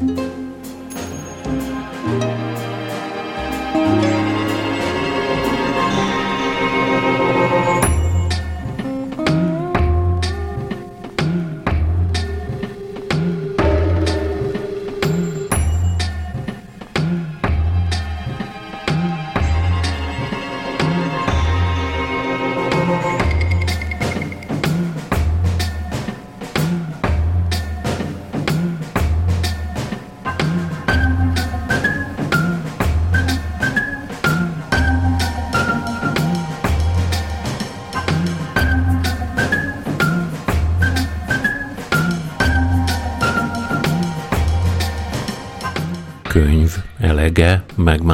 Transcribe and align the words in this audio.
könyv 0.00 0.39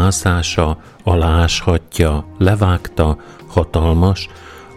megmászása, 0.06 0.78
aláshatja, 1.02 2.27
levágta, 2.38 3.19
hatalmas, 3.46 4.29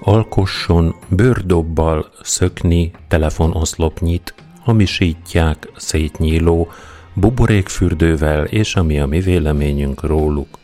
alkosson, 0.01 0.95
bőrdobbal 1.07 2.09
szökni, 2.21 2.91
telefonoszlopnyit, 3.07 4.33
hamisítják, 4.61 5.71
szétnyíló, 5.75 6.71
buborékfürdővel 7.13 8.45
és 8.45 8.75
ami 8.75 8.99
a 8.99 9.05
mi 9.05 9.19
véleményünk 9.19 10.03
róluk. 10.03 10.57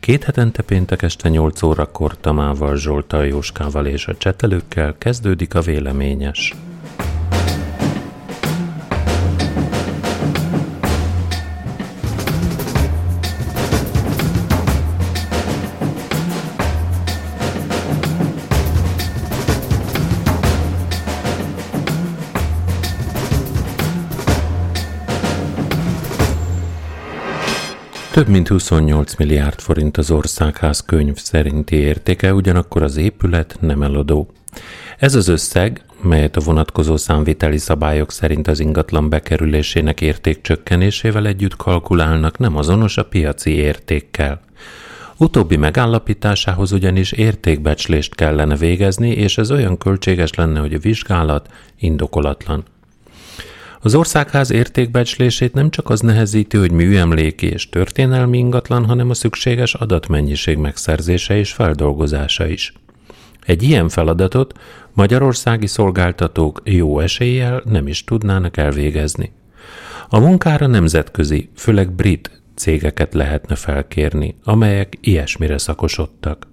Két 0.00 0.24
hetente 0.24 0.62
péntek 0.62 1.02
este 1.02 1.28
8 1.28 1.62
órakor 1.62 2.16
Tamával, 2.20 2.76
Zsoltal, 2.76 3.26
Jóskával 3.26 3.86
és 3.86 4.06
a 4.06 4.16
csetelőkkel 4.16 4.94
kezdődik 4.98 5.54
a 5.54 5.60
véleményes. 5.60 6.54
Több 28.14 28.28
mint 28.28 28.48
28 28.48 29.14
milliárd 29.14 29.60
forint 29.60 29.96
az 29.96 30.10
országház 30.10 30.80
könyv 30.80 31.16
szerinti 31.16 31.76
értéke, 31.76 32.34
ugyanakkor 32.34 32.82
az 32.82 32.96
épület 32.96 33.56
nem 33.60 33.82
eladó. 33.82 34.30
Ez 34.98 35.14
az 35.14 35.28
összeg, 35.28 35.84
melyet 36.02 36.36
a 36.36 36.40
vonatkozó 36.40 36.96
számviteli 36.96 37.58
szabályok 37.58 38.12
szerint 38.12 38.48
az 38.48 38.60
ingatlan 38.60 39.08
bekerülésének 39.08 40.00
értékcsökkenésével 40.00 41.26
együtt 41.26 41.56
kalkulálnak, 41.56 42.38
nem 42.38 42.56
azonos 42.56 42.96
a 42.96 43.04
piaci 43.04 43.50
értékkel. 43.50 44.40
Utóbbi 45.16 45.56
megállapításához 45.56 46.72
ugyanis 46.72 47.12
értékbecslést 47.12 48.14
kellene 48.14 48.56
végezni, 48.56 49.10
és 49.10 49.38
ez 49.38 49.50
olyan 49.50 49.78
költséges 49.78 50.34
lenne, 50.34 50.60
hogy 50.60 50.74
a 50.74 50.78
vizsgálat 50.78 51.48
indokolatlan. 51.78 52.64
Az 53.84 53.94
országház 53.94 54.50
értékbecslését 54.50 55.54
nem 55.54 55.70
csak 55.70 55.90
az 55.90 56.00
nehezíti, 56.00 56.56
hogy 56.56 56.70
műemléki 56.70 57.46
és 57.46 57.68
történelmi 57.68 58.38
ingatlan, 58.38 58.84
hanem 58.84 59.10
a 59.10 59.14
szükséges 59.14 59.74
adatmennyiség 59.74 60.56
megszerzése 60.56 61.36
és 61.36 61.52
feldolgozása 61.52 62.46
is. 62.46 62.72
Egy 63.46 63.62
ilyen 63.62 63.88
feladatot 63.88 64.58
magyarországi 64.92 65.66
szolgáltatók 65.66 66.60
jó 66.64 67.00
eséllyel 67.00 67.62
nem 67.64 67.88
is 67.88 68.04
tudnának 68.04 68.56
elvégezni. 68.56 69.32
A 70.08 70.18
munkára 70.18 70.66
nemzetközi, 70.66 71.50
főleg 71.56 71.92
brit 71.92 72.42
cégeket 72.54 73.14
lehetne 73.14 73.54
felkérni, 73.54 74.36
amelyek 74.44 74.98
ilyesmire 75.00 75.58
szakosodtak. 75.58 76.46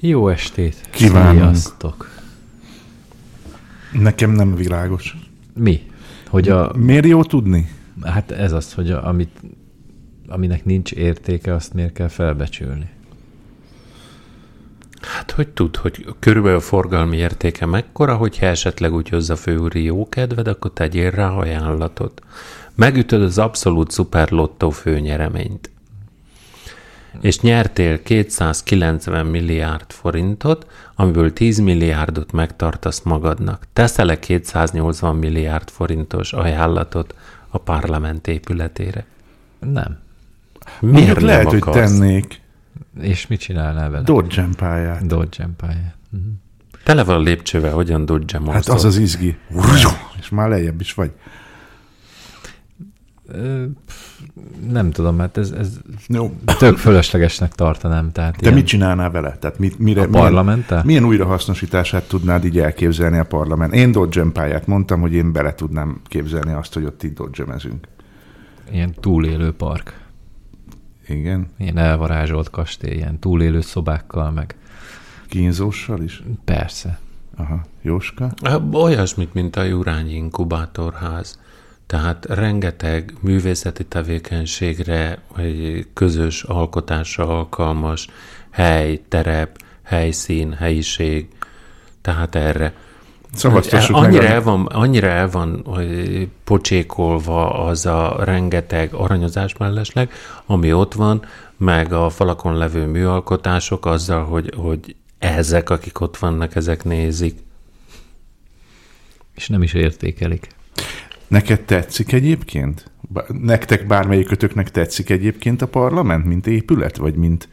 Jó 0.00 0.28
estét! 0.28 0.76
Kívánunk. 0.90 1.38
Sziasztok! 1.38 2.10
Nekem 3.92 4.30
nem 4.30 4.54
világos. 4.54 5.16
Mi? 5.54 5.86
Hogy 6.26 6.48
a, 6.48 6.72
Miért 6.76 7.06
jó 7.06 7.24
tudni? 7.24 7.68
hát 8.02 8.30
ez 8.30 8.52
az, 8.52 8.72
hogy 8.72 8.90
a, 8.90 9.06
amit, 9.06 9.40
aminek 10.28 10.64
nincs 10.64 10.92
értéke, 10.92 11.54
azt 11.54 11.74
miért 11.74 11.92
kell 11.92 12.08
felbecsülni. 12.08 12.88
Hát, 15.00 15.30
hogy 15.30 15.48
tud, 15.48 15.76
hogy 15.76 16.06
körülbelül 16.18 16.56
a 16.58 16.60
forgalmi 16.60 17.16
értéke 17.16 17.66
mekkora, 17.66 18.16
hogyha 18.16 18.46
esetleg 18.46 18.94
úgy 18.94 19.08
hozza 19.08 19.32
a 19.32 19.36
főúri 19.36 19.82
jó 19.82 20.08
kedved, 20.08 20.48
akkor 20.48 20.72
tegyél 20.72 21.10
rá 21.10 21.30
ajánlatot. 21.30 22.22
Megütöd 22.74 23.22
az 23.22 23.38
abszolút 23.38 23.90
szuper 23.90 24.30
lottó 24.30 24.70
főnyereményt. 24.70 25.70
És 27.20 27.40
nyertél 27.40 28.02
290 28.02 29.26
milliárd 29.26 29.92
forintot, 29.92 30.66
amiből 30.96 31.32
10 31.32 31.58
milliárdot 31.58 32.32
megtartasz 32.32 33.00
magadnak. 33.02 33.66
Teszel-e 33.72 34.18
280 34.18 35.16
milliárd 35.16 35.70
forintos 35.70 36.32
ajánlatot 36.32 37.14
a 37.48 37.58
parlament 37.58 38.26
épületére? 38.26 39.04
Nem. 39.58 39.98
Miért 40.80 40.96
Mondjuk 40.96 41.16
nem 41.16 41.26
lehet, 41.26 41.46
akarsz? 41.46 41.64
hogy 41.64 41.72
tennék 41.74 42.40
És 43.00 43.26
mit 43.26 43.40
csinálnál 43.40 43.90
vele? 43.90 44.02
dodge 44.02 44.48
pályát. 44.56 45.06
Dodge 45.06 45.48
pályát. 45.56 45.94
Mhm. 46.10 46.22
Tele 46.84 47.04
van 47.04 47.22
lépcsővel, 47.22 47.72
hogyan 47.72 48.04
dodge 48.04 48.40
Hát 48.50 48.68
az 48.68 48.84
az 48.84 48.96
izgi. 48.96 49.36
És 50.18 50.28
már 50.28 50.48
lejjebb 50.48 50.80
is 50.80 50.94
vagy. 50.94 51.10
Ö, 53.28 53.64
pff, 53.86 54.13
Nem 54.70 54.90
tudom, 54.90 55.18
hát 55.18 55.36
ez, 55.36 55.50
ez 55.50 55.78
Jó. 56.08 56.36
tök 56.58 56.76
fölöslegesnek 56.76 57.54
tartanám. 57.54 58.12
Tehát 58.12 58.36
Te 58.36 58.50
mit 58.50 58.66
csinálnál 58.66 59.10
vele? 59.10 59.36
Tehát 59.36 59.58
mit, 59.58 59.78
mire, 59.78 60.02
A 60.02 60.08
parlamenttel? 60.08 60.82
milyen, 60.84 60.86
milyen 60.86 61.04
újrahasznosítását 61.04 62.08
tudnád 62.08 62.44
így 62.44 62.58
elképzelni 62.58 63.18
a 63.18 63.24
parlament? 63.24 63.74
Én 63.74 63.92
dodge 63.92 64.24
pályát 64.32 64.66
mondtam, 64.66 65.00
hogy 65.00 65.12
én 65.12 65.32
bele 65.32 65.54
tudnám 65.54 66.00
képzelni 66.04 66.52
azt, 66.52 66.74
hogy 66.74 66.84
ott 66.84 67.02
így 67.02 67.12
dodge 67.12 67.44
Ilyen 68.70 68.94
túlélő 69.00 69.52
park. 69.52 70.00
Igen. 71.08 71.46
Ilyen 71.58 71.78
elvarázsolt 71.78 72.50
kastély, 72.50 72.94
ilyen 72.94 73.18
túlélő 73.18 73.60
szobákkal, 73.60 74.30
meg 74.30 74.56
Kínzóssal 75.28 76.02
is? 76.02 76.22
persze. 76.44 76.98
Aha. 77.36 77.60
Jóska? 77.82 78.32
Olyasmit, 78.72 79.34
mint 79.34 79.56
a 79.56 79.62
Jurányi 79.62 80.14
Inkubátorház. 80.14 81.38
Tehát 81.86 82.24
rengeteg 82.24 83.12
művészeti 83.20 83.84
tevékenységre, 83.84 85.18
vagy 85.36 85.86
közös 85.94 86.42
alkotásra 86.42 87.38
alkalmas 87.38 88.08
hely, 88.50 89.02
terep, 89.08 89.58
helyszín, 89.82 90.52
helyiség, 90.52 91.28
tehát 92.00 92.34
erre. 92.34 92.72
Szavaztassuk 93.34 93.96
annyira, 93.96 94.22
meg. 94.22 94.30
el 94.30 94.42
van, 94.42 94.66
annyira 94.66 95.06
el 95.06 95.30
van 95.30 95.62
hogy 95.64 96.28
pocsékolva 96.44 97.64
az 97.64 97.86
a 97.86 98.16
rengeteg 98.24 98.92
aranyozás 98.92 99.56
mellesleg, 99.56 100.12
ami 100.46 100.72
ott 100.72 100.94
van, 100.94 101.24
meg 101.56 101.92
a 101.92 102.10
falakon 102.10 102.56
levő 102.56 102.86
műalkotások 102.86 103.86
azzal, 103.86 104.24
hogy, 104.24 104.52
hogy 104.56 104.96
ezek, 105.18 105.70
akik 105.70 106.00
ott 106.00 106.16
vannak, 106.16 106.54
ezek 106.54 106.84
nézik. 106.84 107.38
És 109.34 109.48
nem 109.48 109.62
is 109.62 109.72
értékelik. 109.72 110.53
Neked 111.34 111.60
tetszik 111.60 112.12
egyébként? 112.12 112.90
Nektek 113.28 113.86
bármelyikötöknek 113.86 114.70
tetszik 114.70 115.10
egyébként 115.10 115.62
a 115.62 115.66
parlament, 115.68 116.24
mint 116.24 116.46
épület, 116.46 116.96
vagy 116.96 117.14
mint 117.14 117.48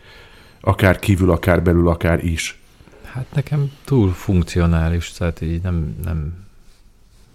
akár 0.61 0.99
kívül, 0.99 1.31
akár 1.31 1.63
belül, 1.63 1.87
akár 1.89 2.23
is? 2.25 2.59
Hát 3.03 3.25
nekem 3.33 3.71
túl 3.85 4.11
funkcionális, 4.11 5.11
tehát 5.11 5.41
így 5.41 5.61
nem, 5.61 5.95
nem 6.03 6.33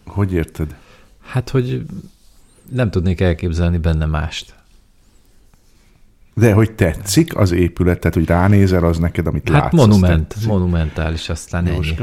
Hogy 0.06 0.32
érted? 0.32 0.76
hát 1.26 1.50
hogy 1.50 1.86
nem 2.72 2.90
tudnék 2.90 3.20
elképzelni 3.20 3.78
benne 3.78 4.06
mást. 4.06 4.54
De 6.34 6.52
hogy 6.52 6.72
tetszik 6.72 7.36
az 7.36 7.52
épület, 7.52 7.98
tehát 8.00 8.14
hogy 8.16 8.26
ránézel, 8.26 8.84
az 8.84 8.98
neked, 8.98 9.26
amit 9.26 9.48
Hát 9.48 9.62
látsz. 9.62 9.72
monument, 9.72 10.26
az 10.28 10.34
tetszik. 10.34 10.48
monumentális, 10.48 11.28
aztán 11.28 11.66
ennyi. 11.66 11.94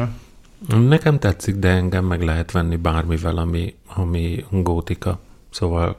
Nekem 0.67 1.19
tetszik, 1.19 1.55
de 1.55 1.69
engem 1.69 2.05
meg 2.05 2.21
lehet 2.21 2.51
venni 2.51 2.75
bármivel, 2.75 3.37
ami, 3.37 3.75
ami 3.95 4.45
gótika. 4.49 5.19
Szóval 5.49 5.97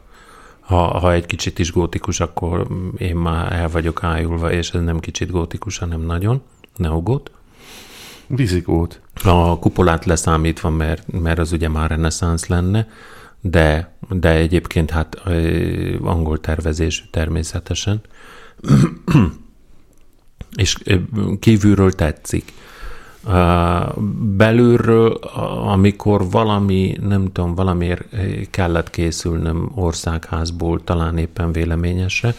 ha, 0.61 0.99
ha 0.99 1.13
egy 1.13 1.27
kicsit 1.27 1.59
is 1.59 1.73
gótikus, 1.73 2.21
akkor 2.21 2.67
én 2.99 3.17
már 3.17 3.53
el 3.53 3.69
vagyok 3.69 4.03
ájulva, 4.03 4.53
és 4.53 4.71
ez 4.71 4.83
nem 4.83 5.01
kicsit 5.01 5.31
gótikus, 5.31 5.79
hanem 5.79 6.01
nagyon, 6.01 6.43
neogót. 6.77 7.31
Vizigót. 8.27 9.01
A 9.25 9.59
kupolát 9.59 10.05
leszámítva, 10.05 10.71
mert, 10.71 11.13
mert 11.13 11.39
az 11.39 11.53
ugye 11.53 11.69
már 11.69 11.91
reneszánsz 11.91 12.47
lenne, 12.47 12.89
de, 13.41 13.97
de 14.09 14.31
egyébként 14.31 14.91
hát 14.91 15.15
angol 16.03 16.41
tervezésű 16.41 17.05
természetesen. 17.11 18.01
És 20.57 20.79
kívülről 21.41 21.93
tetszik. 21.93 22.53
Belülről, 24.37 25.13
amikor 25.67 26.31
valami, 26.31 26.97
nem 27.01 27.33
tudom, 27.33 27.55
valamiért 27.55 28.05
kellett 28.51 28.91
készülnöm 28.91 29.71
országházból, 29.75 30.85
talán 30.85 31.19
éppen 31.19 31.53
véleményesre, 31.53 32.35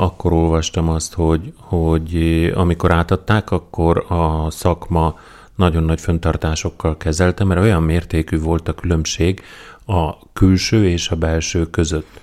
akkor 0.00 0.32
olvastam 0.32 0.88
azt, 0.88 1.14
hogy, 1.14 1.52
hogy 1.56 2.16
amikor 2.54 2.92
átadták, 2.92 3.50
akkor 3.50 4.04
a 4.08 4.50
szakma 4.50 5.18
nagyon 5.54 5.82
nagy 5.82 6.00
föntartásokkal 6.00 6.96
kezelte, 6.96 7.44
mert 7.44 7.60
olyan 7.60 7.82
mértékű 7.82 8.38
volt 8.38 8.68
a 8.68 8.74
különbség 8.74 9.42
a 9.86 10.32
külső 10.32 10.88
és 10.88 11.10
a 11.10 11.16
belső 11.16 11.70
között. 11.70 12.20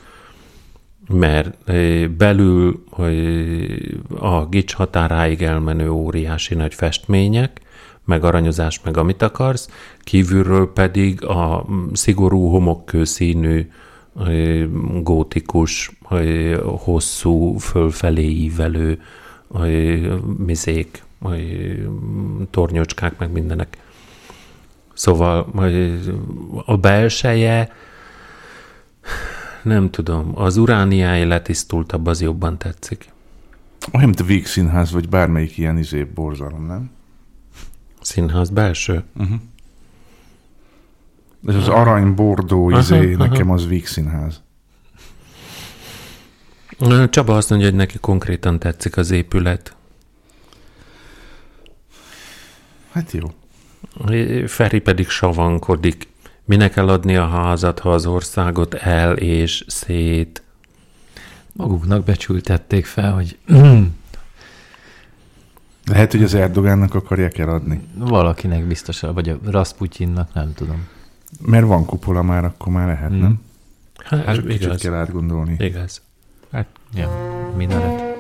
Mert 1.10 1.72
belül 2.12 2.84
a 4.20 4.46
gics 4.46 4.74
határáig 4.74 5.42
elmenő 5.42 5.90
óriási 5.90 6.56
nagy 6.56 6.74
festmények, 6.74 7.62
meg 8.06 8.24
aranyozás, 8.24 8.82
meg 8.84 8.98
amit 8.98 9.22
akarsz, 9.22 9.70
kívülről 10.00 10.74
pedig 10.74 11.26
a 11.26 11.66
szigorú 11.94 12.48
homokkő 12.48 13.04
színű 13.04 13.72
gótikus, 15.02 15.92
hosszú, 16.64 17.58
fölfelé 17.58 18.28
ívelő 18.30 19.02
mizék, 20.38 21.04
tornyocskák, 22.50 23.18
meg 23.18 23.32
mindenek. 23.32 23.78
Szóval 24.94 25.48
a 26.66 26.78
belseje, 26.78 27.72
nem 29.64 29.90
tudom, 29.90 30.32
az 30.36 30.58
urániája 30.58 31.28
letisztultabb, 31.28 32.06
az 32.06 32.22
jobban 32.22 32.58
tetszik. 32.58 33.10
Olyan, 33.92 34.08
mint 34.08 34.20
a 34.20 34.24
Víg 34.24 34.46
Színház, 34.46 34.92
vagy 34.92 35.10
bármelyik 35.10 35.58
ilyen 35.58 35.78
izé 35.78 36.04
borzalom, 36.04 36.66
nem? 36.66 36.92
Színház 38.02 38.50
belső? 38.50 39.04
Uh-huh. 39.16 39.40
Ez 41.48 41.56
az 41.56 41.68
arany 41.68 42.16
bordó 42.16 42.78
izé, 42.78 43.14
aha, 43.14 43.24
nekem 43.24 43.48
aha. 43.48 43.54
az 43.54 43.68
Víg 43.68 43.88
Színház. 43.88 44.42
Csaba 47.10 47.36
azt 47.36 47.50
mondja, 47.50 47.68
hogy 47.68 47.78
neki 47.78 47.98
konkrétan 47.98 48.60
tetszik 48.60 48.98
az 48.98 49.12
épület. 49.12 49.76
Hát 52.92 53.12
jó. 53.12 53.32
Feri 54.46 54.80
pedig 54.80 55.10
savankodik. 55.10 56.08
Minek 56.52 56.76
eladni 56.76 57.16
a 57.16 57.28
házat, 57.28 57.80
ha 57.80 57.92
az 57.94 58.06
országot 58.06 58.74
el 58.74 59.18
és 59.18 59.64
szét? 59.68 60.44
Maguknak 61.54 62.04
becsültették 62.04 62.86
fel, 62.86 63.14
hogy 63.14 63.38
lehet, 65.92 66.12
hogy 66.12 66.24
az 66.24 66.34
Erdogánnak 66.34 66.96
akarják 66.96 67.38
eladni. 67.38 67.82
Valakinek 67.96 68.66
biztos, 68.68 69.00
vagy 69.00 69.30
a 69.30 69.38
Rasputyinnak, 69.46 70.34
nem 70.34 70.54
tudom. 70.54 70.88
Mert 71.46 71.66
van 71.66 71.86
kupola 71.86 72.22
már, 72.22 72.46
akkor 72.46 72.74
már 72.74 72.88
lehet, 72.88 73.10
hmm. 73.10 73.20
nem? 73.20 73.42
Hát, 74.04 74.26
hát 74.26 74.38
igaz. 74.50 74.82
kell 74.82 74.94
átgondolni. 74.94 75.56
Igaz. 75.60 76.02
Hát, 76.52 76.68
ja. 76.94 77.10
Lassan 77.58 78.11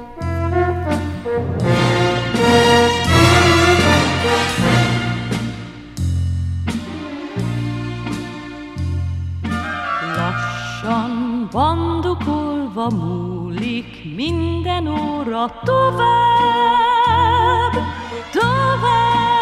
minden 14.29 14.87
óra 14.87 15.59
tovább, 15.63 16.03
tovább. 18.31 19.40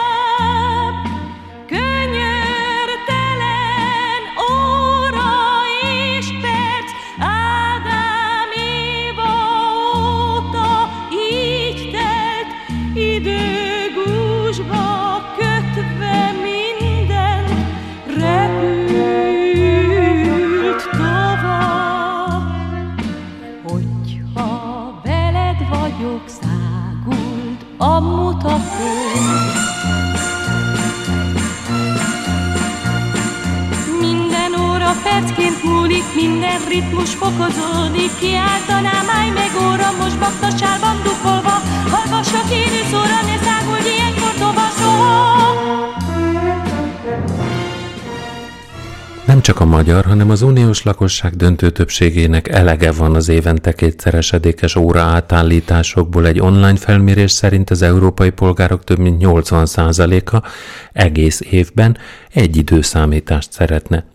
Magyar, 49.90 50.06
hanem 50.06 50.30
az 50.30 50.42
uniós 50.42 50.84
lakosság 50.84 51.36
döntő 51.36 51.70
többségének 51.70 52.48
elege 52.48 52.92
van 52.92 53.16
az 53.16 53.30
évente 53.30 53.74
kétszeresedékes 53.74 54.76
óra 54.76 55.02
átállításokból. 55.02 56.28
Egy 56.28 56.40
online 56.40 56.76
felmérés 56.76 57.32
szerint 57.32 57.70
az 57.70 57.82
európai 57.82 58.30
polgárok 58.30 58.84
több 58.84 59.00
mint 59.00 59.24
80%-a 59.26 60.48
egész 60.94 61.42
évben 61.50 61.98
egy 62.34 62.58
időszámítást 62.58 63.52
szeretne. 63.52 64.06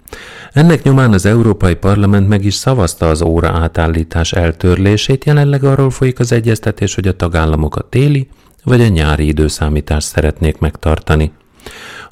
Ennek 0.53 0.83
nyomán 0.83 1.13
az 1.13 1.27
Európai 1.27 1.75
Parlament 1.75 2.29
meg 2.29 2.45
is 2.45 2.55
szavazta 2.55 3.09
az 3.09 3.23
óra 3.23 3.49
átállítás 3.49 4.33
eltörlését, 4.33 5.25
jelenleg 5.25 5.65
arról 5.65 5.91
folyik 5.91 6.19
az 6.19 6.33
egyeztetés, 6.33 6.95
hogy 6.95 7.09
a 7.09 7.17
tagállamok 7.17 7.77
a 7.77 7.89
téli 7.89 8.29
vagy 8.65 8.81
a 8.81 8.89
nyári 8.89 9.27
időszámítást 9.27 10.07
szeretnék 10.07 10.59
megtartani. 10.59 11.33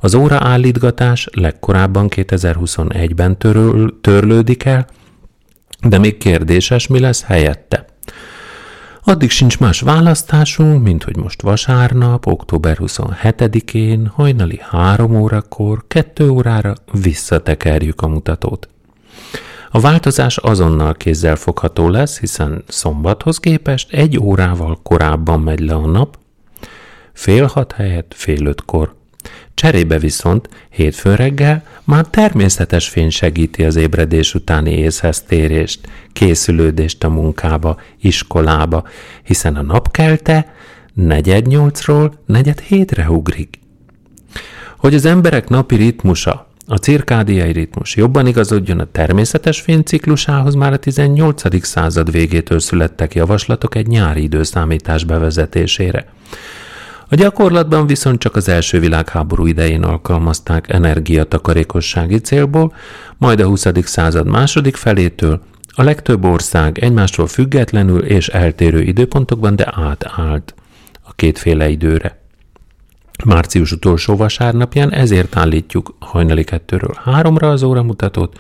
Az 0.05 0.15
óra 0.15 0.37
állítgatás 0.41 1.29
legkorábban 1.33 2.09
2021-ben 2.11 3.39
törül, 3.39 4.01
törlődik 4.01 4.65
el, 4.65 4.87
de 5.81 5.99
még 5.99 6.17
kérdéses, 6.17 6.87
mi 6.87 7.01
lesz 7.01 7.23
helyette. 7.23 7.85
Addig 9.05 9.31
sincs 9.31 9.59
más 9.59 9.81
választásunk, 9.81 10.83
mint 10.83 11.03
hogy 11.05 11.17
most 11.17 11.43
vasárnap, 11.43 12.27
október 12.27 12.77
27-én, 12.81 14.07
hajnali 14.07 14.61
3 14.63 15.21
órakor, 15.21 15.85
2 15.87 16.29
órára 16.29 16.75
visszatekerjük 17.03 18.01
a 18.01 18.09
mutatót. 18.09 18.69
A 19.71 19.81
változás 19.81 20.37
azonnal 20.37 20.95
kézzel 20.95 21.37
fogható 21.37 21.89
lesz, 21.89 22.19
hiszen 22.19 22.65
szombathoz 22.69 23.39
képest 23.39 23.93
egy 23.93 24.19
órával 24.19 24.79
korábban 24.83 25.41
megy 25.41 25.61
le 25.61 25.75
a 25.75 25.87
nap, 25.87 26.19
fél 27.13 27.47
hat 27.47 27.73
helyett 27.73 28.13
fél 28.17 28.47
ötkor. 28.47 29.01
Cserébe 29.55 29.99
viszont 29.99 30.49
hétfő 30.69 31.15
reggel 31.15 31.63
már 31.85 32.07
természetes 32.07 32.89
fény 32.89 33.11
segíti 33.11 33.65
az 33.65 33.77
ébredés 33.77 34.35
utáni 34.35 34.71
észhez 34.71 35.23
térést, 35.23 35.81
készülődést 36.13 37.05
a 37.05 37.09
munkába, 37.09 37.81
iskolába, 38.01 38.89
hiszen 39.23 39.57
a 39.57 39.63
napkelte 39.63 40.55
negyed 40.95 41.47
nyolcról 41.47 42.13
negyed 42.27 42.61
hétre 42.61 43.11
ugrik. 43.11 43.59
Hogy 44.79 44.95
az 44.95 45.05
emberek 45.05 45.49
napi 45.49 45.77
ritmusa, 45.77 46.51
a 46.67 46.77
cirkádiai 46.77 47.53
ritmus 47.53 47.97
jobban 47.97 48.27
igazodjon 48.27 48.79
a 48.79 48.91
természetes 48.93 49.61
fényciklusához, 49.61 50.55
már 50.55 50.73
a 50.73 50.77
18. 50.77 51.65
század 51.65 52.11
végétől 52.11 52.61
születtek 52.61 53.15
javaslatok 53.15 53.75
egy 53.75 53.87
nyári 53.87 54.23
időszámítás 54.23 55.05
bevezetésére. 55.05 56.07
A 57.13 57.15
gyakorlatban 57.15 57.87
viszont 57.87 58.19
csak 58.19 58.37
az 58.37 58.49
első 58.49 58.81
világháború 58.81 59.47
idején 59.47 59.83
alkalmazták 59.83 60.73
energiatakarékossági 60.73 62.19
célból, 62.19 62.75
majd 63.19 63.41
a 63.41 63.47
20. 63.47 63.67
század 63.83 64.27
második 64.27 64.77
felétől 64.77 65.43
a 65.69 65.83
legtöbb 65.83 66.25
ország 66.25 66.79
egymástól 66.79 67.27
függetlenül 67.27 68.03
és 68.03 68.29
eltérő 68.29 68.83
időpontokban, 68.83 69.57
de 69.57 69.73
átállt 69.77 70.55
a 71.03 71.13
kétféle 71.15 71.69
időre. 71.69 72.19
Március 73.25 73.73
utolsó 73.73 74.17
vasárnapján 74.17 74.93
ezért 74.93 75.37
állítjuk 75.37 75.97
hajnali 75.99 76.45
kettőről 76.45 76.99
háromra 77.05 77.51
az 77.51 77.63
óramutatót, 77.63 78.39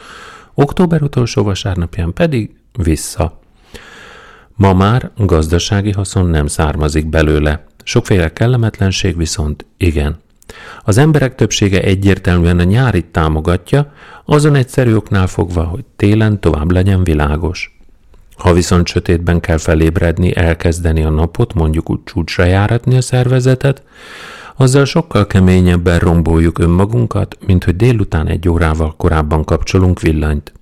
október 0.54 1.02
utolsó 1.02 1.42
vasárnapján 1.42 2.12
pedig 2.12 2.50
vissza. 2.78 3.40
Ma 4.54 4.72
már 4.72 5.10
gazdasági 5.16 5.90
haszon 5.90 6.26
nem 6.26 6.46
származik 6.46 7.08
belőle, 7.08 7.64
Sokféle 7.82 8.32
kellemetlenség 8.32 9.16
viszont 9.16 9.64
igen. 9.76 10.20
Az 10.84 10.98
emberek 10.98 11.34
többsége 11.34 11.82
egyértelműen 11.82 12.58
a 12.58 12.62
nyárit 12.62 13.06
támogatja, 13.06 13.92
azon 14.24 14.54
egyszerű 14.54 14.94
oknál 14.94 15.26
fogva, 15.26 15.62
hogy 15.62 15.84
télen 15.96 16.40
tovább 16.40 16.70
legyen 16.70 17.04
világos. 17.04 17.76
Ha 18.36 18.52
viszont 18.52 18.86
sötétben 18.86 19.40
kell 19.40 19.58
felébredni, 19.58 20.36
elkezdeni 20.36 21.02
a 21.02 21.10
napot, 21.10 21.54
mondjuk 21.54 21.90
úgy 21.90 22.04
csúcsra 22.04 22.44
járatni 22.44 22.96
a 22.96 23.00
szervezetet, 23.00 23.82
azzal 24.56 24.84
sokkal 24.84 25.26
keményebben 25.26 25.98
romboljuk 25.98 26.58
önmagunkat, 26.58 27.38
mint 27.46 27.64
hogy 27.64 27.76
délután 27.76 28.26
egy 28.28 28.48
órával 28.48 28.94
korábban 28.96 29.44
kapcsolunk 29.44 30.00
villanyt. 30.00 30.52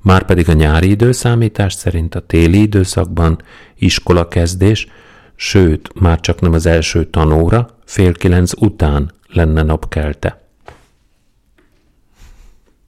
Márpedig 0.00 0.48
a 0.48 0.52
nyári 0.52 0.90
időszámítás 0.90 1.72
szerint 1.72 2.14
a 2.14 2.20
téli 2.20 2.60
időszakban 2.60 3.42
iskola 3.78 4.28
kezdés, 4.28 4.88
sőt, 5.36 6.00
már 6.00 6.20
csak 6.20 6.40
nem 6.40 6.52
az 6.52 6.66
első 6.66 7.04
tanóra, 7.04 7.68
fél 7.84 8.12
kilenc 8.12 8.52
után 8.60 9.12
lenne 9.28 9.62
napkelte. 9.62 10.44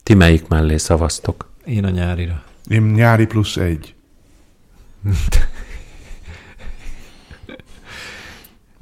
Ti 0.02 0.14
melyik 0.14 0.48
mellé 0.48 0.76
szavaztok? 0.76 1.50
Én 1.64 1.84
a 1.84 1.90
nyárira. 1.90 2.42
Én 2.68 2.82
nyári 2.82 3.26
plusz 3.26 3.56
egy. 3.56 3.94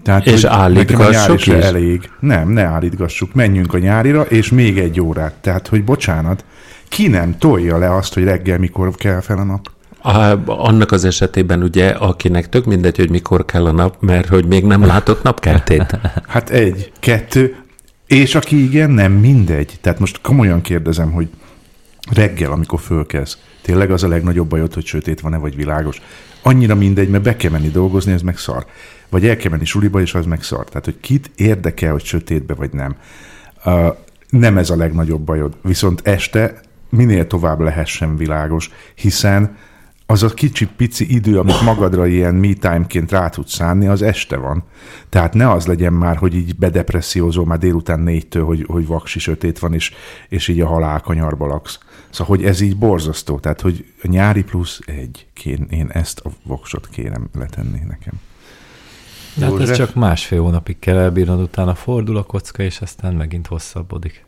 Tehát, 0.02 0.26
És 0.26 0.44
állítgassuk 0.44 1.46
is? 1.46 1.46
elég. 1.46 2.10
Nem, 2.20 2.48
ne 2.48 2.62
állítgassuk. 2.62 3.34
Menjünk 3.34 3.74
a 3.74 3.78
nyárira, 3.78 4.22
és 4.22 4.50
még 4.50 4.78
egy 4.78 5.00
órát. 5.00 5.34
Tehát, 5.34 5.68
hogy 5.68 5.84
bocsánat, 5.84 6.44
ki 6.88 7.08
nem 7.08 7.38
tolja 7.38 7.78
le 7.78 7.94
azt, 7.94 8.14
hogy 8.14 8.24
reggel 8.24 8.58
mikor 8.58 8.94
kell 8.94 9.20
fel 9.20 9.38
a 9.38 9.44
nap? 9.44 9.70
A, 10.06 10.42
annak 10.46 10.92
az 10.92 11.04
esetében 11.04 11.62
ugye, 11.62 11.88
akinek 11.88 12.48
tök 12.48 12.64
mindegy, 12.64 12.96
hogy 12.96 13.10
mikor 13.10 13.44
kell 13.44 13.66
a 13.66 13.72
nap, 13.72 13.96
mert 14.00 14.28
hogy 14.28 14.46
még 14.46 14.64
nem 14.64 14.84
látott 14.84 15.22
napkeltét. 15.22 15.98
Hát 16.26 16.50
egy, 16.50 16.92
kettő, 17.00 17.56
és 18.06 18.34
aki 18.34 18.62
igen, 18.64 18.90
nem 18.90 19.12
mindegy. 19.12 19.78
Tehát 19.80 19.98
most 19.98 20.20
komolyan 20.20 20.60
kérdezem, 20.60 21.12
hogy 21.12 21.28
reggel, 22.10 22.52
amikor 22.52 22.80
fölkezd, 22.80 23.38
tényleg 23.62 23.90
az 23.90 24.02
a 24.02 24.08
legnagyobb 24.08 24.48
bajod, 24.48 24.74
hogy 24.74 24.84
sötét 24.84 25.20
van-e, 25.20 25.36
vagy 25.36 25.56
világos. 25.56 26.02
Annyira 26.42 26.74
mindegy, 26.74 27.08
mert 27.08 27.22
be 27.22 27.36
kell 27.36 27.50
menni 27.50 27.70
dolgozni, 27.70 28.12
ez 28.12 28.22
meg 28.22 28.38
szar. 28.38 28.66
Vagy 29.08 29.26
el 29.26 29.36
kell 29.36 29.50
menni 29.50 29.64
suliba, 29.64 30.00
és 30.00 30.14
az 30.14 30.26
meg 30.26 30.42
szar. 30.42 30.64
Tehát, 30.64 30.84
hogy 30.84 31.00
kit 31.00 31.30
érdekel, 31.36 31.92
hogy 31.92 32.04
sötétbe, 32.04 32.54
vagy 32.54 32.70
nem. 32.72 32.96
Uh, 33.64 33.96
nem 34.30 34.58
ez 34.58 34.70
a 34.70 34.76
legnagyobb 34.76 35.20
bajod. 35.20 35.56
Viszont 35.62 36.00
este 36.04 36.60
minél 36.90 37.26
tovább 37.26 37.60
lehessen 37.60 38.16
világos, 38.16 38.70
hiszen 38.94 39.56
az 40.06 40.22
a 40.22 40.28
kicsi 40.28 40.66
pici 40.66 41.14
idő, 41.14 41.38
amit 41.38 41.60
magadra 41.60 42.06
ilyen 42.06 42.34
me 42.34 42.52
time-ként 42.52 43.10
rá 43.10 43.28
tudsz 43.28 43.54
szánni, 43.54 43.86
az 43.86 44.02
este 44.02 44.36
van. 44.36 44.64
Tehát 45.08 45.34
ne 45.34 45.50
az 45.50 45.66
legyen 45.66 45.92
már, 45.92 46.16
hogy 46.16 46.34
így 46.34 46.56
bedepressziózol 46.56 47.44
már 47.44 47.58
délután 47.58 48.00
négytől, 48.00 48.44
hogy, 48.44 48.64
hogy 48.68 48.86
vaksi 48.86 49.18
sötét 49.18 49.58
van, 49.58 49.74
és, 49.74 49.92
és 50.28 50.48
így 50.48 50.60
a 50.60 50.66
halál 50.66 51.00
kanyarba 51.00 51.46
laksz. 51.46 51.78
Szóval, 52.10 52.36
hogy 52.36 52.44
ez 52.44 52.60
így 52.60 52.76
borzasztó. 52.76 53.38
Tehát, 53.38 53.60
hogy 53.60 53.84
a 54.02 54.08
nyári 54.08 54.42
plusz 54.42 54.80
egy, 54.86 55.26
kén, 55.32 55.66
én 55.70 55.88
ezt 55.92 56.20
a 56.20 56.30
voksot 56.42 56.88
kérem 56.88 57.28
letenni 57.38 57.80
nekem. 57.88 58.12
De 59.34 59.44
hát 59.44 59.60
ez 59.60 59.76
csak 59.76 59.94
másfél 59.94 60.40
hónapig 60.40 60.78
kell 60.78 60.96
elbírnod, 60.96 61.40
utána 61.40 61.74
fordul 61.74 62.16
a 62.16 62.22
kocka, 62.22 62.62
és 62.62 62.80
aztán 62.80 63.14
megint 63.14 63.46
hosszabbodik. 63.46 64.25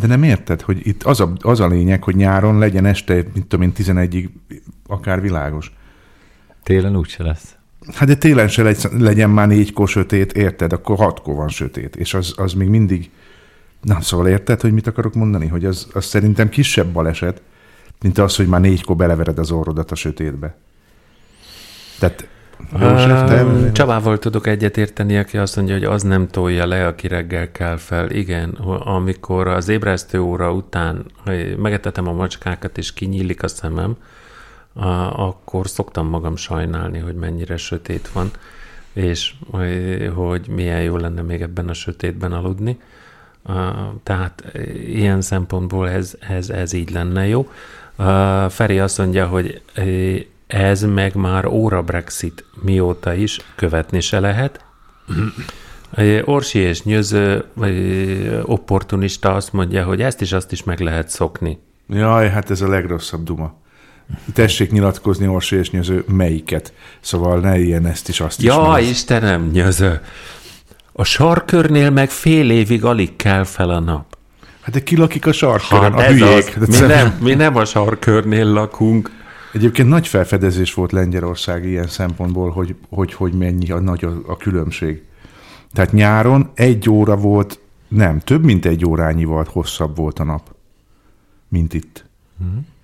De 0.00 0.06
nem 0.06 0.22
érted, 0.22 0.60
hogy 0.60 0.86
itt 0.86 1.02
az 1.02 1.20
a, 1.20 1.32
az 1.40 1.60
a 1.60 1.66
lényeg, 1.66 2.02
hogy 2.02 2.16
nyáron 2.16 2.58
legyen 2.58 2.84
este, 2.84 3.14
mint 3.14 3.46
tudom 3.46 3.62
én, 3.62 3.72
11-ig 3.76 4.28
akár 4.86 5.20
világos. 5.20 5.72
Télen 6.62 6.96
úgyse 6.96 7.22
lesz. 7.22 7.56
Hát 7.94 8.08
de 8.08 8.14
télen 8.14 8.48
se 8.48 8.62
legy- 8.62 8.88
legyen 8.98 9.30
már 9.30 9.46
négykor 9.46 9.88
sötét, 9.88 10.32
érted? 10.32 10.72
Akkor 10.72 10.96
hatkor 10.96 11.34
van 11.34 11.48
sötét, 11.48 11.96
és 11.96 12.14
az, 12.14 12.34
az 12.36 12.52
még 12.52 12.68
mindig... 12.68 13.10
Na, 13.82 14.00
szóval 14.00 14.28
érted, 14.28 14.60
hogy 14.60 14.72
mit 14.72 14.86
akarok 14.86 15.14
mondani? 15.14 15.46
Hogy 15.46 15.64
az, 15.64 15.88
az 15.92 16.04
szerintem 16.04 16.48
kisebb 16.48 16.92
baleset, 16.92 17.42
mint 18.00 18.18
az, 18.18 18.36
hogy 18.36 18.46
már 18.46 18.60
négykor 18.60 18.96
belevered 18.96 19.38
az 19.38 19.50
orrodat 19.50 19.90
a 19.90 19.94
sötétbe. 19.94 20.56
Tehát 21.98 22.28
József, 22.80 23.32
Csabával 23.72 24.18
tudok 24.18 24.46
egyetérteni, 24.46 25.18
aki 25.18 25.38
azt 25.38 25.56
mondja, 25.56 25.74
hogy 25.74 25.84
az 25.84 26.02
nem 26.02 26.28
tolja 26.28 26.66
le, 26.66 26.86
aki 26.86 27.08
reggel 27.08 27.52
kell 27.52 27.76
fel. 27.76 28.10
Igen, 28.10 28.50
amikor 28.84 29.48
az 29.48 29.68
ébresztő 29.68 30.20
óra 30.20 30.52
után 30.52 31.04
megetetem 31.56 32.06
a 32.08 32.12
macskákat, 32.12 32.78
és 32.78 32.92
kinyílik 32.92 33.42
a 33.42 33.48
szemem, 33.48 33.96
akkor 35.12 35.68
szoktam 35.68 36.08
magam 36.08 36.36
sajnálni, 36.36 36.98
hogy 36.98 37.14
mennyire 37.14 37.56
sötét 37.56 38.08
van, 38.12 38.30
és 38.92 39.34
hogy- 40.14 40.48
milyen 40.48 40.82
jó 40.82 40.96
lenne 40.96 41.22
még 41.22 41.42
ebben 41.42 41.68
a 41.68 41.74
sötétben 41.74 42.32
aludni. 42.32 42.80
Tehát 44.02 44.44
ilyen 44.86 45.20
szempontból 45.20 45.88
ez, 45.88 46.14
ez, 46.28 46.50
ez 46.50 46.72
így 46.72 46.90
lenne 46.90 47.26
jó. 47.26 47.50
Feri 48.48 48.78
azt 48.78 48.98
mondja, 48.98 49.26
hogy 49.26 49.62
ez 50.48 50.82
meg 50.82 51.14
már 51.14 51.46
óra 51.46 51.82
Brexit 51.82 52.44
mióta 52.62 53.14
is 53.14 53.40
követni 53.54 54.00
se 54.00 54.20
lehet. 54.20 54.60
Eh, 55.94 56.28
Orsi 56.28 56.58
és 56.58 56.82
Nyöző 56.82 57.44
opportunista 58.42 59.34
azt 59.34 59.52
mondja, 59.52 59.84
hogy 59.84 60.02
ezt 60.02 60.20
is 60.20 60.32
azt 60.32 60.52
is 60.52 60.64
meg 60.64 60.80
lehet 60.80 61.08
szokni. 61.08 61.58
Jaj, 61.88 62.28
hát 62.28 62.50
ez 62.50 62.60
a 62.60 62.68
legrosszabb 62.68 63.24
duma. 63.24 63.54
Tessék 64.34 64.70
nyilatkozni, 64.70 65.26
Orsi 65.26 65.56
és 65.56 65.70
Nyöző, 65.70 66.04
melyiket. 66.08 66.72
Szóval 67.00 67.40
ne 67.40 67.58
ilyen 67.58 67.86
ezt 67.86 68.08
is, 68.08 68.20
azt 68.20 68.38
is. 68.38 68.44
Ja, 68.44 68.76
Istenem, 68.80 69.50
Nyöző! 69.52 70.00
A 70.92 71.04
sarkörnél 71.04 71.90
meg 71.90 72.10
fél 72.10 72.50
évig 72.50 72.84
alig 72.84 73.16
kell 73.16 73.44
fel 73.44 73.70
a 73.70 73.80
nap. 73.80 74.16
Hát 74.60 74.74
de 74.74 74.82
ki 74.82 74.96
lakik 74.96 75.26
a 75.26 75.32
sarkörön? 75.32 75.92
Hát 75.92 76.00
a 76.00 76.12
hülyék. 76.12 76.56
az. 76.60 76.80
Mi 76.80 76.86
nem, 76.86 77.18
mi 77.20 77.34
nem 77.34 77.56
a 77.56 77.64
sarkörnél 77.64 78.46
lakunk. 78.46 79.10
Egyébként 79.52 79.88
nagy 79.88 80.06
felfedezés 80.06 80.74
volt 80.74 80.92
Lengyelország 80.92 81.64
ilyen 81.64 81.86
szempontból, 81.86 82.50
hogy 82.50 82.74
hogy, 82.88 83.14
hogy 83.14 83.32
mennyi 83.32 83.70
a 83.70 83.80
nagy 83.80 84.04
a, 84.04 84.22
a 84.26 84.36
különbség. 84.36 85.02
Tehát 85.72 85.92
nyáron 85.92 86.50
egy 86.54 86.90
óra 86.90 87.16
volt, 87.16 87.60
nem, 87.88 88.18
több 88.18 88.44
mint 88.44 88.64
egy 88.64 88.84
órányival 88.84 89.46
hosszabb 89.50 89.96
volt 89.96 90.18
a 90.18 90.24
nap, 90.24 90.54
mint 91.48 91.74
itt. 91.74 92.04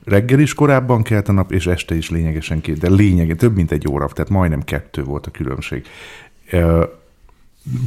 Reggel 0.04 0.38
is 0.38 0.54
korábban 0.54 1.02
kelt 1.02 1.28
a 1.28 1.32
nap, 1.32 1.52
és 1.52 1.66
este 1.66 1.94
is 1.94 2.10
lényegesen 2.10 2.60
két, 2.60 2.78
de 2.78 2.90
lényeg, 2.90 3.36
több 3.36 3.54
mint 3.54 3.72
egy 3.72 3.88
óra, 3.88 4.06
tehát 4.06 4.30
majdnem 4.30 4.62
kettő 4.62 5.04
volt 5.04 5.26
a 5.26 5.30
különbség. 5.30 5.86
Ö, 6.50 6.84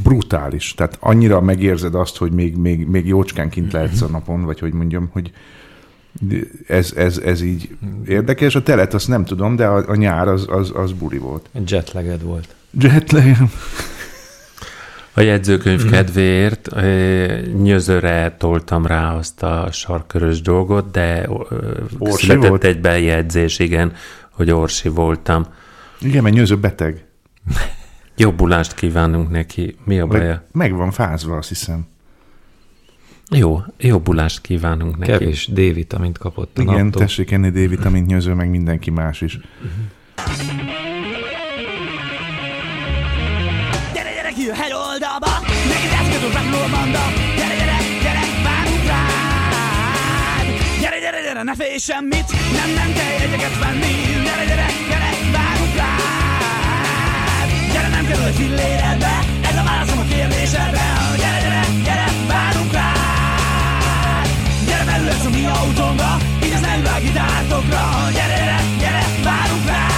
brutális. 0.02 0.74
Tehát 0.74 0.96
annyira 1.00 1.40
megérzed 1.40 1.94
azt, 1.94 2.16
hogy 2.16 2.32
még, 2.32 2.56
még, 2.56 2.86
még 2.86 3.06
jócskán 3.06 3.48
kint 3.48 3.72
lehetsz 3.72 4.00
a 4.00 4.08
napon, 4.08 4.44
vagy 4.44 4.58
hogy 4.58 4.72
mondjam, 4.72 5.08
hogy 5.12 5.32
ez, 6.66 6.92
ez, 6.96 7.18
ez 7.18 7.40
így 7.40 7.76
érdekes. 8.06 8.54
A 8.54 8.62
telet 8.62 8.94
azt 8.94 9.08
nem 9.08 9.24
tudom, 9.24 9.56
de 9.56 9.66
a, 9.66 9.88
a 9.88 9.94
nyár 9.94 10.28
az, 10.28 10.46
az, 10.48 10.72
az 10.74 10.92
buri 10.92 11.18
volt. 11.18 11.48
Jetlagged 11.66 12.22
volt. 12.22 12.54
Jetlag. 12.70 13.36
A 15.12 15.20
jegyzőkönyv 15.20 15.90
kedvéért 15.90 16.72
eh, 16.72 17.42
nyözőre 17.42 18.34
toltam 18.38 18.86
rá 18.86 19.14
azt 19.14 19.42
a 19.42 19.68
sarkörös 19.72 20.40
dolgot, 20.40 20.90
de 20.90 21.28
ö, 21.28 21.70
Orsi 21.98 22.26
született 22.26 22.48
volt? 22.48 22.64
egy 22.64 22.80
bejegyzés, 22.80 23.58
igen, 23.58 23.92
hogy 24.30 24.50
orsi 24.50 24.88
voltam. 24.88 25.46
Igen, 26.00 26.22
mert 26.22 26.34
nyőző 26.34 26.56
beteg. 26.56 27.04
Jobbulást 28.16 28.74
kívánunk 28.74 29.30
neki. 29.30 29.76
Mi 29.84 30.00
a 30.00 30.06
baja? 30.06 30.42
meg 30.52 30.74
van 30.74 30.90
fázva, 30.90 31.36
azt 31.36 31.48
hiszem. 31.48 31.86
Jó, 33.30 33.60
jobbulást 33.78 34.40
kívánunk 34.40 34.96
neki. 34.98 35.10
Kevés 35.10 35.46
D-vitamint 35.46 36.18
kapott 36.18 36.58
a 36.58 36.62
Igen, 36.62 36.84
naptól. 36.84 37.02
tessék 37.02 37.30
enni 37.30 37.50
D-vitamint 37.50 38.06
nyőző, 38.06 38.32
meg 38.34 38.50
mindenki 38.50 38.90
más 38.90 39.20
is. 39.20 39.38
Gyere, 43.94 44.10
gyere, 44.14 44.30
kijöhet 44.36 44.72
oldalba. 44.72 45.30
Neked 45.72 45.92
eszközös 46.00 46.34
megló 46.34 46.58
banda 46.74 47.04
Gyere, 47.38 47.54
gyere, 47.60 47.78
gyere, 48.04 48.24
várunk 48.46 48.84
rád. 48.92 50.46
Gyere, 50.80 50.98
gyere, 51.04 51.20
gyere, 51.26 51.42
ne 51.42 51.54
félj 51.54 51.78
semmit. 51.78 52.28
Nem, 52.58 52.70
nem 52.80 52.90
kell 52.98 53.12
jegyeket 53.20 53.58
venni. 53.64 53.92
Gyere, 54.26 54.44
gyere, 54.50 54.66
gyere, 54.90 55.10
várunk 55.36 55.74
rád. 55.82 57.48
Gyere, 57.72 57.88
nem 57.96 58.04
kerül 58.10 58.30
filléredbe. 58.38 59.14
Ez 59.48 59.56
a 59.60 59.64
válaszom 59.70 59.98
a 59.98 60.06
kérdésedre 60.14 60.77
belül 65.42 65.50
ez 65.50 65.58
a 65.58 65.64
mi 65.64 65.66
autónkra 65.66 66.16
Így 66.44 66.52
az 66.52 66.60
nem 66.60 66.82
vág 66.82 67.02
gitártokra 67.02 68.10
Gyere, 68.12 68.34
gyere, 68.34 68.60
gyere, 68.78 69.04
várunk 69.24 69.66
rád! 69.66 69.96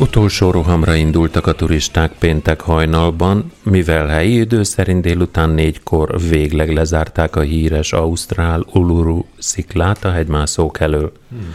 Utolsó 0.00 0.50
rohamra 0.50 0.94
indultak 0.94 1.46
a 1.46 1.52
turisták 1.52 2.12
péntek 2.18 2.60
hajnalban, 2.60 3.52
mivel 3.62 4.06
helyi 4.06 4.38
idő 4.38 4.62
szerint 4.62 5.02
délután 5.02 5.50
négykor 5.50 6.20
végleg 6.28 6.72
lezárták 6.72 7.36
a 7.36 7.40
híres 7.40 7.92
Ausztrál 7.92 8.64
Uluru 8.72 9.24
sziklát 9.38 10.04
a 10.04 10.10
hegymászók 10.10 10.80
elől. 10.80 11.12
Hmm. 11.28 11.54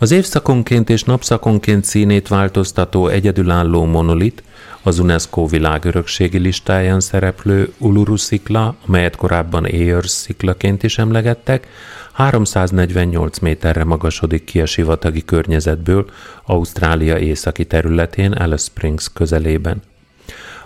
Az 0.00 0.10
évszakonként 0.10 0.90
és 0.90 1.02
napszakonként 1.02 1.84
színét 1.84 2.28
változtató 2.28 3.08
egyedülálló 3.08 3.84
monolit, 3.84 4.42
az 4.82 4.98
UNESCO 4.98 5.46
világörökségi 5.46 6.38
listáján 6.38 7.00
szereplő 7.00 7.72
Uluru 7.78 8.16
szikla, 8.16 8.76
amelyet 8.86 9.16
korábban 9.16 9.64
Ayers 9.64 10.10
sziklaként 10.10 10.82
is 10.82 10.98
emlegettek, 10.98 11.68
348 12.12 13.38
méterre 13.38 13.84
magasodik 13.84 14.44
ki 14.44 14.60
a 14.60 14.66
sivatagi 14.66 15.24
környezetből 15.24 16.10
Ausztrália 16.44 17.18
északi 17.18 17.66
területén 17.66 18.32
Alice 18.32 18.64
Springs 18.64 19.12
közelében. 19.12 19.82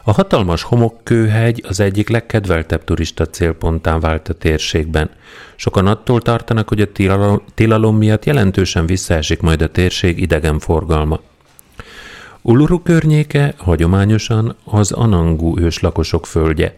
A 0.05 0.13
hatalmas 0.13 0.63
homokkőhegy 0.63 1.65
az 1.69 1.81
egyik 1.81 2.09
legkedveltebb 2.09 2.85
turista 2.85 3.27
célponttá 3.27 3.99
vált 3.99 4.29
a 4.29 4.35
térségben. 4.35 5.11
Sokan 5.57 5.87
attól 5.87 6.23
tartanak, 6.23 6.69
hogy 6.69 6.81
a 6.81 6.93
tilalom 7.55 7.97
miatt 7.97 8.25
jelentősen 8.25 8.87
visszaesik 8.87 9.41
majd 9.41 9.63
a 9.63 9.71
térség 9.71 10.21
idegenforgalma. 10.21 11.21
Uluru 12.41 12.83
környéke 12.83 13.55
hagyományosan 13.57 14.57
az 14.65 14.93
Anangu 14.93 15.61
őslakosok 15.61 16.27
földje. 16.27 16.77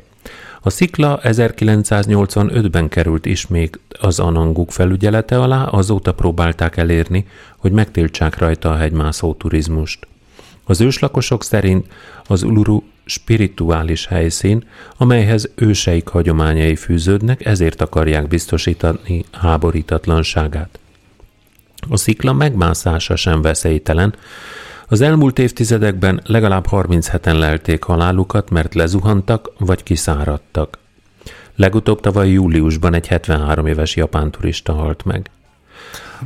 A 0.61 0.71
szikla 0.71 1.21
1985-ben 1.23 2.89
került 2.89 3.27
ismét 3.27 3.79
az 4.01 4.19
Ananguk 4.19 4.71
felügyelete 4.71 5.41
alá, 5.41 5.65
azóta 5.65 6.15
próbálták 6.15 6.77
elérni, 6.77 7.27
hogy 7.57 7.73
megtiltsák 7.73 8.39
rajta 8.39 8.71
a 8.71 8.77
hegymászó 8.77 9.35
turizmust. 9.35 10.07
Az 10.65 10.81
őslakosok 10.81 11.45
szerint 11.45 11.87
az 12.27 12.43
Uluru 12.43 12.83
spirituális 13.05 14.07
helyszín, 14.07 14.65
amelyhez 14.97 15.51
őseik 15.55 16.09
hagyományai 16.09 16.77
fűződnek, 16.77 17.45
ezért 17.45 17.81
akarják 17.81 18.29
biztosítani 18.29 19.25
háborítatlanságát. 19.33 20.79
A 21.91 21.97
szikla 21.97 22.33
megmászása 22.33 23.17
sem 23.17 23.43
veszélytelen, 23.43 24.15
az 24.89 25.01
elmúlt 25.01 25.39
évtizedekben 25.39 26.21
legalább 26.25 26.67
37-en 26.71 27.39
lelték 27.39 27.83
halálukat, 27.83 28.51
mert 28.51 28.75
lezuhantak 28.75 29.51
vagy 29.59 29.83
kiszáradtak. 29.83 30.79
Legutóbb 31.57 32.01
tavaly 32.01 32.29
júliusban 32.29 32.95
egy 32.95 33.07
73 33.07 33.67
éves 33.67 33.97
japán 33.97 34.31
turista 34.31 34.73
halt 34.73 35.05
meg. 35.05 35.31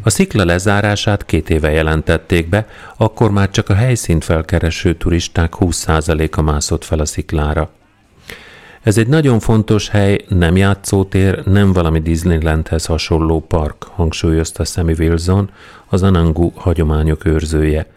A 0.03 0.11
szikla 0.11 0.45
lezárását 0.45 1.25
két 1.25 1.51
éve 1.51 1.71
jelentették 1.71 2.49
be, 2.49 2.67
akkor 2.97 3.31
már 3.31 3.51
csak 3.51 3.69
a 3.69 3.75
helyszínt 3.75 4.25
felkereső 4.25 4.95
turisták 4.95 5.53
20%-a 5.61 6.43
mászott 6.43 6.85
fel 6.85 6.99
a 6.99 7.07
sziklára. 7.07 7.71
Ez 8.83 8.99
egy 8.99 9.09
nagyon 9.09 9.41
fontos 9.41 9.89
hely, 9.89 10.25
nem 10.29 10.57
játszótér, 10.57 11.47
nem 11.47 11.73
valami 11.73 12.01
Disneylandhez 12.01 12.87
hasonló 12.87 13.41
park, 13.41 13.83
hangsúlyozta 13.83 14.65
Sammy 14.65 14.95
Wilson, 14.99 15.51
az 15.89 16.03
Anangu 16.03 16.51
hagyományok 16.55 17.25
őrzője– 17.25 17.87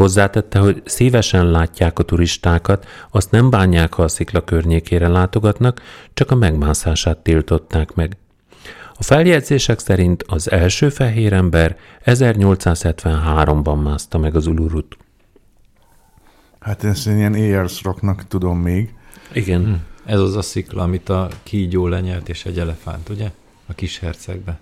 Hozzátette, 0.00 0.58
hogy 0.58 0.82
szívesen 0.84 1.50
látják 1.50 1.98
a 1.98 2.02
turistákat, 2.02 2.86
azt 3.10 3.30
nem 3.30 3.50
bánják, 3.50 3.94
ha 3.94 4.02
a 4.02 4.08
szikla 4.08 4.44
környékére 4.44 5.08
látogatnak, 5.08 5.82
csak 6.14 6.30
a 6.30 6.34
megmászását 6.34 7.18
tiltották 7.18 7.94
meg. 7.94 8.16
A 9.00 9.02
feljegyzések 9.02 9.78
szerint 9.78 10.22
az 10.26 10.50
első 10.50 10.88
fehér 10.88 11.32
ember 11.32 11.76
1873-ban 12.04 13.82
mászta 13.82 14.18
meg 14.18 14.36
az 14.36 14.46
Ulurut. 14.46 14.96
Hát 16.58 16.84
ezt 16.84 17.06
ilyen 17.06 17.32
Ayers 17.32 17.82
rocknak 17.82 18.28
tudom 18.28 18.58
még. 18.58 18.94
Igen. 19.32 19.64
Hm. 19.64 19.72
Ez 20.10 20.20
az 20.20 20.36
a 20.36 20.42
szikla, 20.42 20.82
amit 20.82 21.08
a 21.08 21.28
kígyó 21.42 21.86
lenyelt, 21.86 22.28
és 22.28 22.44
egy 22.44 22.58
elefánt, 22.58 23.08
ugye? 23.08 23.30
A 23.66 23.72
kis 23.72 23.98
hercegbe. 23.98 24.58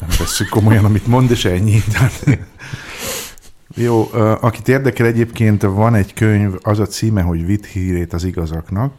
Nem 0.00 0.08
veszük 0.18 0.48
komolyan, 0.48 0.84
amit 0.84 1.06
mond, 1.06 1.30
és 1.30 1.44
ennyi. 1.44 1.80
Jó, 3.74 4.08
akit 4.40 4.68
érdekel 4.68 5.06
egyébként, 5.06 5.62
van 5.62 5.94
egy 5.94 6.12
könyv, 6.12 6.54
az 6.62 6.78
a 6.78 6.86
címe, 6.86 7.22
hogy 7.22 7.46
Vitt 7.46 7.66
hírét 7.66 8.12
az 8.12 8.24
igazaknak. 8.24 8.92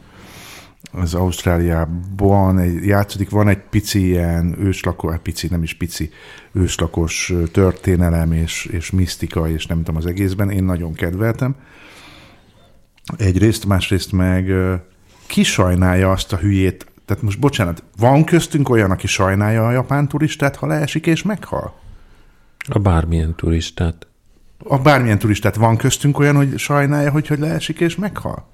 Az 0.92 1.14
Ausztráliában 1.14 2.58
egy, 2.58 2.86
játszódik, 2.86 3.30
van 3.30 3.48
egy 3.48 3.58
pici 3.70 4.06
ilyen 4.06 4.56
őslakos, 4.58 5.12
hát 5.12 5.20
pici, 5.20 5.46
nem 5.50 5.62
is 5.62 5.74
pici, 5.74 6.10
őslakos 6.52 7.32
történelem 7.52 8.32
és, 8.32 8.64
és 8.64 8.90
misztika, 8.90 9.48
és 9.48 9.66
nem 9.66 9.76
tudom 9.76 9.96
az 9.96 10.06
egészben. 10.06 10.50
Én 10.50 10.64
nagyon 10.64 10.92
kedveltem. 10.92 11.56
Egyrészt, 13.16 13.66
másrészt 13.66 14.12
meg 14.12 14.52
ki 15.26 15.42
sajnálja 15.42 16.10
azt 16.10 16.32
a 16.32 16.36
hülyét, 16.36 16.86
tehát 17.04 17.22
most 17.22 17.38
bocsánat, 17.38 17.82
van 17.98 18.24
köztünk 18.24 18.68
olyan, 18.68 18.90
aki 18.90 19.06
sajnálja 19.06 19.66
a 19.66 19.70
japán 19.70 20.08
turistát, 20.08 20.56
ha 20.56 20.66
leesik 20.66 21.06
és 21.06 21.22
meghal? 21.22 21.74
A 22.68 22.78
bármilyen 22.78 23.34
turistát. 23.34 24.06
A 24.58 24.78
bármilyen 24.78 25.18
turistát 25.18 25.56
van 25.56 25.76
köztünk 25.76 26.18
olyan, 26.18 26.36
hogy 26.36 26.58
sajnálja, 26.58 27.10
hogy, 27.10 27.26
hogy 27.26 27.38
leesik 27.38 27.80
és 27.80 27.96
meghal? 27.96 28.48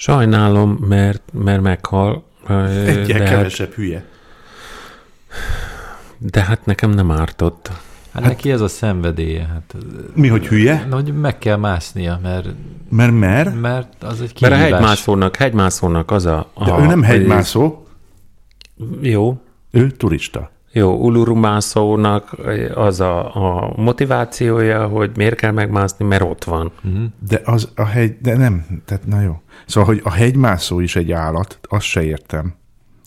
Sajnálom, 0.00 0.70
mert, 0.70 1.22
mert 1.32 1.62
meghal. 1.62 2.24
Egyel 2.48 3.04
de 3.04 3.14
hát- 3.14 3.28
kevesebb 3.28 3.66
hát, 3.66 3.76
hülye. 3.76 4.04
De 6.18 6.42
hát 6.42 6.66
nekem 6.66 6.90
nem 6.90 7.10
ártott. 7.10 7.68
Hát, 7.68 7.78
hát 8.12 8.22
neki 8.22 8.50
ez 8.50 8.60
a 8.60 8.68
szenvedélye. 8.68 9.46
Hát, 9.46 9.76
mi, 10.14 10.28
hogy 10.28 10.46
hülye? 10.46 10.86
Hogy 10.90 11.14
meg 11.20 11.38
kell 11.38 11.56
másznia, 11.56 12.18
mert... 12.22 12.48
Mert 12.88 13.12
mer? 13.12 13.54
Mert 13.54 14.02
az 14.02 14.20
egy 14.20 14.32
kihívás. 14.32 14.58
Mert 14.58 14.72
a 14.72 14.76
hegymászónak, 14.76 15.36
hegymászónak 15.36 16.10
az 16.10 16.26
a... 16.26 16.50
a 16.54 16.64
De 16.64 16.82
ő 16.82 16.86
nem 16.86 17.02
hegymászó. 17.02 17.86
Jó. 19.00 19.40
Ő 19.70 19.90
turista. 19.90 20.50
Jó, 20.72 20.92
ulurumászónak 20.92 22.36
az 22.74 23.00
a, 23.00 23.34
a 23.34 23.72
motivációja, 23.76 24.86
hogy 24.86 25.10
miért 25.16 25.34
kell 25.34 25.50
megmászni, 25.50 26.04
mert 26.04 26.22
ott 26.22 26.44
van. 26.44 26.72
Uh-huh. 26.84 27.04
De 27.28 27.40
az 27.44 27.68
a 27.74 27.84
hegy, 27.84 28.16
de 28.20 28.36
nem, 28.36 28.82
tehát 28.84 29.06
na 29.06 29.20
jó. 29.20 29.40
Szóval, 29.66 29.94
hogy 29.94 30.00
a 30.04 30.10
hegymászó 30.10 30.80
is 30.80 30.96
egy 30.96 31.12
állat, 31.12 31.58
azt 31.62 31.84
se 31.84 32.02
értem. 32.02 32.54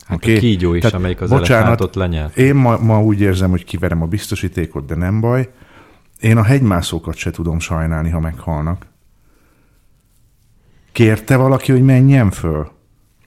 Hát 0.05 0.17
okay? 0.17 0.35
a 0.35 0.39
kígyó 0.39 0.73
is, 0.73 0.81
tehát, 0.81 0.95
amelyik 0.95 1.21
az 1.21 1.29
bocsánat, 1.29 1.51
elefántot 1.51 1.95
lenyelt. 1.95 2.37
Én 2.37 2.55
ma, 2.55 2.77
ma 2.77 3.01
úgy 3.01 3.21
érzem, 3.21 3.49
hogy 3.49 3.63
kiverem 3.63 4.01
a 4.01 4.05
biztosítékot, 4.05 4.85
de 4.85 4.95
nem 4.95 5.19
baj. 5.19 5.49
Én 6.19 6.37
a 6.37 6.43
hegymászókat 6.43 7.15
se 7.15 7.31
tudom 7.31 7.59
sajnálni, 7.59 8.09
ha 8.09 8.19
meghalnak. 8.19 8.85
Kérte 10.91 11.35
valaki, 11.35 11.71
hogy 11.71 11.83
menjen 11.83 12.31
föl? 12.31 12.71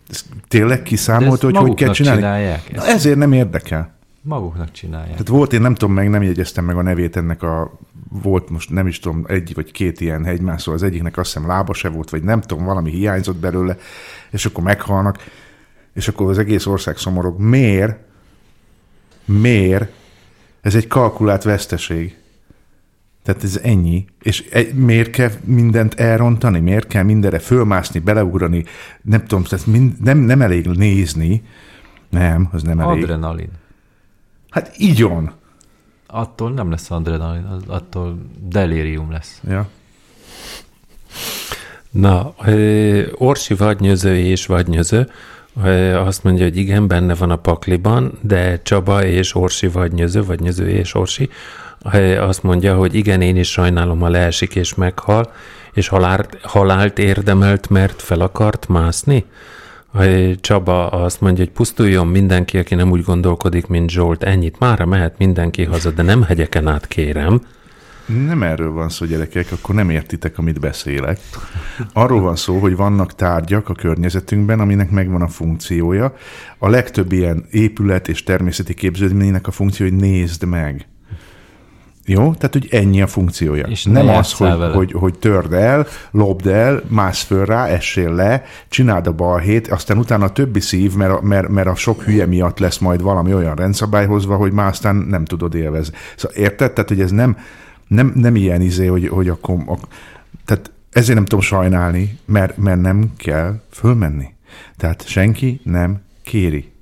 Ez 0.09 0.25
tényleg 0.49 0.83
kiszámolt, 0.83 1.41
hogy 1.41 1.57
hogy 1.57 1.75
kell 1.75 1.93
csinálni? 1.93 2.55
Na, 2.73 2.87
ezért 2.87 3.17
nem 3.17 3.33
érdekel. 3.33 3.96
Maguknak 4.27 4.71
csinálják. 4.71 5.11
Tehát 5.11 5.29
volt, 5.29 5.53
én 5.53 5.61
nem 5.61 5.75
tudom 5.75 5.95
meg, 5.95 6.11
nem 6.11 6.23
jegyeztem 6.23 6.65
meg 6.65 6.77
a 6.77 6.83
nevét 6.83 7.17
ennek 7.17 7.43
a, 7.43 7.79
volt 8.09 8.51
most 8.51 8.71
nem 8.71 8.87
is 8.87 8.99
tudom, 8.99 9.25
egy 9.29 9.55
vagy 9.55 9.73
két 9.73 10.01
ilyen 10.01 10.25
hegymászó, 10.25 10.73
az 10.73 10.83
egyiknek 10.83 11.17
azt 11.17 11.33
hiszem 11.33 11.49
lába 11.49 11.75
se 11.75 11.89
volt, 11.89 12.11
vagy 12.11 12.23
nem 12.23 12.41
tudom, 12.41 12.65
valami 12.65 12.91
hiányzott 12.91 13.37
belőle, 13.37 13.77
és 14.31 14.47
akkor 14.47 14.65
meghalnak, 14.65 15.19
és 15.95 16.09
akkor 16.09 16.31
az 16.31 16.39
egész 16.39 16.67
ország 16.67 16.97
szomorog. 16.97 17.41
Miért? 17.41 17.99
Miért? 19.25 19.93
Ez 20.61 20.75
egy 20.75 20.87
kalkulált 20.87 21.43
veszteség. 21.43 22.17
Tehát 23.23 23.45
ez 23.45 23.61
ennyi. 23.63 24.05
És 24.23 24.49
egy, 24.51 24.75
miért 24.75 25.11
kell 25.11 25.31
mindent 25.45 25.95
elrontani? 25.95 26.61
Miért 26.61 26.87
kell 26.87 27.03
mindenre 27.03 27.39
fölmászni, 27.39 28.01
beleugrani? 28.01 28.65
Nem 29.03 29.21
tudom, 29.21 29.45
tehát 29.45 29.67
mind, 29.67 30.03
nem, 30.03 30.19
nem 30.19 30.43
elég 30.43 30.67
nézni. 30.67 31.43
Nem, 32.11 32.49
az 32.53 32.63
nem 32.63 32.81
elég. 32.81 33.03
Adrenalin. 33.03 33.51
Hát 34.57 34.73
igyon. 34.77 35.31
Attól 36.07 36.53
nem 36.53 36.71
lesz 36.71 36.91
adrenalin, 36.91 37.47
attól 37.67 38.19
delírium 38.41 39.11
lesz. 39.11 39.41
Ja. 39.49 39.69
Na, 41.91 42.35
Orsi 43.15 43.55
vadnyöző 43.55 44.17
és 44.17 44.47
vadnyöző 44.47 45.11
azt 45.95 46.25
mondja, 46.25 46.45
hogy 46.45 46.57
igen, 46.57 46.87
benne 46.87 47.15
van 47.15 47.31
a 47.31 47.37
pakliban, 47.37 48.19
de 48.21 48.63
Csaba 48.63 49.05
és 49.05 49.35
Orsi 49.35 49.67
vadnyöző, 49.69 50.25
vadnyöző 50.25 50.69
és 50.69 50.95
Orsi 50.95 51.31
azt 52.19 52.43
mondja, 52.43 52.77
hogy 52.77 52.95
igen, 52.95 53.21
én 53.21 53.37
is 53.37 53.51
sajnálom, 53.51 53.99
ha 53.99 54.09
leesik 54.09 54.55
és 54.55 54.75
meghal, 54.75 55.33
és 55.73 55.89
halált, 55.89 56.39
halált 56.43 56.99
érdemelt, 56.99 57.69
mert 57.69 58.03
fel 58.03 58.21
akart 58.21 58.69
mászni. 58.69 59.25
Csaba 60.41 60.89
azt 60.89 61.21
mondja, 61.21 61.45
hogy 61.45 61.53
pusztuljon 61.53 62.07
mindenki, 62.07 62.59
aki 62.59 62.75
nem 62.75 62.91
úgy 62.91 63.03
gondolkodik, 63.03 63.67
mint 63.67 63.91
Zsolt. 63.91 64.23
Ennyit 64.23 64.59
mára 64.59 64.87
mehet 64.87 65.19
mindenki 65.19 65.65
haza, 65.65 65.91
de 65.91 66.03
nem 66.03 66.23
hegyeken 66.23 66.69
át 66.69 66.87
kérem. 66.87 67.41
Nem 68.07 68.43
erről 68.43 68.73
van 68.73 68.89
szó, 68.89 69.07
gyerekek, 69.07 69.47
akkor 69.53 69.75
nem 69.75 69.91
értitek, 69.91 70.39
amit 70.39 70.61
beszélek. 70.61 71.19
Arról 71.93 72.21
van 72.21 72.37
szó, 72.37 72.59
hogy 72.59 72.77
vannak 72.77 73.15
tárgyak 73.15 73.69
a 73.69 73.75
környezetünkben, 73.75 74.61
aminek 74.61 74.91
megvan 74.91 75.23
a 75.23 75.29
funkciója. 75.29 76.15
A 76.59 76.69
legtöbb 76.69 77.13
ilyen 77.13 77.47
épület 77.51 78.09
és 78.09 78.23
természeti 78.23 78.75
képződménynek 78.75 79.47
a 79.47 79.51
funkció, 79.51 79.87
hogy 79.87 79.97
nézd 79.97 80.45
meg. 80.45 80.87
Jó? 82.09 82.35
Tehát, 82.35 82.53
hogy 82.53 82.69
ennyi 82.71 83.03
a 83.03 83.07
funkciója. 83.07 83.67
És 83.67 83.85
nem 83.85 84.05
ne 84.05 84.17
az, 84.17 84.33
hogy, 84.33 84.49
vele. 84.49 84.75
hogy, 84.75 84.93
hogy 84.93 85.19
törd 85.19 85.53
el, 85.53 85.87
lopd 86.11 86.47
el, 86.47 86.83
mász 86.89 87.23
föl 87.23 87.45
rá, 87.45 87.67
essél 87.67 88.15
le, 88.15 88.45
csináld 88.69 89.07
a 89.07 89.13
balhét, 89.13 89.69
aztán 89.69 89.99
utána 89.99 90.25
a 90.25 90.33
többi 90.33 90.61
szív, 90.61 90.95
mert 90.95 91.13
a, 91.13 91.21
mert, 91.23 91.49
mert 91.49 91.69
a 91.69 91.75
sok 91.75 92.03
hülye 92.03 92.27
miatt 92.27 92.59
lesz 92.59 92.79
majd 92.79 93.03
valami 93.03 93.35
olyan 93.35 93.55
rendszabály 93.55 94.07
hozva, 94.07 94.37
hogy 94.37 94.53
már 94.53 94.69
aztán 94.69 94.97
nem 94.97 95.25
tudod 95.25 95.55
élvezni. 95.55 95.97
Szóval 96.17 96.37
érted? 96.37 96.73
Tehát, 96.73 96.89
hogy 96.89 97.01
ez 97.01 97.11
nem, 97.11 97.37
nem, 97.89 98.13
nem 98.15 98.37
ilyen 98.37 98.61
izé, 98.61 98.87
hogy, 98.87 99.09
hogy 99.09 99.29
akkor... 99.29 99.57
A, 99.67 99.77
tehát 100.45 100.71
ezért 100.91 101.15
nem 101.15 101.25
tudom 101.25 101.45
sajnálni, 101.45 102.19
mert, 102.25 102.57
mert 102.57 102.81
nem 102.81 103.13
kell 103.17 103.61
fölmenni. 103.71 104.35
Tehát 104.77 105.09
senki 105.09 105.61
nem 105.65 106.03
kéri. 106.23 106.73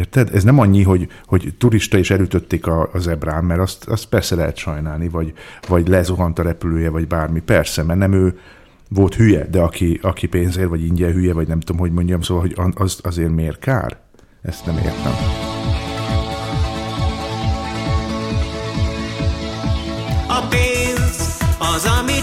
Érted? 0.00 0.34
Ez 0.34 0.44
nem 0.44 0.58
annyi, 0.58 0.82
hogy, 0.82 1.08
hogy 1.24 1.54
turista 1.58 1.98
is 1.98 2.10
elütötték 2.10 2.66
a, 2.66 2.90
a 2.92 2.98
zebrán, 2.98 3.44
mert 3.44 3.60
azt, 3.60 3.88
azt 3.88 4.06
persze 4.06 4.34
lehet 4.34 4.56
sajnálni, 4.56 5.08
vagy, 5.08 5.32
vagy 5.68 5.88
lezuhant 5.88 6.38
a 6.38 6.42
repülője, 6.42 6.90
vagy 6.90 7.06
bármi. 7.06 7.40
Persze, 7.40 7.82
mert 7.82 7.98
nem 7.98 8.12
ő 8.12 8.38
volt 8.88 9.14
hülye, 9.14 9.46
de 9.50 9.60
aki, 9.60 9.98
aki 10.02 10.26
pénzért, 10.26 10.68
vagy 10.68 10.84
ingyen 10.84 11.12
hülye, 11.12 11.32
vagy 11.32 11.48
nem 11.48 11.60
tudom, 11.60 11.80
hogy 11.80 11.92
mondjam, 11.92 12.20
szóval, 12.20 12.42
hogy 12.42 12.72
az, 12.74 12.98
azért 13.02 13.30
miért 13.30 13.58
kár? 13.58 13.96
Ezt 14.42 14.66
nem 14.66 14.76
értem. 14.76 15.12
A 20.28 20.46
pénz 20.48 21.38
az, 21.58 21.84
amit 22.00 22.19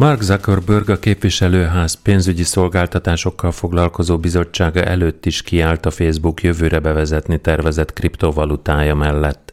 Mark 0.00 0.22
Zuckerberg 0.22 0.88
a 0.88 0.98
képviselőház 0.98 1.94
pénzügyi 1.94 2.42
szolgáltatásokkal 2.42 3.52
foglalkozó 3.52 4.18
bizottsága 4.18 4.82
előtt 4.82 5.26
is 5.26 5.42
kiállt 5.42 5.86
a 5.86 5.90
Facebook 5.90 6.42
jövőre 6.42 6.78
bevezetni 6.78 7.40
tervezett 7.40 7.92
kriptovalutája 7.92 8.94
mellett. 8.94 9.52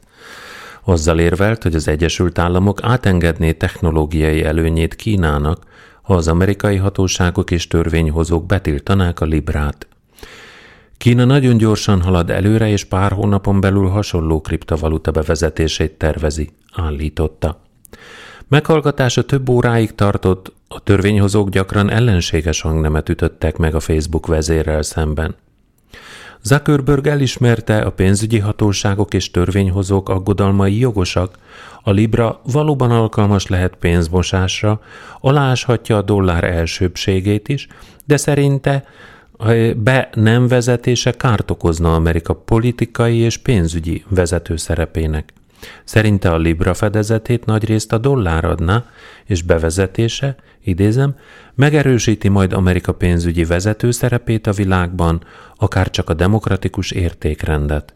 Azzal 0.84 1.20
érvelt, 1.20 1.64
hogy 1.64 1.76
az 1.76 1.88
Egyesült 1.88 2.40
Államok 2.40 2.84
átengedné 2.84 3.54
technológiai 3.54 4.44
előnyét 4.44 4.96
Kínának, 4.96 5.64
ha 6.02 6.16
az 6.16 6.28
amerikai 6.28 6.76
hatóságok 6.76 7.52
és 7.52 7.68
törvényhozók 7.68 8.46
betiltanák 8.46 9.20
a 9.20 9.26
Librát. 9.26 9.88
Kína 10.98 11.26
nagyon 11.26 11.58
gyorsan 11.58 12.02
halad 12.02 12.30
előre, 12.30 12.70
és 12.70 12.84
pár 12.84 13.12
hónapon 13.12 13.60
belül 13.60 13.88
hasonló 13.88 14.42
kriptovaluta 14.42 15.12
bevezetését 15.12 15.92
tervezi, 15.92 16.50
állította. 16.74 17.62
Meghallgatása 18.50 19.26
több 19.26 19.50
óráig 19.50 19.96
tartott, 19.96 20.54
a 20.68 20.80
törvényhozók 20.80 21.50
gyakran 21.50 21.90
ellenséges 21.90 22.62
hangnemet 22.62 23.10
ütöttek 23.10 23.58
meg 23.58 23.76
a 23.76 23.80
Facebook 23.80 24.28
vezérrel 24.28 24.82
szemben. 24.82 25.36
Zuckerberg 26.42 27.08
elismerte, 27.08 27.78
a 27.82 27.92
pénzügyi 27.92 28.40
hatóságok 28.40 29.14
és 29.14 29.32
törvényhozók 29.32 30.10
aggodalmai 30.10 30.80
jogosak, 30.80 31.38
a 31.84 31.92
Libra 31.92 32.42
valóban 32.52 32.92
alkalmas 32.92 33.48
lehet 33.48 33.76
pénzmosásra, 33.76 34.82
aláshatja 35.20 35.98
a 35.98 36.02
dollár 36.02 36.44
elsőbségét 36.44 37.48
is, 37.48 37.68
de 38.06 38.18
szerinte 38.18 38.86
a 39.38 39.52
be 39.76 40.10
nem 40.14 40.48
vezetése 40.48 41.12
kárt 41.12 41.52
okozna 41.52 41.96
Amerika 41.96 42.34
politikai 42.34 43.18
és 43.18 43.38
pénzügyi 43.38 44.04
vezető 44.10 44.56
szerepének. 44.56 45.34
Szerinte 45.84 46.32
a 46.32 46.38
Libra 46.38 46.73
fedezetét 46.73 47.45
nagyrészt 47.45 47.93
a 47.93 47.97
dollár 47.97 48.45
adná, 48.45 48.86
és 49.25 49.41
bevezetése, 49.41 50.36
idézem, 50.63 51.15
megerősíti 51.53 52.27
majd 52.27 52.53
Amerika 52.53 52.93
pénzügyi 52.93 53.45
vezető 53.45 53.91
szerepét 53.91 54.47
a 54.47 54.51
világban, 54.51 55.23
akár 55.56 55.89
csak 55.89 56.10
a 56.10 56.13
demokratikus 56.13 56.91
értékrendet. 56.91 57.93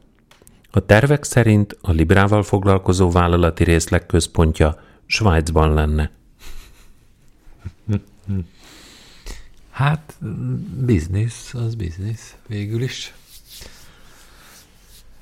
A 0.72 0.86
tervek 0.86 1.24
szerint 1.24 1.78
a 1.82 1.92
Librával 1.92 2.44
foglalkozó 2.44 3.12
vállalati 3.12 3.64
részleg 3.64 4.06
központja 4.06 4.80
Svájcban 5.06 5.74
lenne. 5.74 6.12
Hát, 9.70 10.16
biznisz, 10.86 11.54
az 11.54 11.76
biznisz, 11.76 12.36
végül 12.48 12.82
is. 12.82 13.14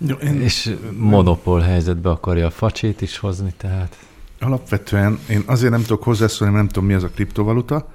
Jó, 0.07 0.15
én, 0.15 0.41
És 0.41 0.75
monopól 0.97 1.59
helyzetbe 1.59 2.09
akarja 2.09 2.45
a 2.45 2.49
facsét 2.49 3.01
is 3.01 3.17
hozni, 3.17 3.53
tehát 3.57 3.97
Alapvetően 4.39 5.19
én 5.29 5.43
azért 5.45 5.71
nem 5.71 5.81
tudok 5.81 6.03
hozzászólni, 6.03 6.53
mert 6.53 6.65
nem 6.65 6.73
tudom, 6.73 6.89
mi 6.89 6.95
az 6.95 7.03
a 7.03 7.09
kriptovaluta. 7.09 7.89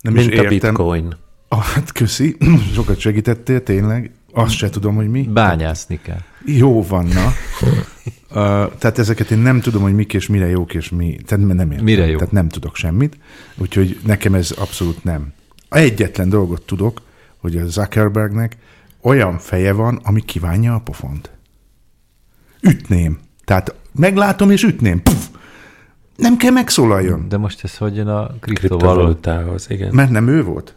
Nem 0.00 0.12
Mint 0.12 0.32
is 0.32 0.38
a 0.38 0.42
értem. 0.42 0.74
bitcoin. 0.74 1.16
Ah, 1.48 1.62
hát 1.62 1.92
köszi, 1.92 2.36
sokat 2.74 2.98
segítettél, 2.98 3.62
tényleg. 3.62 4.10
Azt 4.32 4.54
se 4.54 4.70
tudom, 4.70 4.94
hogy 4.94 5.08
mi. 5.08 5.22
bányászni 5.22 6.00
kell. 6.02 6.20
Jó 6.44 6.82
van, 6.86 7.06
na. 7.06 7.32
Uh, 8.32 8.36
tehát 8.78 8.98
ezeket 8.98 9.30
én 9.30 9.38
nem 9.38 9.60
tudom, 9.60 9.82
hogy 9.82 9.94
mik 9.94 10.14
és 10.14 10.26
mire 10.26 10.46
jók 10.46 10.74
és 10.74 10.88
mi. 10.88 11.18
Tehát 11.26 11.46
nem 11.46 11.70
értem. 11.70 11.84
Mire 11.84 12.06
jó? 12.06 12.16
Tehát 12.16 12.32
nem 12.32 12.48
tudok 12.48 12.76
semmit. 12.76 13.18
Úgyhogy 13.56 14.00
nekem 14.06 14.34
ez 14.34 14.50
abszolút 14.50 15.04
nem. 15.04 15.32
Egyetlen 15.68 16.28
dolgot 16.28 16.62
tudok, 16.62 17.02
hogy 17.36 17.56
a 17.56 17.66
Zuckerbergnek 17.66 18.56
olyan 19.02 19.38
feje 19.38 19.72
van, 19.72 20.00
ami 20.02 20.20
kívánja 20.20 20.74
a 20.74 20.78
pofont. 20.78 21.30
Ütném. 22.62 23.18
Tehát 23.44 23.74
meglátom 23.92 24.50
és 24.50 24.62
ütném. 24.62 25.02
Puff. 25.02 25.24
Nem 26.16 26.36
kell 26.36 26.50
megszólaljon. 26.50 27.28
De 27.28 27.36
most 27.36 27.64
ez 27.64 27.76
hogy 27.76 27.96
jön 27.96 28.08
a? 28.08 28.30
Kriptovalutához, 28.40 29.66
igen. 29.70 29.94
Mert 29.94 30.10
nem 30.10 30.28
ő 30.28 30.44
volt? 30.44 30.74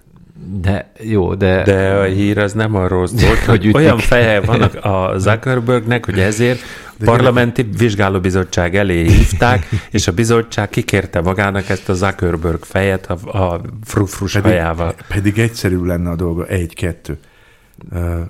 De 0.62 0.92
jó, 1.00 1.36
de, 1.36 1.64
De 1.64 1.94
a 1.94 2.04
hír 2.04 2.38
az 2.38 2.54
nem 2.54 2.76
arról 2.76 3.08
szólt, 3.08 3.38
hogy 3.38 3.66
hogy 3.66 3.72
olyan 3.76 3.98
feje 3.98 4.42
van 4.42 4.62
a 4.62 5.18
Zuckerbergnek, 5.18 6.06
hogy 6.06 6.20
ezért 6.20 6.60
parlamenti 7.06 7.62
vizsgálóbizottság 7.78 8.76
elé 8.76 9.04
hívták, 9.04 9.66
és 9.92 10.08
a 10.08 10.12
bizottság 10.12 10.70
kikérte 10.70 11.22
magának 11.22 11.70
ezt 11.70 11.90
a 11.90 11.94
Zuckerberg 11.94 12.64
fejet 12.64 13.06
a, 13.06 13.44
a 13.44 13.62
frufrus 13.84 14.34
Pedig, 14.34 14.52
hajával. 14.52 14.96
pedig 15.08 15.40
egyszerű 15.40 15.84
lenne 15.84 16.10
a 16.10 16.16
dolga. 16.16 16.46
Egy-kettő. 16.46 17.18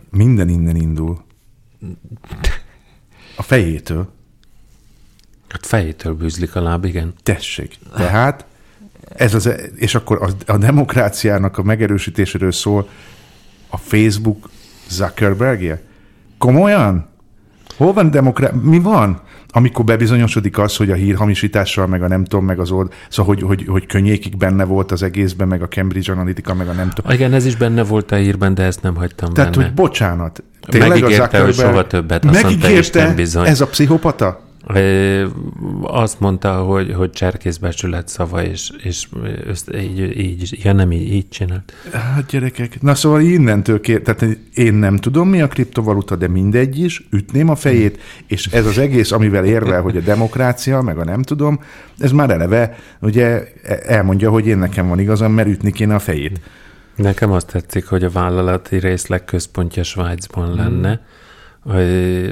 Minden 0.09 0.49
innen 0.49 0.75
indul. 0.75 1.23
A 3.35 3.41
fejétől. 3.41 4.11
Hát 5.49 5.65
fejétől 5.65 6.13
bűzlik 6.13 6.55
a 6.55 6.61
láb, 6.61 6.85
igen. 6.85 7.13
Tessék. 7.23 7.77
Tehát 7.95 8.45
ez 9.15 9.33
az, 9.33 9.49
és 9.75 9.95
akkor 9.95 10.21
a, 10.21 10.51
a 10.51 10.57
demokráciának 10.57 11.57
a 11.57 11.63
megerősítéséről 11.63 12.51
szól 12.51 12.89
a 13.67 13.77
Facebook 13.77 14.49
Zuckerbergje? 14.89 15.81
Komolyan? 16.37 17.09
Hol 17.77 17.93
van 17.93 18.11
demokrácia? 18.11 18.59
Mi 18.61 18.79
van? 18.79 19.21
Amikor 19.55 19.85
bebizonyosodik 19.85 20.57
az, 20.57 20.75
hogy 20.75 20.91
a 20.91 20.93
hírhamisítással, 20.93 21.87
meg 21.87 22.03
a 22.03 22.07
nem 22.07 22.23
tudom, 22.23 22.45
meg 22.45 22.59
az 22.59 22.71
old, 22.71 22.93
szóval, 23.09 23.35
hogy, 23.35 23.43
hogy, 23.43 23.65
hogy 23.67 23.85
könnyékig 23.85 24.37
benne 24.37 24.63
volt 24.63 24.91
az 24.91 25.03
egészben, 25.03 25.47
meg 25.47 25.61
a 25.61 25.67
Cambridge 25.67 26.11
Analytica, 26.11 26.53
meg 26.53 26.67
a 26.67 26.71
nem 26.71 26.89
tudom. 26.89 27.11
Igen, 27.11 27.33
ez 27.33 27.45
is 27.45 27.55
benne 27.55 27.83
volt 27.83 28.11
a 28.11 28.15
hírben, 28.15 28.53
de 28.53 28.63
ezt 28.63 28.81
nem 28.81 28.95
hagytam 28.95 29.33
Tehát, 29.33 29.51
benne. 29.51 29.65
hogy 29.65 29.73
bocsánat. 29.73 30.43
Megígérte, 30.77 31.41
hogy 31.41 31.53
soha 31.53 31.87
többet, 31.87 32.25
azt 32.25 32.43
mondta, 32.43 32.69
Isten 32.69 33.15
bizony. 33.15 33.47
ez 33.47 33.61
a 33.61 33.67
pszichopata? 33.67 34.41
Azt 35.81 36.19
mondta, 36.19 36.63
hogy, 36.63 36.93
hogy 36.93 37.11
cserkészbecsület 37.11 38.07
szava, 38.07 38.43
és, 38.43 38.71
és 38.83 39.07
össze, 39.45 39.81
így, 39.81 40.19
így, 40.19 40.59
ja 40.63 40.73
nem 40.73 40.91
így, 40.91 41.13
így 41.13 41.29
csinált. 41.29 41.73
Hát 41.91 42.25
gyerekek, 42.25 42.81
na 42.81 42.95
szóval 42.95 43.21
innentől 43.21 43.79
kér, 43.79 44.01
tehát 44.01 44.37
én 44.53 44.73
nem 44.73 44.97
tudom 44.97 45.29
mi 45.29 45.41
a 45.41 45.47
kriptovaluta, 45.47 46.15
de 46.15 46.27
mindegy 46.27 46.79
is, 46.79 47.07
ütném 47.11 47.49
a 47.49 47.55
fejét, 47.55 48.01
és 48.27 48.47
ez 48.47 48.65
az 48.65 48.77
egész, 48.77 49.11
amivel 49.11 49.45
érvel, 49.45 49.81
hogy 49.81 49.97
a 49.97 50.01
demokrácia, 50.01 50.81
meg 50.81 50.97
a 50.97 51.03
nem 51.03 51.21
tudom, 51.21 51.59
ez 51.97 52.11
már 52.11 52.29
eleve 52.29 52.77
ugye 52.99 53.43
e, 53.63 53.79
elmondja, 53.85 54.29
hogy 54.29 54.47
én 54.47 54.57
nekem 54.57 54.87
van 54.87 54.99
igazam, 54.99 55.31
mert 55.31 55.47
ütni 55.47 55.71
kéne 55.71 55.95
a 55.95 55.99
fejét. 55.99 56.39
Nekem 56.95 57.31
azt 57.31 57.47
tetszik, 57.47 57.85
hogy 57.85 58.03
a 58.03 58.09
vállalati 58.09 58.79
részleg 58.79 59.25
központja 59.25 59.83
Svájcban 59.83 60.55
lenne, 60.55 60.89
hmm 60.89 61.21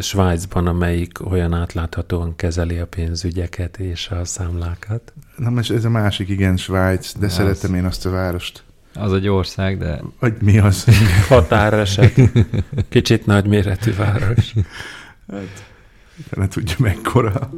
Svájcban, 0.02 0.68
amelyik 0.68 1.32
olyan 1.32 1.54
átláthatóan 1.54 2.36
kezeli 2.36 2.78
a 2.78 2.86
pénzügyeket 2.88 3.80
és 3.80 4.10
a 4.10 4.26
számlákat. 4.26 5.14
Na, 5.36 5.60
és 5.60 5.70
ez 5.70 5.86
a 5.86 5.90
másik, 5.90 6.30
igen, 6.30 6.58
Svájc, 6.58 7.18
de 7.20 7.26
az... 7.26 7.34
szeretem 7.34 7.76
én 7.76 7.86
azt 7.86 8.06
a 8.06 8.10
várost. 8.10 8.64
Az 8.94 9.14
egy 9.14 9.28
ország, 9.28 9.78
de... 9.78 10.02
Vagy 10.20 10.34
mi 10.42 10.60
az? 10.60 10.86
Határeset. 11.30 12.14
Kicsit 12.90 13.26
nagyméretű 13.26 13.94
város. 13.94 14.54
Hát, 15.32 15.66
ne 16.30 16.48
tudja 16.48 16.76
mekkora. 16.78 17.50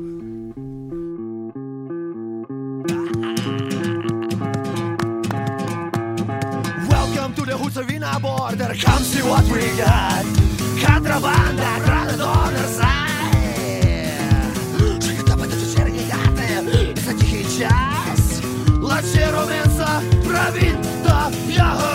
Welcome 6.90 7.34
to 7.36 7.44
the 7.44 7.56
Hutsavinabor, 7.56 8.54
there 8.56 8.76
comes 8.76 9.20
to 9.20 9.26
what 9.26 9.44
we 9.50 9.76
got. 9.76 10.53
Контрабанда, 10.86 11.68
града 11.86 12.18
донор 12.18 12.54
сай 12.78 14.12
Шагата 15.02 15.38
под 15.38 15.54
вечерний 15.54 16.12
гати 16.12 16.96
За 17.06 17.14
тихий 17.14 17.44
час 17.44 18.42
Лачі 18.82 19.26
румінця 19.32 20.02
Правін 20.28 20.78
та 21.04 21.32
його 21.50 21.94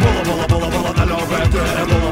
Було, 0.00 0.24
було, 0.24 0.44
було, 0.48 0.70
було, 0.70 0.90
это. 1.42 1.50
дерево 1.52 2.09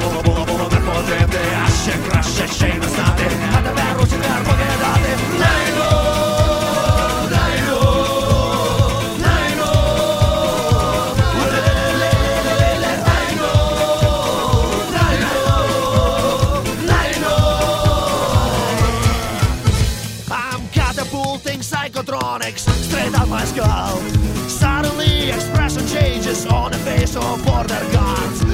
So 25.79 25.85
changes 25.99 26.45
on 26.47 26.71
the 26.71 26.79
face 26.79 27.17
of 27.19 27.45
border 27.45 27.83
guards 27.93 28.47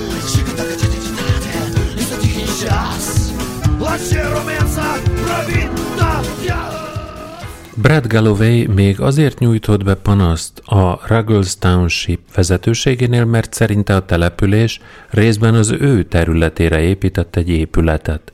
Brad 7.74 8.06
Galloway 8.06 8.66
még 8.66 9.00
azért 9.00 9.38
nyújtott 9.38 9.84
be 9.84 9.94
panaszt 9.94 10.58
a 10.64 11.00
Ruggles 11.06 11.58
Township 11.58 12.20
vezetőségénél, 12.34 13.24
mert 13.24 13.54
szerinte 13.54 13.94
a 13.94 14.04
település 14.04 14.80
részben 15.08 15.54
az 15.54 15.70
ő 15.70 16.02
területére 16.02 16.80
épített 16.80 17.36
egy 17.36 17.48
épületet. 17.48 18.32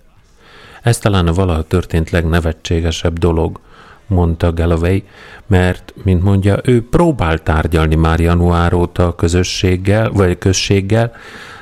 Ez 0.82 0.98
talán 0.98 1.26
a 1.26 1.32
valaha 1.32 1.62
történt 1.62 2.10
legnevetségesebb 2.10 3.18
dolog– 3.18 3.60
mondta 4.10 4.52
Galloway, 4.52 5.02
mert, 5.46 5.94
mint 6.02 6.22
mondja, 6.22 6.60
ő 6.64 6.88
próbált 6.88 7.42
tárgyalni 7.42 7.94
már 7.94 8.20
január 8.20 8.74
óta 8.74 9.06
a 9.06 9.14
közösséggel, 9.14 10.10
vagy 10.10 10.30
a 10.30 10.38
községgel, 10.38 11.12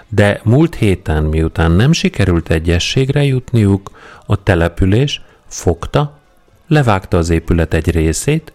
de 0.08 0.40
múlt 0.44 0.74
héten, 0.74 1.22
miután 1.24 1.70
nem 1.70 1.92
sikerült 1.92 2.50
egyességre 2.50 3.24
jutniuk, 3.24 3.90
a 4.26 4.42
település 4.42 5.22
fogta, 5.46 6.18
levágta 6.66 7.16
az 7.16 7.30
épület 7.30 7.74
egy 7.74 7.90
részét, 7.90 8.52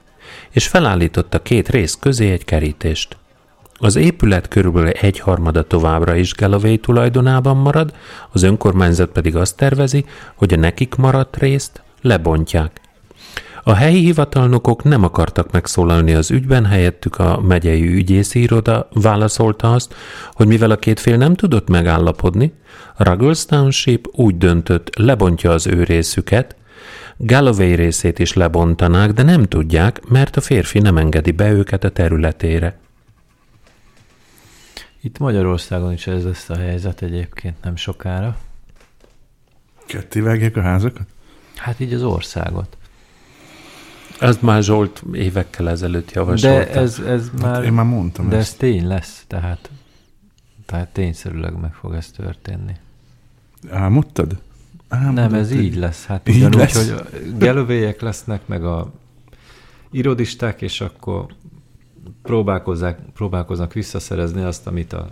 és 0.49 0.67
felállította 0.67 1.41
két 1.41 1.69
rész 1.69 1.97
közé 1.99 2.31
egy 2.31 2.45
kerítést. 2.45 3.17
Az 3.77 3.95
épület 3.95 4.47
körülbelül 4.47 4.89
egyharmada 4.89 5.63
továbbra 5.63 6.15
is 6.15 6.33
Galloway 6.33 6.77
tulajdonában 6.77 7.57
marad, 7.57 7.93
az 8.31 8.43
önkormányzat 8.43 9.09
pedig 9.09 9.35
azt 9.35 9.57
tervezi, 9.57 10.05
hogy 10.35 10.53
a 10.53 10.57
nekik 10.57 10.95
maradt 10.95 11.37
részt 11.37 11.81
lebontják. 12.01 12.81
A 13.65 13.73
helyi 13.73 13.99
hivatalnokok 13.99 14.83
nem 14.83 15.03
akartak 15.03 15.51
megszólalni 15.51 16.13
az 16.13 16.31
ügyben, 16.31 16.65
helyettük 16.65 17.19
a 17.19 17.41
megyei 17.41 17.87
ügyészi 17.87 18.41
iroda 18.41 18.87
válaszolta 18.93 19.71
azt, 19.71 19.95
hogy 20.31 20.47
mivel 20.47 20.71
a 20.71 20.77
két 20.77 20.99
fél 20.99 21.17
nem 21.17 21.35
tudott 21.35 21.69
megállapodni, 21.69 22.53
Ruggles 22.97 23.45
Township 23.45 24.07
úgy 24.11 24.37
döntött, 24.37 24.95
lebontja 24.95 25.51
az 25.51 25.67
ő 25.67 25.83
részüket, 25.83 26.55
Galloway 27.17 27.75
részét 27.75 28.19
is 28.19 28.33
lebontanák, 28.33 29.11
de 29.11 29.23
nem 29.23 29.43
tudják, 29.43 30.07
mert 30.07 30.37
a 30.37 30.41
férfi 30.41 30.79
nem 30.79 30.97
engedi 30.97 31.31
be 31.31 31.51
őket 31.51 31.83
a 31.83 31.89
területére. 31.89 32.79
Itt 35.01 35.17
Magyarországon 35.17 35.91
is 35.91 36.07
ez 36.07 36.23
lesz 36.23 36.49
a 36.49 36.57
helyzet 36.57 37.01
egyébként 37.01 37.55
nem 37.63 37.75
sokára. 37.75 38.37
Ketté 39.85 40.19
vágják 40.19 40.57
a 40.57 40.61
házakat? 40.61 41.07
Hát 41.55 41.79
így 41.79 41.93
az 41.93 42.03
országot. 42.03 42.77
Ez 44.23 44.37
már 44.41 44.63
Zsolt 44.63 45.03
évekkel 45.13 45.69
ezelőtt 45.69 46.11
javasolta. 46.11 46.73
De 46.73 46.79
ez, 46.79 46.99
ez 46.99 47.29
hát 47.29 47.41
már... 47.41 47.53
Hát 47.55 47.63
én 47.63 47.73
már 47.73 47.85
mondtam 47.85 48.29
De 48.29 48.35
ezt. 48.35 48.51
ez 48.51 48.57
tény 48.57 48.87
lesz, 48.87 49.23
tehát, 49.27 49.69
tehát 50.65 50.87
tényszerűleg 50.87 51.59
meg 51.59 51.73
fog 51.73 51.93
ez 51.93 52.11
történni. 52.11 52.73
Álmodtad? 53.69 54.37
Álmodtad? 54.87 55.29
Nem, 55.29 55.33
ez 55.33 55.51
így 55.51 55.75
lesz. 55.75 56.05
Hát 56.05 56.29
így 56.29 56.35
ugyanúgy, 56.35 56.57
lesz? 56.57 56.89
hogy 56.89 56.99
a 56.99 57.03
gelövélyek 57.37 58.01
lesznek, 58.01 58.47
meg 58.47 58.65
a 58.65 58.91
irodisták, 59.91 60.61
és 60.61 60.81
akkor 60.81 61.25
próbálkozzák, 62.21 62.99
próbálkoznak 63.13 63.73
visszaszerezni 63.73 64.41
azt, 64.41 64.67
amit 64.67 64.93
a 64.93 65.11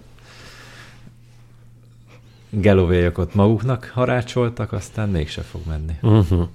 gelovéjak 2.49 3.17
ott 3.17 3.35
maguknak 3.35 3.91
harácsoltak, 3.93 4.71
aztán 4.71 5.09
mégse 5.09 5.41
fog 5.41 5.61
menni. 5.67 5.93
Uh-huh. 6.01 6.47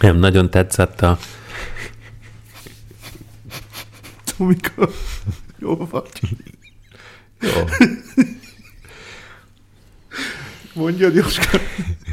Nem, 0.00 0.16
nagyon 0.16 0.50
tetszett 0.50 1.00
a... 1.00 1.18
Amikor 4.38 4.90
jó 5.58 5.76
vagy. 5.90 6.08
Jó. 7.40 7.64
Mondjad, 10.74 11.14
Jóska. 11.14 11.58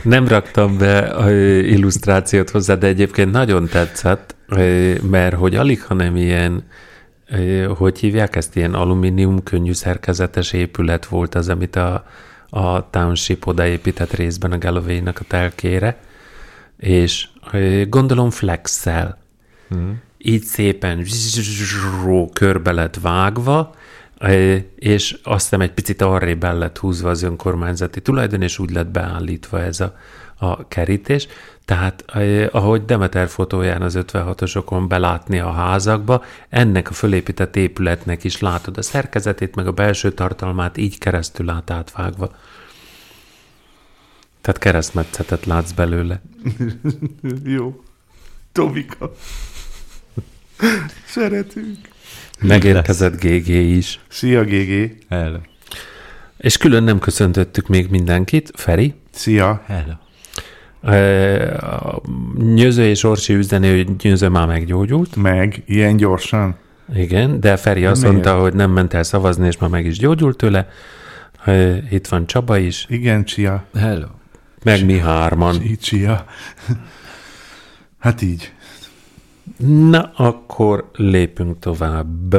Nem 0.04 0.28
raktam 0.28 0.78
be 0.78 1.00
a 1.00 1.32
illusztrációt 1.62 2.50
hozzá, 2.50 2.76
de 2.76 2.88
egyébként 2.88 3.32
nagyon 3.32 3.68
tetszett, 3.68 4.36
mert 5.02 5.36
hogy 5.36 5.56
alig, 5.56 5.84
hanem 5.84 6.16
ilyen, 6.16 6.68
hogy 7.78 8.00
hívják 8.00 8.36
ezt, 8.36 8.56
ilyen 8.56 8.74
alumínium 8.74 9.44
könnyű 9.44 9.74
szerkezetes 9.74 10.54
épület 10.54 11.06
volt 11.06 11.36
az, 11.36 11.50
amit 11.50 11.76
a, 11.76 12.06
a 12.50 12.90
Township 12.90 13.48
odaépített 13.48 14.13
részben 14.13 14.52
a 14.52 14.58
galloway 14.58 15.02
a 15.06 15.24
telkére, 15.28 15.98
és 16.78 17.28
gondolom 17.88 18.30
flexel. 18.30 19.18
Mm. 19.76 19.92
Így 20.18 20.44
szépen 20.44 21.06
körbe 22.34 22.72
lett 22.72 22.96
vágva, 22.96 23.76
és 24.76 25.18
azt 25.24 25.44
hiszem 25.44 25.62
egy 25.62 25.72
picit 25.72 26.02
arrébb 26.02 26.44
el 26.44 26.58
lett 26.58 26.78
húzva 26.78 27.10
az 27.10 27.24
önkormányzati 27.24 28.02
tulajdon, 28.02 28.42
és 28.42 28.60
úgy 28.60 28.72
lett 28.72 28.88
beállítva 28.88 29.62
ez 29.62 29.80
a, 29.80 29.96
a 30.38 30.68
kerítés. 30.68 31.28
Tehát 31.66 32.04
ahogy 32.52 32.86
Demeter 32.86 33.28
fotóján 33.28 33.82
az 33.82 33.98
56-osokon 34.00 34.86
belátni 34.88 35.40
a 35.40 35.52
házakba, 35.52 36.24
ennek 36.50 36.90
a 36.90 36.94
fölépített 36.94 37.56
épületnek 37.56 38.24
is 38.24 38.40
látod 38.40 38.78
a 38.78 38.82
szerkezetét, 38.82 39.56
meg 39.56 39.68
a 39.68 39.72
belső 39.72 40.12
tartalmát 40.12 40.78
így 40.78 40.98
keresztül 40.98 41.46
lát 41.46 41.72
átvágva. 41.72 42.32
Tehát 44.48 44.62
keresztmetszetet 44.62 45.46
látsz 45.46 45.72
belőle. 45.72 46.22
Jó. 47.56 47.84
Tobika. 48.52 49.12
Szeretünk. 51.16 51.78
Megérkezett 52.42 53.22
GG 53.24 53.48
is. 53.48 54.00
Szia, 54.08 54.44
GG. 54.44 54.92
Hello. 55.10 55.38
És 56.38 56.58
külön 56.58 56.84
nem 56.84 57.00
köszöntöttük 57.00 57.68
még 57.68 57.90
mindenkit. 57.90 58.52
Feri, 58.56 58.94
Szia. 59.12 59.64
Hello. 59.66 59.94
a 61.58 62.02
Nyöző 62.38 62.84
és 62.86 63.04
Orsi 63.04 63.34
üzeni, 63.34 63.70
hogy 63.76 63.96
Nyöző 64.02 64.28
már 64.28 64.48
meggyógyult. 64.48 65.16
Meg, 65.16 65.64
ilyen 65.66 65.98
gyorsan. 65.98 66.56
Igen, 66.96 67.40
de 67.40 67.58
Feri 67.58 67.86
azt 67.86 68.02
Miért? 68.02 68.14
mondta, 68.16 68.40
hogy 68.40 68.54
nem 68.54 68.72
ment 68.72 68.94
el 68.94 69.04
szavazni, 69.04 69.48
és 69.48 69.58
már 69.58 69.70
meg 69.70 69.86
is 69.86 69.98
gyógyult 69.98 70.38
tőle. 70.38 70.70
Ö, 71.46 71.76
Itt 71.90 72.08
van 72.08 72.28
Csaba 72.28 72.58
is, 72.58 72.86
Igen, 72.90 73.24
Csia. 73.26 73.66
Hello. 73.78 74.08
Meg 74.67 74.86
mi 74.86 74.99
hárman. 74.99 75.62
Így 75.62 75.80
Csia. 75.80 76.25
Hát 77.99 78.21
így. 78.21 78.53
Na, 79.67 80.12
akkor 80.15 80.89
lépünk 80.93 81.60
tovább. 81.60 82.36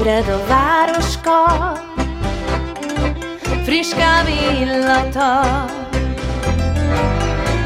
Ébred 0.00 0.28
a 0.28 0.46
városka, 0.46 1.72
friss 3.64 3.94
kávé 3.94 4.60
illata, 4.60 5.40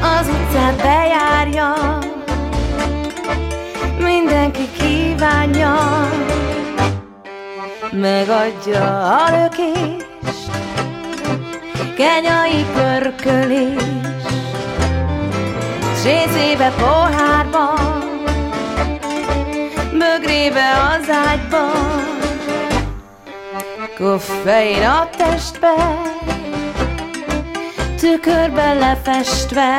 az 0.02 0.28
utcát 0.28 0.76
bejárja, 0.76 1.98
mindenki 3.98 4.68
kívánja, 4.78 5.74
megadja 7.90 9.14
a 9.14 9.30
lökést, 9.30 10.50
kenyai 11.96 12.64
pörkölés, 12.74 13.82
s 16.00 16.04
részébe 16.04 16.72
pohárba, 16.78 17.74
bögrébe 19.92 20.96
az 20.98 21.08
ágyba, 21.10 22.02
koffein 23.98 24.82
a 24.82 25.08
testbe, 25.16 25.74
tükörben 27.96 28.78
lefestve, 28.78 29.76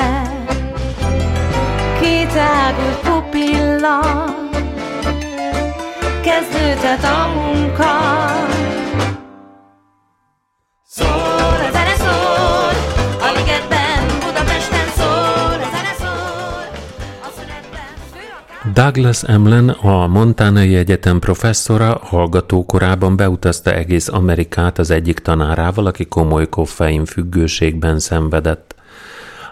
kitágult 1.99 2.99
pupilla, 3.04 4.25
kezdődhet 6.23 7.04
a 7.04 7.28
munka. 7.36 8.04
Douglas 18.75 19.23
Emlen, 19.23 19.69
a 19.69 20.07
Montanai 20.07 20.75
Egyetem 20.75 21.19
professzora, 21.19 21.99
hallgatókorában 22.03 23.15
beutazta 23.15 23.73
egész 23.73 24.07
Amerikát 24.07 24.79
az 24.79 24.89
egyik 24.89 25.19
tanárával, 25.19 25.85
aki 25.85 26.05
komoly 26.05 26.49
koffein 26.49 27.05
függőségben 27.05 27.99
szenvedett. 27.99 28.75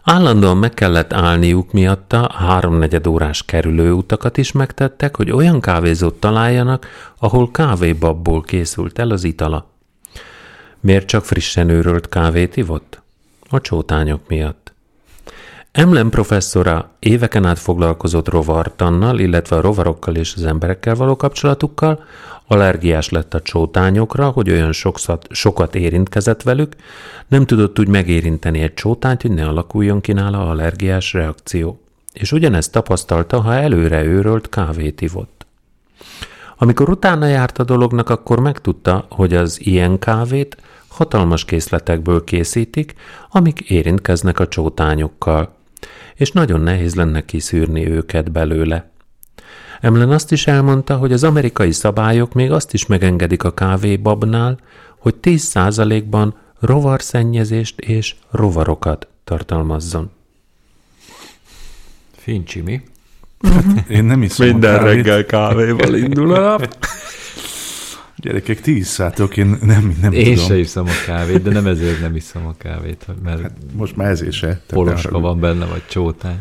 Állandóan 0.04 0.58
meg 0.58 0.74
kellett 0.74 1.14
állniuk 1.14 1.72
miatta, 1.72 2.32
háromnegyed 2.34 3.08
órás 3.08 3.46
kerülőutakat 3.46 4.38
is 4.38 4.52
megtettek, 4.52 5.16
hogy 5.16 5.32
olyan 5.32 5.62
kávézót 5.62 6.20
találjanak, 6.20 6.88
ahol 7.20 7.52
kávébabból 7.52 8.42
készült 8.42 9.00
el 9.00 9.10
az 9.10 9.24
itala. 9.24 9.70
Miért 10.80 11.08
csak 11.08 11.26
frissen 11.26 11.70
őrölt 11.70 12.10
kávét 12.10 12.58
ivott? 12.58 13.02
A 13.50 13.62
csótányok 13.62 14.28
miatt. 14.28 14.63
Emlen 15.74 16.10
professzora 16.10 16.90
éveken 17.00 17.46
át 17.46 17.60
foglalkozott 17.60 18.30
rovartannal, 18.30 19.20
illetve 19.20 19.56
a 19.56 19.62
rovarokkal 19.62 20.16
és 20.16 20.34
az 20.36 20.46
emberekkel 20.46 20.96
való 20.96 21.16
kapcsolatukkal, 21.16 22.04
allergiás 22.48 23.10
lett 23.10 23.34
a 23.34 23.42
csótányokra, 23.42 24.30
hogy 24.30 24.50
olyan 24.50 24.72
sokszat, 24.72 25.28
sokat 25.30 25.76
érintkezett 25.76 26.42
velük, 26.42 26.76
nem 27.28 27.46
tudott 27.46 27.80
úgy 27.80 27.88
megérinteni 27.88 28.60
egy 28.60 28.74
csótányt, 28.74 29.22
hogy 29.22 29.32
ne 29.32 29.48
alakuljon 29.48 30.02
ki 30.02 30.14
nála 30.14 30.50
allergiás 30.50 31.14
reakció. 31.14 31.80
És 32.12 32.32
ugyanezt 32.32 32.72
tapasztalta, 32.72 33.42
ha 33.42 33.54
előre 33.54 34.04
őrölt 34.04 34.50
kávét 34.50 35.02
ivott. 35.02 35.46
Amikor 36.58 36.90
utána 36.90 37.26
járt 37.26 37.60
a 37.60 37.64
dolognak, 37.64 38.10
akkor 38.10 38.40
megtudta, 38.40 39.06
hogy 39.10 39.34
az 39.34 39.66
ilyen 39.66 40.00
kávét 40.00 40.58
hatalmas 40.88 41.46
készletekből 41.46 42.24
készítik, 42.24 42.94
amik 43.30 43.60
érintkeznek 43.60 44.40
a 44.40 44.48
csótányokkal, 44.48 45.62
és 46.24 46.32
nagyon 46.32 46.62
nehéz 46.62 46.96
lenne 46.96 47.26
kiszűrni 47.26 47.90
őket 47.90 48.32
belőle. 48.32 48.92
Emlen 49.82 50.12
azt 50.12 50.32
is 50.32 50.48
elmondta, 50.48 50.96
hogy 50.96 51.12
az 51.12 51.24
amerikai 51.24 51.72
szabályok 51.72 52.34
még 52.34 52.52
azt 52.52 52.74
is 52.74 52.86
megengedik 52.86 53.44
a 53.44 53.54
kávébabnál, 53.54 54.60
hogy 54.98 55.16
10%-ban 55.22 56.36
rovarszennyezést 56.60 57.80
és 57.80 58.16
rovarokat 58.32 59.08
tartalmazzon. 59.24 60.12
Fincsi, 62.16 62.62
mi? 62.62 62.82
Én 63.98 64.04
nem 64.04 64.22
iszom 64.22 64.56
a 64.56 64.60
kávét. 64.60 65.26
kávéval 65.26 65.96
indul 65.96 66.34
a 66.34 66.40
nap. 66.40 66.68
Gyerekek, 68.24 68.62
ti 68.62 68.78
isszátok, 68.78 69.38
én 69.38 69.58
nem, 69.62 69.98
nem 70.02 70.12
Én 70.12 70.34
tudom. 70.34 70.46
se 70.50 70.58
iszom 70.58 70.86
a 70.88 71.06
kávét, 71.06 71.42
de 71.42 71.52
nem 71.52 71.68
ezért 71.68 72.02
nem 72.02 72.16
iszom 72.16 72.46
a 72.46 72.54
kávét, 72.58 73.06
mert 73.24 73.42
hát, 73.42 73.52
Most 73.76 73.96
már 73.96 74.10
ezért 74.10 74.32
se. 74.32 74.62
Poloska 74.68 75.20
van 75.20 75.40
benne, 75.40 75.66
vagy 75.66 75.82
csótány. 75.90 76.38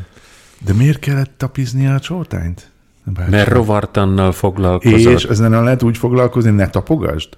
De 0.64 0.72
miért 0.72 0.98
kellett 0.98 1.32
tapiznia 1.36 1.94
a 1.94 2.00
csótányt? 2.00 2.70
Bár 3.04 3.28
Mert 3.28 3.48
rovartannal 3.48 4.32
foglalkozott. 4.32 4.98
És 5.18 5.24
ezzel 5.24 5.48
nem 5.48 5.64
lehet 5.64 5.82
úgy 5.82 5.98
foglalkozni, 5.98 6.50
ne 6.50 6.68
tapogasd? 6.68 7.28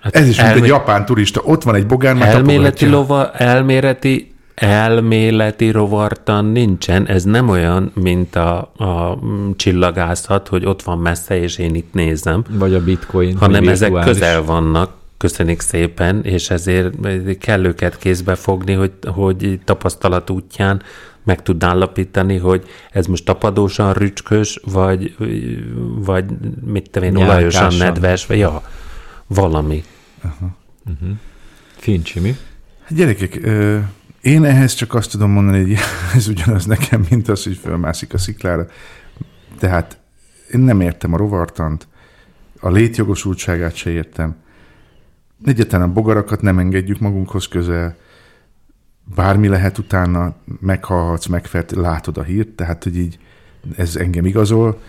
Hát 0.00 0.16
Ez 0.16 0.28
is, 0.28 0.36
mint 0.36 0.48
elmé- 0.48 0.62
egy 0.62 0.68
japán 0.68 1.04
turista. 1.04 1.40
Ott 1.44 1.62
van 1.62 1.74
egy 1.74 1.86
bogár, 1.86 2.14
már 2.14 2.28
elméleti, 2.28 2.86
lova, 2.86 3.32
elméleti, 3.32 4.34
elméleti 4.56 5.70
rovartan 5.70 6.44
nincsen. 6.44 7.06
Ez 7.06 7.24
nem 7.24 7.48
olyan, 7.48 7.90
mint 7.94 8.36
a, 8.36 8.72
a 8.76 9.18
mm, 9.24 9.50
csillagászat, 9.56 10.48
hogy 10.48 10.64
ott 10.64 10.82
van 10.82 10.98
messze, 10.98 11.38
és 11.40 11.58
én 11.58 11.74
itt 11.74 11.92
nézem, 11.92 12.44
Vagy 12.50 12.74
a 12.74 12.84
bitcoin. 12.84 13.36
hanem 13.36 13.68
ezek 13.68 13.88
virtuális. 13.90 14.12
közel 14.18 14.42
vannak, 14.42 14.92
köszönjük 15.16 15.60
szépen, 15.60 16.24
és 16.24 16.50
ezért 16.50 16.94
kell 17.38 17.64
őket 17.64 17.98
kézbe 17.98 18.34
fogni, 18.34 18.72
hogy, 18.72 18.92
hogy 19.06 19.60
tapasztalat 19.64 20.30
útján 20.30 20.82
meg 21.22 21.42
tud 21.42 21.62
állapítani, 21.62 22.36
hogy 22.36 22.64
ez 22.90 23.06
most 23.06 23.24
tapadósan 23.24 23.92
rücskös, 23.92 24.60
vagy, 24.64 25.16
vagy 25.94 26.24
mit 26.64 26.90
tudom 26.90 27.08
én, 27.08 27.16
olajosan 27.16 27.74
nedves, 27.74 28.26
vagy 28.26 28.38
ja, 28.38 28.62
valami. 29.26 29.84
Fincsi, 31.76 32.20
mi? 32.20 32.36
Gyerekek, 32.88 33.38
ö, 33.42 33.78
én 34.26 34.44
ehhez 34.44 34.74
csak 34.74 34.94
azt 34.94 35.10
tudom 35.10 35.30
mondani, 35.30 35.60
hogy 35.62 35.76
ez 36.16 36.28
ugyanaz 36.28 36.64
nekem, 36.64 37.06
mint 37.10 37.28
az, 37.28 37.44
hogy 37.44 37.56
fölmászik 37.56 38.14
a 38.14 38.18
sziklára. 38.18 38.66
Tehát 39.58 39.98
én 40.52 40.60
nem 40.60 40.80
értem 40.80 41.12
a 41.12 41.16
rovartant, 41.16 41.88
a 42.60 42.70
létjogosultságát 42.70 43.74
se 43.74 43.90
értem. 43.90 44.36
Egyetlen 45.44 45.82
a 45.82 45.92
bogarakat 45.92 46.42
nem 46.42 46.58
engedjük 46.58 46.98
magunkhoz 46.98 47.48
közel, 47.48 47.96
bármi 49.14 49.48
lehet 49.48 49.78
utána, 49.78 50.34
meghalhatsz, 50.60 51.26
megfert, 51.26 51.70
látod 51.70 52.18
a 52.18 52.22
hírt, 52.22 52.48
tehát 52.48 52.82
hogy 52.82 52.96
így 52.96 53.18
ez 53.76 53.96
engem 53.96 54.26
igazol, 54.26 54.80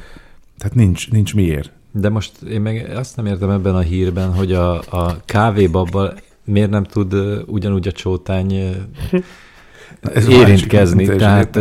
tehát 0.58 0.76
nincs, 0.76 1.12
nincs 1.12 1.36
miért. 1.36 1.71
De 1.91 2.10
most 2.10 2.41
én 2.41 2.62
meg 2.62 2.89
azt 2.95 3.15
nem 3.15 3.26
értem 3.26 3.50
ebben 3.50 3.76
a 3.76 3.80
hírben, 3.80 4.34
hogy 4.34 4.54
a, 4.54 4.82
a 4.89 5.21
kávébabbal 5.26 6.13
miért 6.47 6.69
nem 6.69 6.83
tud 6.83 7.13
ugyanúgy 7.45 7.88
a 7.88 7.91
csótány 7.91 8.53
Ez 10.01 10.27
érintkezni. 10.27 11.03
másik, 11.05 11.19
Tehát, 11.19 11.55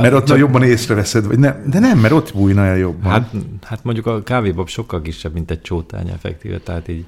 Mert 0.00 0.12
ott 0.14 0.36
jobban 0.36 0.62
észreveszed, 0.62 1.26
vagy 1.26 1.38
nem, 1.38 1.62
de 1.70 1.78
nem, 1.78 1.98
mert 1.98 2.12
ott 2.14 2.32
bújna 2.34 2.64
el 2.64 2.76
jobban. 2.76 3.10
Hát, 3.10 3.30
hát 3.62 3.84
mondjuk 3.84 4.06
a 4.06 4.22
kávébab 4.22 4.68
sokkal 4.68 5.02
kisebb, 5.02 5.32
mint 5.32 5.50
egy 5.50 5.60
csótány 5.60 6.08
effektíve, 6.08 6.58
tehát 6.58 6.88
így 6.88 7.04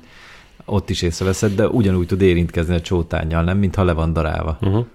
ott 0.65 0.91
is 0.91 1.03
észreveszed, 1.03 1.55
de 1.55 1.69
ugyanúgy 1.69 2.07
tud 2.07 2.21
érintkezni 2.21 2.75
a 2.75 2.81
csótányjal, 2.81 3.43
nem, 3.45 3.59
mintha 3.59 3.85
le 3.85 3.93
van 3.93 4.13
darálva. 4.13 4.59
Uh-huh. 4.61 4.87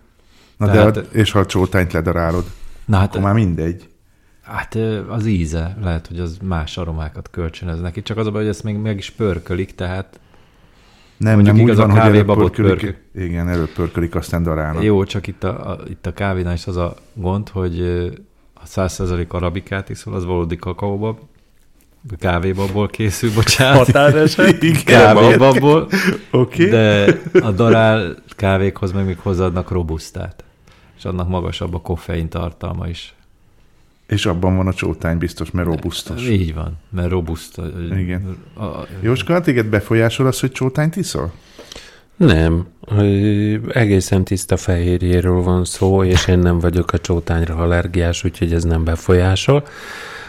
Na 0.58 0.66
de 0.66 0.72
tehát- 0.72 0.98
a, 0.98 1.02
és 1.12 1.32
ha 1.32 1.40
a 1.40 1.46
csótányt 1.46 1.94
ledarálod, 1.94 2.46
Na 2.86 2.98
hát, 2.98 3.08
akkor 3.10 3.22
már 3.22 3.34
mindegy. 3.34 3.90
hát 4.42 4.78
az 5.10 5.26
íze, 5.26 5.78
lehet, 5.82 6.08
hogy 6.08 6.20
az 6.20 6.38
más 6.44 6.78
aromákat 6.78 7.30
kölcsönöz 7.32 7.82
neki, 7.82 8.02
csak 8.02 8.18
az 8.18 8.28
a 8.28 8.32
baj, 8.32 8.42
hogy 8.42 8.50
ezt 8.52 8.64
még 8.64 8.76
meg 8.76 8.98
is 8.98 9.10
pörkölik, 9.10 9.76
tehát 9.76 10.20
Nem, 11.18 11.34
Mondjuk 11.34 11.56
nem 11.56 11.66
úgy 11.66 11.72
igaz, 11.72 11.78
a 11.78 11.82
van, 11.82 11.92
hogy 11.92 12.00
előbb 12.00 12.14
kávébabot 12.14 12.56
pörkölik, 12.56 12.98
igen, 13.16 13.50
előbb 13.50 13.70
pörkölik, 13.70 14.16
aztán 14.16 14.44
darálnak. 14.44 14.84
Jó, 14.84 15.04
csak 15.04 15.28
itt 15.28 15.44
a, 15.44 15.72
a, 15.72 15.80
itt 15.90 16.06
a 16.06 16.14
kávénál 16.14 16.54
is 16.54 16.68
az 16.68 16.78
a 16.78 16.96
gond, 17.14 17.50
hogy 17.50 17.80
ha 18.54 18.64
100% 18.68 19.28
arabikát 19.28 19.90
iszol, 19.90 20.14
az 20.14 20.26
valódi 20.26 20.56
kakaóbab, 20.56 21.18
Kávébabból 22.20 22.88
készül, 22.88 23.34
bocsánat. 23.34 23.86
Határeset? 23.86 24.58
Kávébabból, 24.84 25.88
Oké. 26.32 26.70
de 26.70 27.20
a 27.42 27.52
darál 27.52 28.16
kávékhoz 28.36 28.92
meg 28.92 29.06
még 29.06 29.18
hozzáadnak 29.20 29.72
robusztát. 29.72 30.44
És 30.98 31.06
annak 31.06 31.30
magasabb 31.30 31.74
a 31.74 31.82
koffein 31.82 32.30
tartalma 32.30 32.88
is. 32.88 33.14
És 34.08 34.26
abban 34.26 34.56
van 34.56 34.68
a 34.68 34.74
csótány 34.74 35.18
biztos, 35.18 35.52
mert 35.52 35.68
robusztus. 35.68 36.28
Így 36.28 36.54
van, 36.54 36.78
mert 36.90 37.10
robuszt. 37.10 37.62
Igen. 37.98 38.38
A, 38.54 38.64
a, 38.64 38.88
Jóska, 39.02 39.42
téged 39.42 39.66
befolyásol 39.66 40.28
az, 40.28 40.40
hogy 40.40 40.52
csótányt 40.52 40.96
iszol? 40.96 41.32
Nem. 42.16 42.68
Egészen 43.70 44.24
tiszta 44.24 44.58
fehérjéről 44.58 45.42
van 45.42 45.66
szó, 45.66 46.04
és 46.04 46.28
én 46.28 46.40
nem 46.40 46.60
vagyok 46.60 46.92
a 46.92 47.00
csótányra 47.00 47.56
allergiás, 47.56 48.24
úgyhogy 48.24 48.54
ez 48.54 48.64
nem 48.64 48.84
befolyásol. 48.84 49.66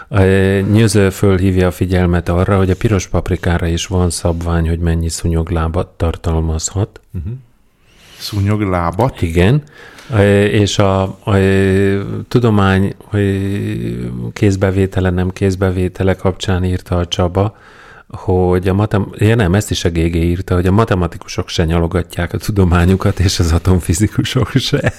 Ö, 0.09 0.61
Nyöző 0.73 1.11
fölhívja 1.11 1.67
a 1.67 1.71
figyelmet 1.71 2.29
arra, 2.29 2.57
hogy 2.57 2.71
a 2.71 2.77
piros 2.77 3.07
paprikára 3.07 3.67
is 3.67 3.87
van 3.87 4.11
szabvány, 4.11 4.69
hogy 4.69 4.79
mennyi 4.79 5.09
szúnyoglábat 5.09 5.87
tartalmazhat. 5.87 7.01
Szúnyog 8.19 8.61
lábat? 8.61 9.23
Igen, 9.23 9.63
és 10.51 10.79
a, 10.79 11.03
a 11.03 11.37
tudomány 12.29 12.95
kézbevétele, 14.33 15.11
nem 15.11 15.31
kézbevétele 15.31 16.15
kapcsán 16.15 16.65
írta 16.65 16.97
a 16.97 17.07
Csaba, 17.07 17.57
hogy 18.09 18.69
a 18.69 18.75
matem... 18.75 19.13
Ja 19.19 19.35
nem, 19.35 19.55
ezt 19.55 19.71
is 19.71 19.85
a 19.85 19.91
GG 19.91 20.15
írta, 20.15 20.55
hogy 20.55 20.67
a 20.67 20.73
matematikusok 20.73 21.49
se 21.49 21.65
nyalogatják 21.65 22.33
a 22.33 22.39
tudományukat, 22.39 23.19
és 23.19 23.39
az 23.39 23.53
atomfizikusok 23.53 24.51
se. 24.51 24.93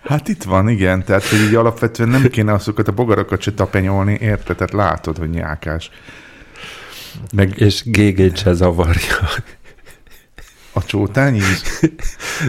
Hát 0.00 0.28
itt 0.28 0.42
van, 0.42 0.68
igen. 0.68 1.04
Tehát, 1.04 1.24
hogy 1.24 1.38
így 1.38 1.54
alapvetően 1.54 2.08
nem 2.08 2.28
kéne 2.28 2.52
azokat 2.52 2.88
a 2.88 2.92
bogarakat 2.92 3.40
se 3.40 3.52
tapenyolni, 3.52 4.18
érted? 4.20 4.56
Tehát 4.56 4.72
látod, 4.72 5.18
hogy 5.18 5.30
nyákás. 5.30 5.90
Meg 7.34 7.60
És 7.60 7.82
GG-t 7.84 8.36
se 8.36 8.52
zavarja. 8.52 9.28
A 10.78 10.82
csótány 10.86 11.34
íz. 11.34 11.62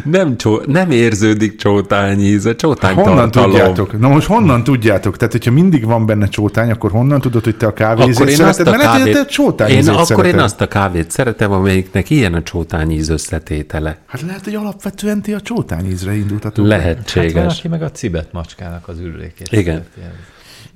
Nem, 0.04 0.38
csó... 0.38 0.62
nem 0.66 0.92
érződik 0.92 1.56
csótányíz, 1.56 2.46
a 2.46 2.56
csótány 2.56 2.94
Honnan 2.96 3.16
tartalom. 3.16 3.50
tudjátok? 3.52 4.00
Na 4.00 4.08
most 4.08 4.28
honnan 4.28 4.64
tudjátok? 4.64 5.18
Tehát, 5.18 5.32
hogyha 5.34 5.52
mindig 5.52 5.86
van 5.86 6.06
benne 6.06 6.28
csótány, 6.28 6.72
akkor 6.72 6.92
honnan 6.92 7.22
tudod, 7.22 7.44
hogy 7.44 7.58
te 7.58 7.66
a 7.68 7.74
kávézét 7.74 8.16
Akkor 8.16 8.28
én 8.30 8.42
azt 8.42 8.58
szereted? 8.58 8.68
a 8.68 8.70
Mert 8.70 8.84
lehet, 8.84 8.92
hogy 8.92 9.00
kávét, 9.02 9.14
te 9.14 9.20
a 9.20 9.26
csótány 9.34 9.70
én, 9.70 9.78
ízét 9.78 9.90
akkor 9.94 10.06
szereted. 10.06 10.34
én 10.34 10.40
azt 10.40 10.62
a 10.62 10.68
kávét 10.68 11.12
szeretem, 11.12 11.52
amelyiknek 11.52 12.10
ilyen 12.10 12.34
a 12.34 12.44
csótányíz 12.44 13.10
összetétele. 13.10 13.98
Hát 14.06 14.22
lehet, 14.22 14.44
hogy 14.44 14.56
alapvetően 14.56 15.22
ti 15.22 15.34
a 15.34 15.42
csótány 15.42 15.86
ízre 15.92 16.16
indultatok. 16.16 16.70
hát 16.72 16.78
Lehetséges. 16.80 17.34
van, 17.34 17.46
aki 17.46 17.68
meg 17.68 17.82
a 17.82 17.92
cibet 17.92 18.32
macskának 18.32 18.88
az 18.88 19.00
ürülékét. 19.00 19.48
Igen. 19.52 19.86
szereti. 19.96 20.16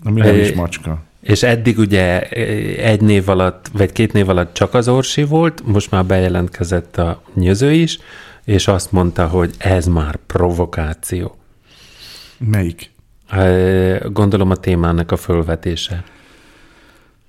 Ami 0.03 0.21
nem 0.21 0.35
is 0.35 0.53
macska. 0.53 1.01
És 1.23 1.43
eddig 1.43 1.77
ugye 1.77 2.21
egy 2.77 3.01
név 3.01 3.29
alatt, 3.29 3.67
vagy 3.73 3.91
két 3.91 4.13
név 4.13 4.29
alatt 4.29 4.53
csak 4.53 4.73
az 4.73 4.87
Orsi 4.87 5.23
volt, 5.23 5.65
most 5.65 5.91
már 5.91 6.05
bejelentkezett 6.05 6.97
a 6.97 7.21
nyöző 7.33 7.71
is, 7.71 7.99
és 8.43 8.67
azt 8.67 8.91
mondta, 8.91 9.27
hogy 9.27 9.53
ez 9.57 9.85
már 9.85 10.15
provokáció. 10.15 11.37
Melyik? 12.37 12.91
Ö, 13.31 13.97
Gondolom 14.11 14.49
a 14.49 14.55
témának 14.55 15.11
a 15.11 15.15
fölvetése. 15.17 16.03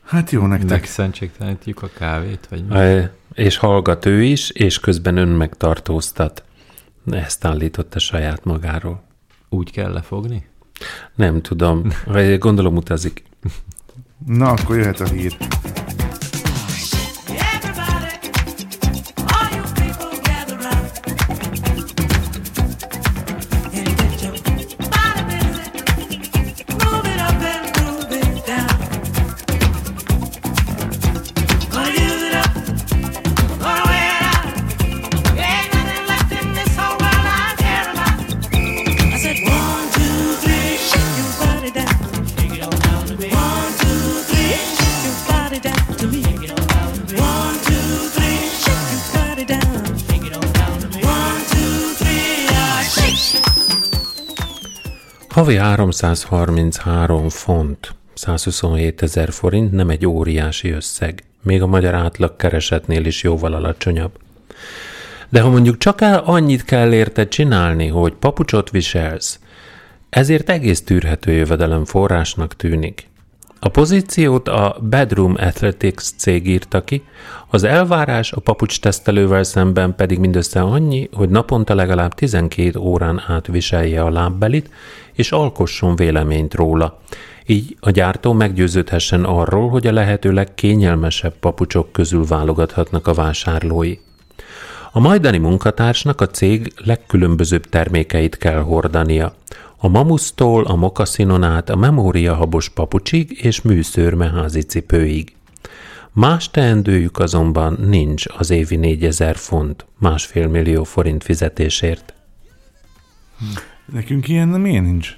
Hát 0.05 0.31
jó 0.31 0.47
nektek. 0.47 0.69
Megszentségtelenítjük 0.69 1.83
a 1.83 1.89
kávét, 1.99 2.47
vagy 2.51 2.65
mi? 2.65 2.75
Ö, 2.75 3.01
És 3.35 3.57
hallgat 3.57 4.07
ő 4.07 4.23
is, 4.23 4.51
és 4.51 4.81
közben 4.81 5.17
ön 5.17 5.29
megtartóztat. 5.29 6.45
Ezt 7.11 7.45
állította 7.45 7.99
saját 7.99 8.45
magáról. 8.45 9.03
Úgy 9.49 9.71
kell 9.71 9.93
lefogni? 9.93 10.47
Nem 11.15 11.41
tudom. 11.43 11.89
Gondolom 12.39 12.77
utazik. 12.77 13.23
Na, 14.27 14.51
akkor 14.51 14.77
jöhet 14.77 15.01
a 15.01 15.05
hír. 15.05 15.37
Havi 55.45 55.57
333 55.57 57.29
font, 57.29 57.95
127 58.15 59.03
ezer 59.03 59.33
forint 59.33 59.73
nem 59.73 59.91
egy 59.91 60.07
óriási 60.07 60.71
összeg, 60.71 61.25
még 61.43 61.63
a 61.63 61.67
magyar 61.67 61.95
átlag 61.95 62.37
keresetnél 62.37 63.05
is 63.05 63.23
jóval 63.23 63.55
alacsonyabb. 63.55 64.19
De 65.29 65.41
ha 65.41 65.51
mondjuk 65.51 65.79
csak 65.79 66.01
el 66.01 66.19
annyit 66.19 66.65
kell 66.65 66.93
érte 66.93 67.29
csinálni, 67.29 67.87
hogy 67.87 68.13
papucsot 68.13 68.71
viselsz, 68.71 69.39
ezért 70.11 70.51
egész 70.51 70.85
tűrhető 70.85 71.33
jövedelem 71.33 71.85
forrásnak 71.85 72.57
tűnik. 72.57 73.09
A 73.61 73.69
pozíciót 73.69 74.49
a 74.49 74.77
Bedroom 74.81 75.35
Athletics 75.39 76.03
cég 76.17 76.49
írta 76.49 76.85
ki, 76.85 77.03
az 77.51 77.65
elvárás 77.65 78.33
a 78.33 78.41
papucs 78.41 78.81
tesztelővel 78.81 79.43
szemben 79.43 79.95
pedig 79.95 80.19
mindössze 80.19 80.61
annyi, 80.61 81.09
hogy 81.13 81.29
naponta 81.29 81.75
legalább 81.75 82.15
12 82.15 82.79
órán 82.79 83.23
át 83.27 83.47
viselje 83.47 84.03
a 84.03 84.11
lábbelit, 84.11 84.71
és 85.15 85.33
alkosson 85.33 85.97
véleményt 85.97 86.55
róla. 86.55 87.01
Így 87.47 87.77
a 87.81 87.91
gyártó 87.91 88.33
meggyőződhessen 88.33 89.25
arról, 89.25 89.69
hogy 89.69 89.87
a 89.87 89.93
lehető 89.93 90.33
legkényelmesebb 90.33 91.35
papucsok 91.41 91.93
közül 91.93 92.25
válogathatnak 92.27 93.07
a 93.07 93.15
vásárlói. 93.15 93.99
A 94.93 95.01
majdani 95.01 95.39
munkatársnak 95.39 96.21
a 96.21 96.27
cég 96.27 96.73
legkülönbözőbb 96.85 97.69
termékeit 97.69 98.37
kell 98.37 98.61
hordania. 98.61 99.35
A 99.77 99.89
mamusztól 99.89 100.65
a 100.65 100.75
mokaszinon 100.75 101.43
át 101.43 101.71
a 101.71 101.77
memóriahabos 101.77 102.69
papucsig 102.69 103.45
és 103.45 103.63
műszőrme 103.63 104.31
házi 104.31 104.61
cipőig. 104.61 105.35
Más 106.13 106.51
teendőjük 106.51 107.19
azonban 107.19 107.79
nincs 107.87 108.25
az 108.37 108.51
évi 108.51 108.77
4000 108.77 109.37
font, 109.37 109.87
másfél 109.99 110.49
millió 110.49 110.85
forint 110.85 111.25
fizetésért. 111.25 112.15
Nekünk 113.85 114.29
ilyen 114.29 114.49
miért 114.49 114.85
nincs? 114.85 115.17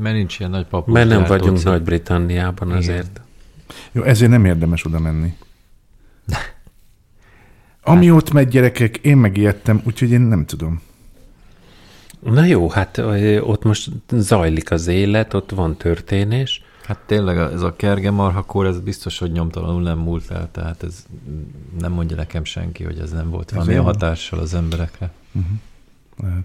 Mert 0.00 0.14
nincs 0.14 0.38
ilyen 0.38 0.50
nagy 0.50 0.66
papucs. 0.66 0.94
Mert 0.94 1.08
nem 1.08 1.24
vagyunk 1.24 1.56
cég. 1.56 1.66
Nagy-Britanniában 1.66 2.70
azért. 2.70 3.20
Jó, 3.92 4.02
ezért 4.02 4.30
nem 4.30 4.44
érdemes 4.44 4.84
oda 4.84 4.98
menni. 4.98 5.36
Ami 7.82 8.10
ott 8.10 8.32
megy 8.32 8.48
gyerekek, 8.48 8.96
én 8.96 9.16
megijedtem, 9.16 9.80
úgyhogy 9.84 10.10
én 10.10 10.20
nem 10.20 10.46
tudom. 10.46 10.80
Na 12.20 12.44
jó, 12.44 12.68
hát 12.68 12.98
ott 13.40 13.64
most 13.64 13.90
zajlik 14.10 14.70
az 14.70 14.86
élet, 14.86 15.34
ott 15.34 15.50
van 15.50 15.76
történés. 15.76 16.62
Hát 16.84 16.98
tényleg 17.06 17.36
ez 17.36 17.62
a 17.62 17.76
kerge 17.76 18.10
marhakor, 18.10 18.66
ez 18.66 18.80
biztos, 18.80 19.18
hogy 19.18 19.32
nyomtalanul 19.32 19.82
nem 19.82 19.98
múlt 19.98 20.30
el, 20.30 20.48
tehát 20.52 20.82
ez 20.82 21.04
nem 21.78 21.92
mondja 21.92 22.16
nekem 22.16 22.44
senki, 22.44 22.84
hogy 22.84 22.98
ez 22.98 23.10
nem 23.10 23.30
volt 23.30 23.50
valami 23.50 23.74
hatással 23.74 24.38
az 24.38 24.54
emberekre. 24.54 25.10
Lehet. 26.22 26.44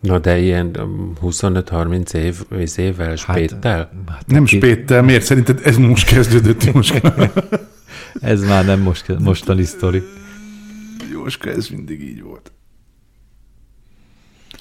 Na 0.00 0.18
de 0.18 0.38
ilyen 0.38 0.76
um, 0.78 1.12
25-30 1.22 2.14
év, 2.14 2.42
év 2.58 2.70
évvel 2.76 3.16
spéttel? 3.16 3.92
hát 4.06 4.26
Nem 4.26 4.42
aki- 4.42 4.56
spéttel, 4.56 5.02
miért 5.02 5.24
szerinted 5.24 5.60
ez 5.64 5.76
most 5.76 6.06
kezdődött, 6.06 6.64
Jóska? 6.64 7.14
Ez 8.20 8.44
már 8.44 8.64
nem 8.64 8.80
most, 8.80 9.18
mostani 9.18 9.64
sztori. 9.64 10.02
Jóska, 11.12 11.50
ez 11.50 11.68
mindig 11.68 12.02
így 12.02 12.22
volt. 12.22 12.52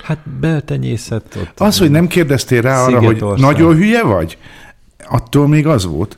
Hát 0.04 0.30
beltenyészett 0.30 1.36
ott. 1.38 1.60
Az, 1.60 1.78
hogy 1.78 1.92
nem 1.92 2.08
kérdeztél 2.08 2.62
rá 2.62 2.84
arra, 2.84 3.02
hogy 3.02 3.24
nagyon 3.40 3.76
hülye 3.76 4.04
vagy, 4.04 4.38
attól 5.08 5.48
még 5.48 5.68
az 5.68 5.86
volt. 5.86 6.18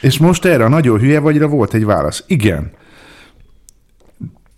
És 0.00 0.18
most 0.18 0.44
erre 0.44 0.64
a 0.64 0.68
nagyon 0.68 0.98
hülye 0.98 1.18
vagyra 1.18 1.46
volt 1.46 1.74
egy 1.74 1.84
válasz. 1.84 2.24
Igen. 2.26 2.70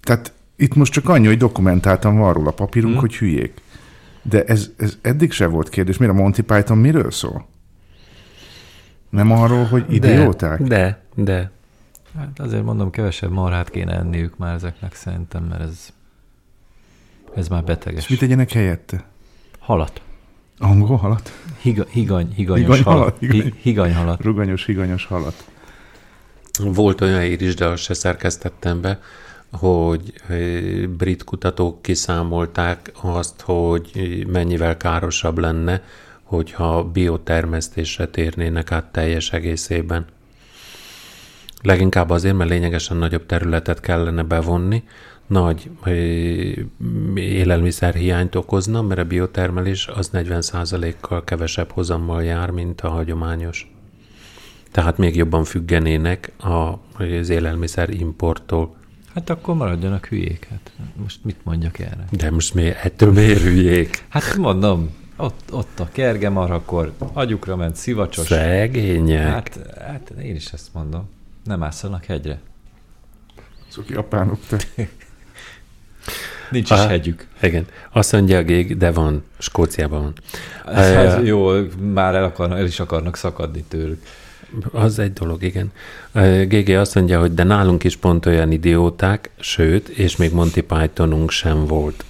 Tehát 0.03 0.33
itt 0.61 0.75
most 0.75 0.93
csak 0.93 1.09
annyi, 1.09 1.27
hogy 1.27 1.37
dokumentáltam 1.37 2.19
van 2.19 2.33
róla 2.33 2.49
a 2.49 2.53
papírunk, 2.53 2.93
hmm. 2.93 3.01
hogy 3.01 3.17
hülyék. 3.17 3.63
De 4.23 4.45
ez, 4.45 4.71
ez 4.77 4.99
eddig 5.01 5.33
se 5.33 5.47
volt 5.47 5.69
kérdés. 5.69 5.97
Miért 5.97 6.15
a 6.15 6.17
Monty 6.17 6.41
Python 6.41 6.79
miről 6.79 7.11
szól? 7.11 7.47
Nem 9.11 9.31
arról, 9.31 9.65
hogy 9.65 9.85
idióták? 9.89 10.63
De, 10.63 11.05
de. 11.15 11.51
Hát 12.19 12.41
azért 12.41 12.65
mondom, 12.65 12.91
kevesebb 12.91 13.31
marhát 13.31 13.71
kéne 13.71 13.93
enniük 13.93 14.37
már 14.37 14.55
ezeknek 14.55 14.95
szerintem, 14.95 15.45
mert 15.45 15.63
ez, 15.63 15.89
ez 17.35 17.49
már 17.49 17.65
beteges. 17.65 18.03
És 18.03 18.09
mit 18.09 18.19
tegyenek 18.19 18.53
helyette? 18.53 19.05
Halat. 19.59 20.01
Angol 20.59 20.97
halat? 20.97 21.33
Higa, 21.61 21.85
higany, 21.89 22.33
higanyos 22.35 22.67
Higany 22.67 22.83
halat. 22.83 22.99
halat, 22.99 23.19
higany. 23.19 23.41
Hi, 23.41 23.55
higany 23.61 23.95
halat. 23.95 24.23
Ruganyos, 24.23 24.65
higanyos 24.65 25.05
halat. 25.05 25.45
Volt 26.59 27.01
olyan 27.01 27.23
írás, 27.23 27.55
de 27.55 27.67
azt 27.67 27.83
se 27.83 27.95
szerkesztettem 27.95 28.81
be, 28.81 29.01
hogy 29.53 30.13
brit 30.97 31.25
kutatók 31.25 31.83
kiszámolták 31.83 32.93
azt, 33.03 33.41
hogy 33.41 34.25
mennyivel 34.33 34.77
károsabb 34.77 35.39
lenne, 35.39 35.83
hogyha 36.23 36.85
biotermesztésre 36.85 38.07
térnének 38.07 38.73
át 38.73 38.93
teljes 38.93 39.33
egészében. 39.33 40.05
Leginkább 41.63 42.11
azért, 42.11 42.37
mert 42.37 42.51
lényegesen 42.51 42.97
nagyobb 42.97 43.27
területet 43.27 43.81
kellene 43.81 44.23
bevonni, 44.23 44.83
nagy 45.27 45.71
élelmiszerhiányt 47.15 48.35
okozna, 48.35 48.83
mert 48.83 49.01
a 49.01 49.05
biotermelés 49.05 49.87
az 49.87 50.11
40%-kal 50.13 51.25
kevesebb 51.25 51.71
hozammal 51.71 52.25
jár, 52.25 52.51
mint 52.51 52.81
a 52.81 52.89
hagyományos. 52.89 53.73
Tehát 54.71 54.99
még 54.99 55.17
jobban 55.17 55.45
függenének 55.45 56.33
az 57.09 57.29
élelmiszer 57.29 57.91
importtól. 57.91 58.79
Hát 59.15 59.31
akkor 59.31 59.55
maradjanak 59.55 60.07
hülyék. 60.07 60.47
Hát 60.51 60.71
most 60.97 61.19
mit 61.25 61.37
mondjak 61.45 61.79
erre? 61.79 62.05
De 62.11 62.31
most 62.31 62.55
mi, 62.55 62.67
ettől 62.83 63.13
miért 63.13 63.41
hülyék? 63.41 64.05
Hát 64.09 64.37
mondom, 64.37 64.91
ott, 65.17 65.41
ott 65.53 65.81
a 65.81 65.89
kergemarakor, 65.93 66.93
agyukra 67.13 67.57
ment 67.57 67.77
szivacsos. 67.77 68.27
Szegények. 68.27 69.27
Hát, 69.29 69.59
hát 69.79 70.11
én 70.23 70.35
is 70.35 70.53
ezt 70.53 70.69
mondom. 70.73 71.09
Nem 71.45 71.63
ászanak 71.63 72.05
hegyre. 72.05 72.39
Azok 73.71 73.89
japánok, 73.89 74.39
te. 74.49 74.59
Nincs 76.51 76.71
is 76.71 76.77
Ah. 76.77 76.89
hegyük. 76.89 77.27
Igen. 77.43 77.67
Azt 77.93 78.13
mondja 78.13 78.39
a 78.39 78.43
gég, 78.43 78.77
de 78.77 78.91
van. 78.93 79.25
Skóciában 79.39 80.03
van. 80.03 80.13
Ez 80.75 81.25
jó, 81.27 81.51
már 81.93 82.15
el, 82.15 82.25
akarnak, 82.25 82.59
el 82.59 82.65
is 82.67 82.81
akarnak 82.81 83.17
szakadni 83.17 83.63
tőlük. 83.69 84.03
Az 84.73 84.99
egy 84.99 85.13
dolog, 85.13 85.43
igen. 85.43 85.73
GG 86.49 86.69
azt 86.71 86.95
mondja, 86.95 87.21
hogy 87.21 87.35
de 87.35 87.45
nálunk 87.45 87.85
is 87.85 87.97
pont 87.97 88.27
olyan 88.27 88.53
idióták, 88.53 89.31
sőt, 89.39 89.89
és 89.89 90.17
még 90.17 90.33
Monty 90.33 90.61
Pythonunk 90.61 91.31
sem 91.31 91.67
volt. 91.67 92.05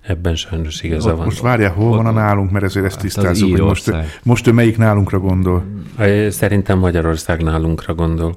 Ebben 0.00 0.34
sajnos 0.36 0.82
igaza 0.82 1.10
Ott 1.10 1.16
van. 1.16 1.24
most 1.24 1.40
várjál, 1.40 1.72
hol 1.72 1.96
van 1.96 2.06
a 2.06 2.10
nálunk, 2.10 2.50
mert 2.50 2.64
ezért 2.64 2.84
ezt 2.84 2.94
Hát 2.94 3.04
tisztázzuk, 3.04 3.50
hogy 3.50 3.60
most, 3.60 3.92
most 4.22 4.46
ő 4.46 4.52
melyik 4.52 4.76
nálunkra 4.76 5.18
gondol. 5.18 5.64
Szerintem 6.28 6.78
Magyarország 6.78 7.42
nálunkra 7.42 7.94
gondol. 7.94 8.36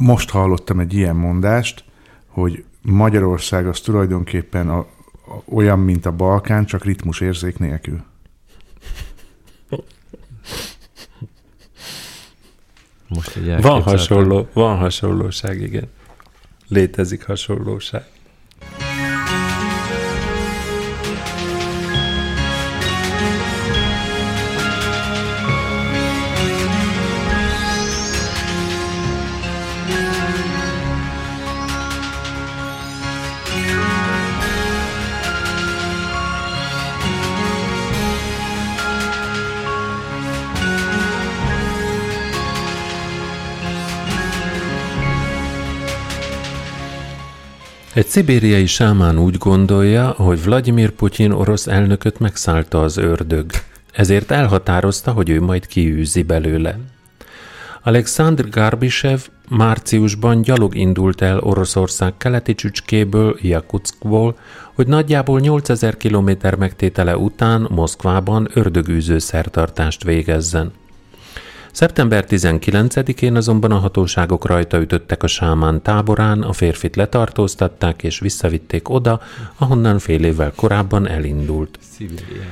Most 0.00 0.30
hallottam 0.30 0.80
egy 0.80 0.94
ilyen 0.94 1.16
mondást, 1.16 1.84
hogy 2.26 2.64
Magyarország 2.82 3.66
az 3.66 3.80
tulajdonképpen 3.80 4.68
a, 4.68 4.78
a, 4.78 4.86
olyan, 5.54 5.78
mint 5.78 6.06
a 6.06 6.12
Balkán, 6.12 6.64
csak 6.64 6.84
ritmus 6.84 7.20
érzék 7.20 7.58
nélkül. 7.58 8.02
Most 13.14 13.36
egy 13.36 13.62
Van 13.62 13.82
hasonló, 13.82 14.48
van 14.52 14.76
hasonlóság, 14.76 15.60
igen. 15.60 15.88
Létezik 16.68 17.24
hasonlóság. 17.24 18.04
Egy 48.00 48.06
szibériai 48.06 48.66
sámán 48.66 49.18
úgy 49.18 49.36
gondolja, 49.36 50.08
hogy 50.08 50.44
Vladimir 50.44 50.90
Putyin 50.90 51.30
orosz 51.30 51.66
elnököt 51.66 52.18
megszállta 52.18 52.82
az 52.82 52.96
ördög. 52.96 53.50
Ezért 53.92 54.30
elhatározta, 54.30 55.12
hogy 55.12 55.28
ő 55.28 55.40
majd 55.40 55.66
kiűzi 55.66 56.22
belőle. 56.22 56.78
Alexandr 57.82 58.48
Garbisev 58.48 59.18
márciusban 59.48 60.42
gyalog 60.42 60.74
indult 60.74 61.20
el 61.20 61.38
Oroszország 61.38 62.16
keleti 62.16 62.54
csücskéből, 62.54 63.36
Jakutskból, 63.40 64.36
hogy 64.74 64.86
nagyjából 64.86 65.40
8000 65.40 65.96
km 65.96 66.30
megtétele 66.58 67.16
után 67.16 67.66
Moszkvában 67.70 68.48
ördögűző 68.54 69.18
szertartást 69.18 70.04
végezzen. 70.04 70.72
Szeptember 71.72 72.24
19-én 72.28 73.36
azonban 73.36 73.70
a 73.70 73.78
hatóságok 73.78 74.46
rajta 74.46 74.80
ütöttek 74.80 75.22
a 75.22 75.26
sámán 75.26 75.82
táborán, 75.82 76.42
a 76.42 76.52
férfit 76.52 76.96
letartóztatták 76.96 78.02
és 78.02 78.18
visszavitték 78.18 78.88
oda, 78.88 79.20
ahonnan 79.58 79.98
fél 79.98 80.24
évvel 80.24 80.52
korábban 80.56 81.08
elindult. 81.08 81.78
Szibéria. 81.96 82.42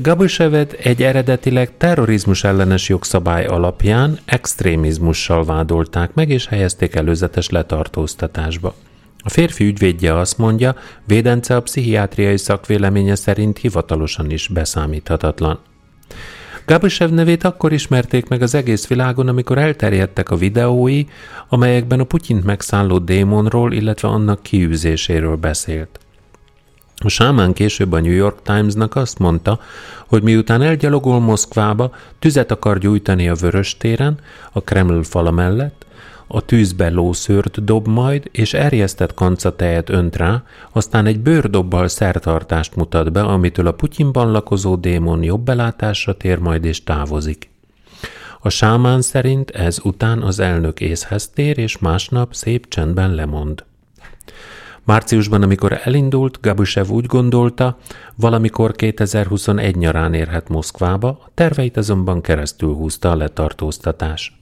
Gabusevet 0.00 0.72
egy 0.72 1.02
eredetileg 1.02 1.76
terrorizmus 1.76 2.44
ellenes 2.44 2.88
jogszabály 2.88 3.46
alapján 3.46 4.18
extrémizmussal 4.24 5.44
vádolták 5.44 6.14
meg 6.14 6.30
és 6.30 6.46
helyezték 6.46 6.94
előzetes 6.94 7.48
letartóztatásba. 7.50 8.74
A 9.18 9.28
férfi 9.28 9.64
ügyvédje 9.64 10.18
azt 10.18 10.38
mondja, 10.38 10.76
védence 11.04 11.56
a 11.56 11.62
pszichiátriai 11.62 12.36
szakvéleménye 12.36 13.14
szerint 13.14 13.58
hivatalosan 13.58 14.30
is 14.30 14.48
beszámíthatatlan. 14.48 15.58
Gabusev 16.66 17.10
nevét 17.10 17.44
akkor 17.44 17.72
ismerték 17.72 18.28
meg 18.28 18.42
az 18.42 18.54
egész 18.54 18.86
világon, 18.86 19.28
amikor 19.28 19.58
elterjedtek 19.58 20.30
a 20.30 20.36
videói, 20.36 21.04
amelyekben 21.48 22.00
a 22.00 22.04
Putyint 22.04 22.44
megszálló 22.44 22.98
démonról, 22.98 23.72
illetve 23.72 24.08
annak 24.08 24.42
kiűzéséről 24.42 25.36
beszélt. 25.36 26.00
A 26.96 27.08
sámán 27.08 27.52
később 27.52 27.92
a 27.92 28.00
New 28.00 28.12
York 28.12 28.42
Timesnak 28.42 28.96
azt 28.96 29.18
mondta, 29.18 29.60
hogy 30.06 30.22
miután 30.22 30.62
elgyalogol 30.62 31.20
Moszkvába, 31.20 31.94
tüzet 32.18 32.50
akar 32.50 32.78
gyújtani 32.78 33.28
a 33.28 33.34
Vörös 33.34 33.76
téren, 33.76 34.18
a 34.52 34.60
Kreml 34.60 35.02
fala 35.02 35.30
mellett, 35.30 35.85
a 36.26 36.40
tűzbe 36.40 36.88
lószőrt 36.88 37.64
dob 37.64 37.88
majd, 37.88 38.28
és 38.32 38.54
erjesztett 38.54 39.14
kancatejet 39.14 39.90
önt 39.90 40.16
rá, 40.16 40.42
aztán 40.72 41.06
egy 41.06 41.20
bőrdobbal 41.20 41.88
szertartást 41.88 42.76
mutat 42.76 43.12
be, 43.12 43.22
amitől 43.22 43.66
a 43.66 43.72
Putyinban 43.72 44.30
lakozó 44.30 44.76
démon 44.76 45.22
jobb 45.22 45.40
belátásra 45.40 46.16
tér 46.16 46.38
majd 46.38 46.64
és 46.64 46.84
távozik. 46.84 47.50
A 48.40 48.48
sámán 48.48 49.02
szerint 49.02 49.50
ez 49.50 49.78
után 49.82 50.22
az 50.22 50.38
elnök 50.40 50.80
észhez 50.80 51.28
tér, 51.28 51.58
és 51.58 51.78
másnap 51.78 52.34
szép 52.34 52.68
csendben 52.68 53.14
lemond. 53.14 53.64
Márciusban, 54.84 55.42
amikor 55.42 55.80
elindult, 55.84 56.38
Gabusev 56.40 56.88
úgy 56.88 57.06
gondolta, 57.06 57.78
valamikor 58.14 58.72
2021 58.72 59.76
nyarán 59.76 60.14
érhet 60.14 60.48
Moszkvába, 60.48 61.08
a 61.08 61.30
terveit 61.34 61.76
azonban 61.76 62.20
keresztül 62.20 62.74
húzta 62.74 63.10
a 63.10 63.16
letartóztatás. 63.16 64.35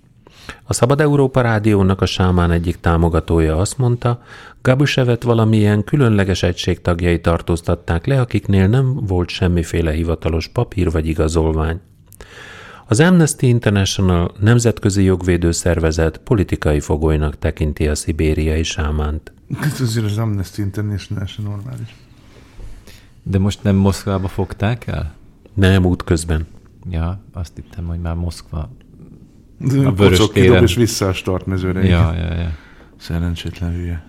A 0.65 0.73
Szabad 0.73 1.01
Európa 1.01 1.41
Rádiónak 1.41 2.01
a 2.01 2.07
sámán 2.07 2.51
egyik 2.51 2.81
támogatója 2.81 3.57
azt 3.57 3.79
mondta, 3.79 4.23
Gabusevet 4.63 5.23
valamilyen 5.23 5.85
különleges 5.85 6.43
egység 6.43 6.81
tagjai 6.81 7.21
tartóztatták 7.21 8.07
le, 8.07 8.21
akiknél 8.21 8.69
nem 8.69 8.95
volt 8.95 9.29
semmiféle 9.29 9.93
hivatalos 9.93 10.49
papír 10.49 10.91
vagy 10.91 11.07
igazolvány. 11.07 11.81
Az 12.87 13.01
Amnesty 13.01 13.43
International 13.43 14.33
nemzetközi 14.41 15.03
jogvédő 15.03 15.51
szervezet 15.51 16.19
politikai 16.19 16.81
fogolynak 16.81 17.39
tekinti 17.39 17.89
a 17.89 17.95
szibériai 17.95 18.63
sámánt. 18.63 19.33
Ez 19.61 19.81
azért 19.81 20.07
az 20.07 20.19
Amnesty 20.19 20.59
International 20.59 21.27
se 21.27 21.43
normális. 21.43 21.95
De 23.23 23.39
most 23.39 23.63
nem 23.63 23.77
Moszkvába 23.77 24.29
fogták 24.29 24.87
el? 24.87 25.15
Nem 25.55 25.85
útközben. 25.85 26.47
Ja, 26.91 27.21
azt 27.33 27.53
hittem, 27.55 27.87
hogy 27.87 28.01
már 28.01 28.15
Moszkva. 28.15 28.71
A 29.61 29.67
Vörös 29.69 29.97
Vörös 29.97 30.29
téren. 30.33 30.63
és 30.63 30.75
vissza 30.75 31.09
a 31.09 31.13
startmezőre. 31.13 31.85
Ja, 31.85 32.15
ja, 32.17 32.35
ja. 32.35 32.53
Szerencsétlen 32.97 33.73
hülye. 33.73 34.05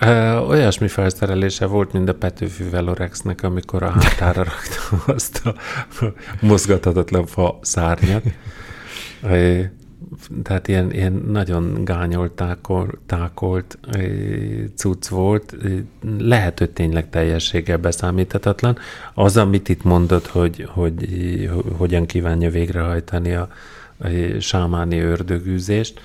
Ö, 0.00 0.36
Olyasmi 0.38 0.88
felszerelése 0.88 1.66
volt, 1.66 1.92
mint 1.92 2.08
a 2.08 2.14
Petőfi 2.14 2.64
Velorexnek, 2.64 3.42
amikor 3.42 3.82
a 3.82 3.90
hátára 3.90 4.44
rakta 4.44 5.02
azt 5.14 5.46
a 5.46 5.54
mozgathatatlan 6.40 7.26
fa 7.26 7.58
szárnyat. 7.62 8.24
Tehát 10.42 10.68
ilyen, 10.68 10.92
ilyen 10.92 11.24
nagyon 11.28 11.84
gányolt, 11.84 12.32
tákolt, 12.32 12.98
tákolt 13.06 13.78
cucc 14.74 15.08
volt. 15.08 15.56
Lehet, 16.18 16.58
hogy 16.58 16.70
tényleg 16.70 17.10
teljességgel 17.10 17.78
beszámíthatatlan. 17.78 18.78
Az, 19.14 19.36
amit 19.36 19.68
itt 19.68 19.82
mondott, 19.82 20.26
hogy, 20.26 20.68
hogy 20.68 21.04
ö, 21.44 21.58
hogyan 21.76 22.06
kívánja 22.06 22.50
végrehajtani 22.50 23.34
a 23.34 23.48
sámáni 24.40 24.98
ördögűzést, 24.98 26.00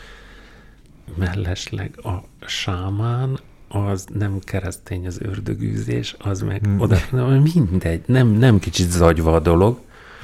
mellesleg 1.17 1.99
a 2.03 2.23
sámán 2.45 3.39
az 3.67 4.05
nem 4.13 4.39
keresztény 4.39 5.07
az 5.07 5.21
ördögűzés, 5.21 6.15
az 6.19 6.41
meg 6.41 6.61
oda, 6.77 6.97
na, 7.11 7.27
mindegy, 7.53 8.01
nem, 8.05 8.27
nem 8.27 8.59
kicsit 8.59 8.91
zagyva 8.91 9.35
a 9.35 9.39
dolog. 9.39 9.79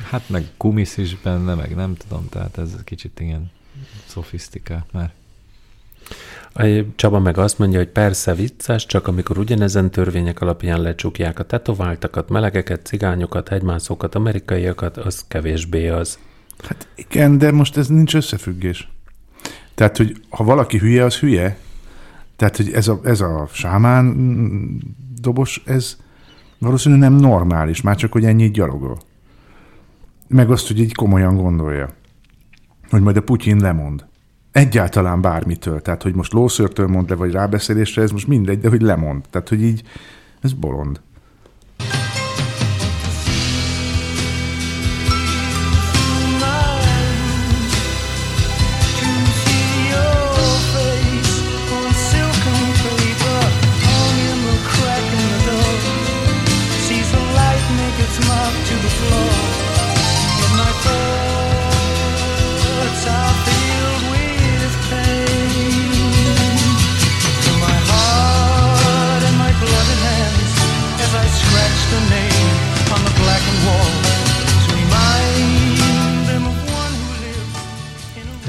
Hát 0.09 0.29
meg 0.29 0.45
kumisz 0.57 0.97
is 0.97 1.21
benne, 1.21 1.55
meg 1.55 1.75
nem 1.75 1.95
tudom, 1.95 2.29
tehát 2.29 2.57
ez 2.57 2.75
kicsit 2.83 3.19
igen 3.19 3.51
szofisztikált 4.05 4.91
már. 4.91 5.11
Csaba 6.95 7.19
meg 7.19 7.37
azt 7.37 7.59
mondja, 7.59 7.77
hogy 7.77 7.87
persze 7.87 8.33
vicces, 8.33 8.85
csak 8.85 9.07
amikor 9.07 9.37
ugyanezen 9.37 9.91
törvények 9.91 10.41
alapján 10.41 10.81
lecsukják 10.81 11.39
a 11.39 11.43
tetováltakat, 11.43 12.29
melegeket, 12.29 12.85
cigányokat, 12.85 13.47
hegymászókat, 13.47 14.15
amerikaiakat, 14.15 14.97
az 14.97 15.25
kevésbé 15.27 15.87
az. 15.87 16.19
Hát 16.67 16.87
igen, 16.95 17.37
de 17.37 17.51
most 17.51 17.77
ez 17.77 17.87
nincs 17.87 18.15
összefüggés. 18.15 18.89
Tehát, 19.75 19.97
hogy 19.97 20.23
ha 20.29 20.43
valaki 20.43 20.77
hülye, 20.77 21.03
az 21.03 21.15
hülye. 21.15 21.57
Tehát, 22.35 22.57
hogy 22.57 22.71
ez 22.71 22.87
a, 22.87 22.99
ez 23.03 23.21
a 23.21 23.47
sámán 23.51 24.15
dobos, 25.21 25.61
ez 25.65 25.97
valószínűleg 26.57 27.09
nem 27.09 27.19
normális, 27.19 27.81
már 27.81 27.95
csak, 27.95 28.11
hogy 28.11 28.25
ennyit 28.25 28.53
gyalogol. 28.53 28.99
Meg 30.27 30.51
azt, 30.51 30.67
hogy 30.67 30.79
így 30.79 30.95
komolyan 30.95 31.35
gondolja, 31.35 31.89
hogy 32.89 33.01
majd 33.01 33.17
a 33.17 33.21
Putyin 33.21 33.57
lemond. 33.57 34.05
Egyáltalán 34.51 35.21
bármitől. 35.21 35.81
Tehát, 35.81 36.03
hogy 36.03 36.15
most 36.15 36.33
lószörtől 36.33 36.87
mond 36.87 37.09
le, 37.09 37.15
vagy 37.15 37.31
rábeszélésre, 37.31 38.01
ez 38.01 38.11
most 38.11 38.27
mindegy, 38.27 38.59
de 38.59 38.69
hogy 38.69 38.81
lemond. 38.81 39.23
Tehát, 39.29 39.49
hogy 39.49 39.63
így, 39.63 39.83
ez 40.41 40.53
bolond. 40.53 41.01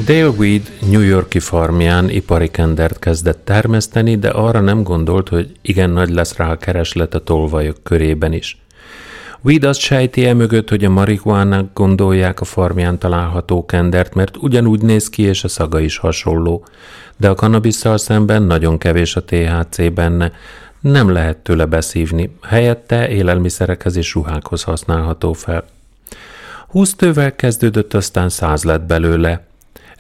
Dale 0.05 0.29
Weed 0.29 0.73
New 0.91 1.01
Yorki 1.01 1.39
farmján 1.39 2.09
ipari 2.09 2.51
kendert 2.51 2.99
kezdett 2.99 3.45
termeszteni, 3.45 4.19
de 4.19 4.29
arra 4.29 4.61
nem 4.61 4.83
gondolt, 4.83 5.29
hogy 5.29 5.53
igen 5.61 5.91
nagy 5.91 6.11
lesz 6.11 6.37
rá 6.37 6.51
a 6.51 6.57
kereslet 6.57 7.15
a 7.15 7.19
tolvajok 7.19 7.77
körében 7.83 8.33
is. 8.33 8.59
Weed 9.41 9.65
azt 9.65 9.81
sejti 9.81 10.27
e 10.27 10.35
mögött, 10.35 10.69
hogy 10.69 10.85
a 10.85 10.91
marihuának 10.91 11.73
gondolják 11.73 12.41
a 12.41 12.45
farmján 12.45 12.99
található 12.99 13.67
kendert, 13.67 14.15
mert 14.15 14.37
ugyanúgy 14.37 14.83
néz 14.83 15.09
ki, 15.09 15.23
és 15.23 15.45
a 15.45 15.49
szaga 15.49 15.81
is 15.81 15.97
hasonló. 15.97 16.65
De 17.17 17.29
a 17.29 17.35
kannabisszal 17.35 17.99
szemben 17.99 18.43
nagyon 18.43 18.79
kevés 18.79 19.17
a 19.17 19.25
THC 19.25 19.93
benne, 19.93 20.33
nem 20.81 21.13
lehet 21.13 21.37
tőle 21.37 21.65
beszívni, 21.65 22.37
helyette 22.43 23.09
élelmiszerekhez 23.09 23.97
és 23.97 24.15
ruhákhoz 24.15 24.63
használható 24.63 25.33
fel. 25.33 25.65
Húsz 26.69 26.95
tővel 26.95 27.35
kezdődött, 27.35 27.95
aztán 27.95 28.29
száz 28.29 28.65
lett 28.65 28.83
belőle. 28.83 29.51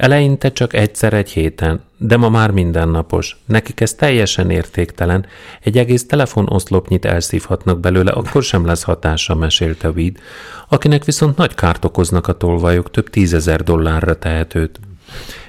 Eleinte 0.03 0.53
csak 0.53 0.74
egyszer 0.74 1.12
egy 1.12 1.30
héten, 1.30 1.80
de 1.96 2.16
ma 2.16 2.28
már 2.28 2.50
mindennapos. 2.50 3.36
Nekik 3.44 3.80
ez 3.80 3.94
teljesen 3.94 4.50
értéktelen. 4.50 5.26
Egy 5.61 5.78
egész 5.78 6.07
telefonoszlopnyit 6.07 7.05
elszívhatnak 7.05 7.80
belőle, 7.80 8.11
akkor 8.11 8.42
sem 8.42 8.66
lesz 8.66 8.82
hatása, 8.82 9.34
mesélte 9.34 9.90
Weed, 9.90 10.16
akinek 10.68 11.05
viszont 11.05 11.36
nagy 11.36 11.55
kárt 11.55 11.84
okoznak 11.84 12.28
a 12.28 12.36
tolvajok, 12.36 12.90
több 12.90 13.11
tízezer 13.11 13.62
dollárra 13.62 14.18
tehetőt. 14.18 14.80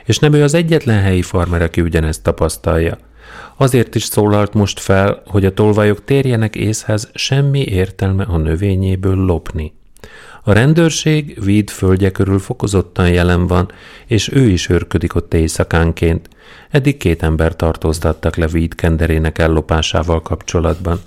És 0.06 0.20
nem 0.20 0.34
ő 0.34 0.44
az 0.44 0.54
egyetlen 0.54 1.02
helyi 1.02 1.22
farmer, 1.22 1.62
aki 1.62 1.82
ugyanezt 1.82 2.24
tapasztalja. 2.24 2.98
Azért 3.58 3.96
is 3.96 4.04
szólalt 4.04 4.54
most 4.54 4.80
fel, 4.80 5.22
hogy 5.26 5.46
a 5.46 5.54
tolvajok 5.54 6.04
térjenek 6.04 6.56
észhez, 6.56 7.10
semmi 7.14 7.62
értelme 7.62 8.24
a 8.24 8.38
növényéből 8.38 9.16
lopni. 9.16 9.74
A 10.46 10.52
rendőrség 10.52 11.38
Weed 11.42 11.70
földje 11.70 12.12
körül 12.12 12.40
fokozottan 12.40 13.10
jelen 13.10 13.48
van, 13.48 13.72
és 14.06 14.32
ő 14.32 14.50
is 14.50 14.70
őrködik 14.70 15.16
ott 15.16 15.34
éjszakánként. 15.34 16.30
Eddig 16.70 16.98
két 16.98 17.24
ember 17.24 17.56
tartóztattak 17.56 18.36
le 18.36 18.46
Weed 18.46 18.76
kenderének 18.76 19.38
ellopásával 19.38 20.22
kapcsolatban. 20.22 21.02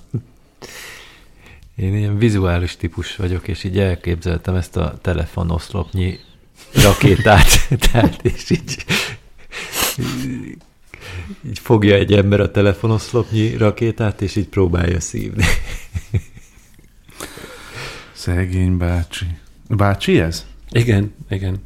Én 1.75 1.95
ilyen 1.95 2.17
vizuális 2.17 2.75
típus 2.75 3.15
vagyok, 3.15 3.47
és 3.47 3.63
így 3.63 3.79
elképzeltem 3.79 4.55
ezt 4.55 4.77
a 4.77 4.97
telefonoszlopnyi 5.01 6.19
rakétát, 6.73 7.47
tehát 7.91 8.19
és 8.23 8.49
így, 8.49 8.85
így 11.47 11.59
fogja 11.59 11.95
egy 11.95 12.13
ember 12.13 12.39
a 12.39 12.51
telefonoszlopnyi 12.51 13.57
rakétát, 13.57 14.21
és 14.21 14.35
így 14.35 14.47
próbálja 14.47 14.99
szívni. 14.99 15.43
Szegény 18.17 18.77
bácsi. 18.77 19.25
Bácsi 19.69 20.19
ez? 20.19 20.45
Igen, 20.69 21.13
igen. 21.29 21.57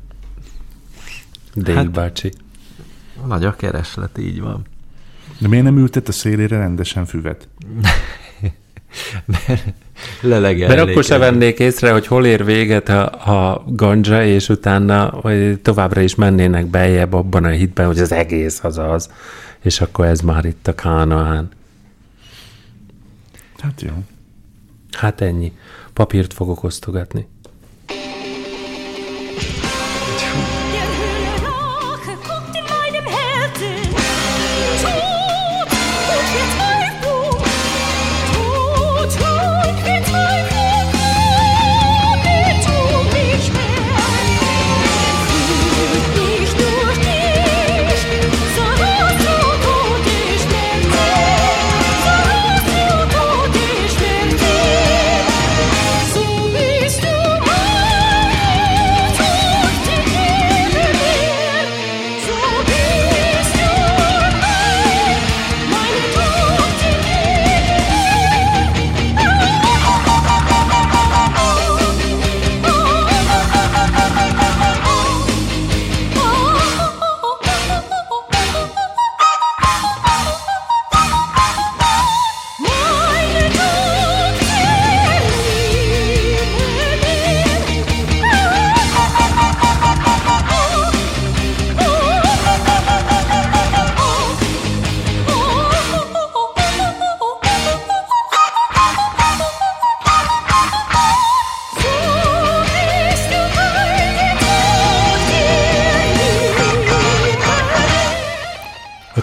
Dale 1.55 1.77
Hát- 1.77 1.91
bácsi. 1.91 2.31
Nagy 3.27 3.45
a 3.45 3.55
kereslet, 3.55 4.17
így 4.17 4.41
van. 4.41 4.65
De 5.37 5.47
miért 5.47 5.63
nem 5.63 5.77
ültet 5.77 6.07
a 6.07 6.11
szélére 6.11 6.57
rendesen 6.57 7.05
füvet? 7.05 7.47
Lelegel. 10.21 10.67
Mert 10.67 10.89
akkor 10.89 11.03
se 11.03 11.17
vennék 11.17 11.59
észre, 11.59 11.91
hogy 11.91 12.07
hol 12.07 12.25
ér 12.25 12.45
véget 12.45 12.89
a, 12.89 13.51
a 13.51 13.63
ganja, 13.67 14.25
és 14.25 14.49
utána 14.49 15.19
vagy 15.21 15.59
továbbra 15.59 16.01
is 16.01 16.15
mennének 16.15 16.65
beljebb 16.65 17.13
abban 17.13 17.43
a 17.43 17.49
hitben, 17.49 17.85
hogy 17.85 17.99
az 17.99 18.11
egész 18.11 18.63
az 18.63 18.77
az. 18.77 19.09
És 19.59 19.81
akkor 19.81 20.05
ez 20.05 20.21
már 20.21 20.45
itt 20.45 20.67
a 20.67 20.75
Kánaán. 20.75 21.49
Hát 23.59 23.81
jó. 23.81 23.93
Hát 24.91 25.21
ennyi. 25.21 25.51
Papírt 26.01 26.33
fogok 26.33 26.63
osztogatni. 26.63 27.27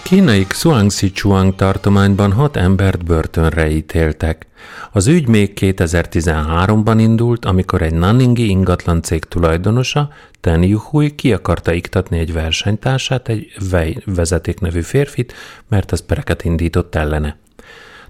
Kínai 0.08 0.46
Xuangxi-Chuang 0.46 1.54
tartományban 1.54 2.32
hat 2.32 2.56
embert 2.56 3.04
börtönre 3.04 3.70
ítéltek. 3.70 4.46
Az 4.92 5.06
ügy 5.06 5.26
még 5.26 5.52
2013-ban 5.60 6.96
indult, 6.98 7.44
amikor 7.44 7.82
egy 7.82 7.94
Nanningi 7.94 8.48
ingatlan 8.48 9.02
cég 9.02 9.24
tulajdonosa, 9.24 10.12
Ten 10.40 10.62
Yuhui 10.62 11.14
ki 11.14 11.32
akarta 11.32 11.72
iktatni 11.72 12.18
egy 12.18 12.32
versenytársát, 12.32 13.28
egy 13.28 13.52
Wei 13.72 14.02
vezeték 14.04 14.60
nevű 14.60 14.80
férfit, 14.80 15.32
mert 15.68 15.92
az 15.92 16.06
pereket 16.06 16.44
indított 16.44 16.94
ellene. 16.94 17.36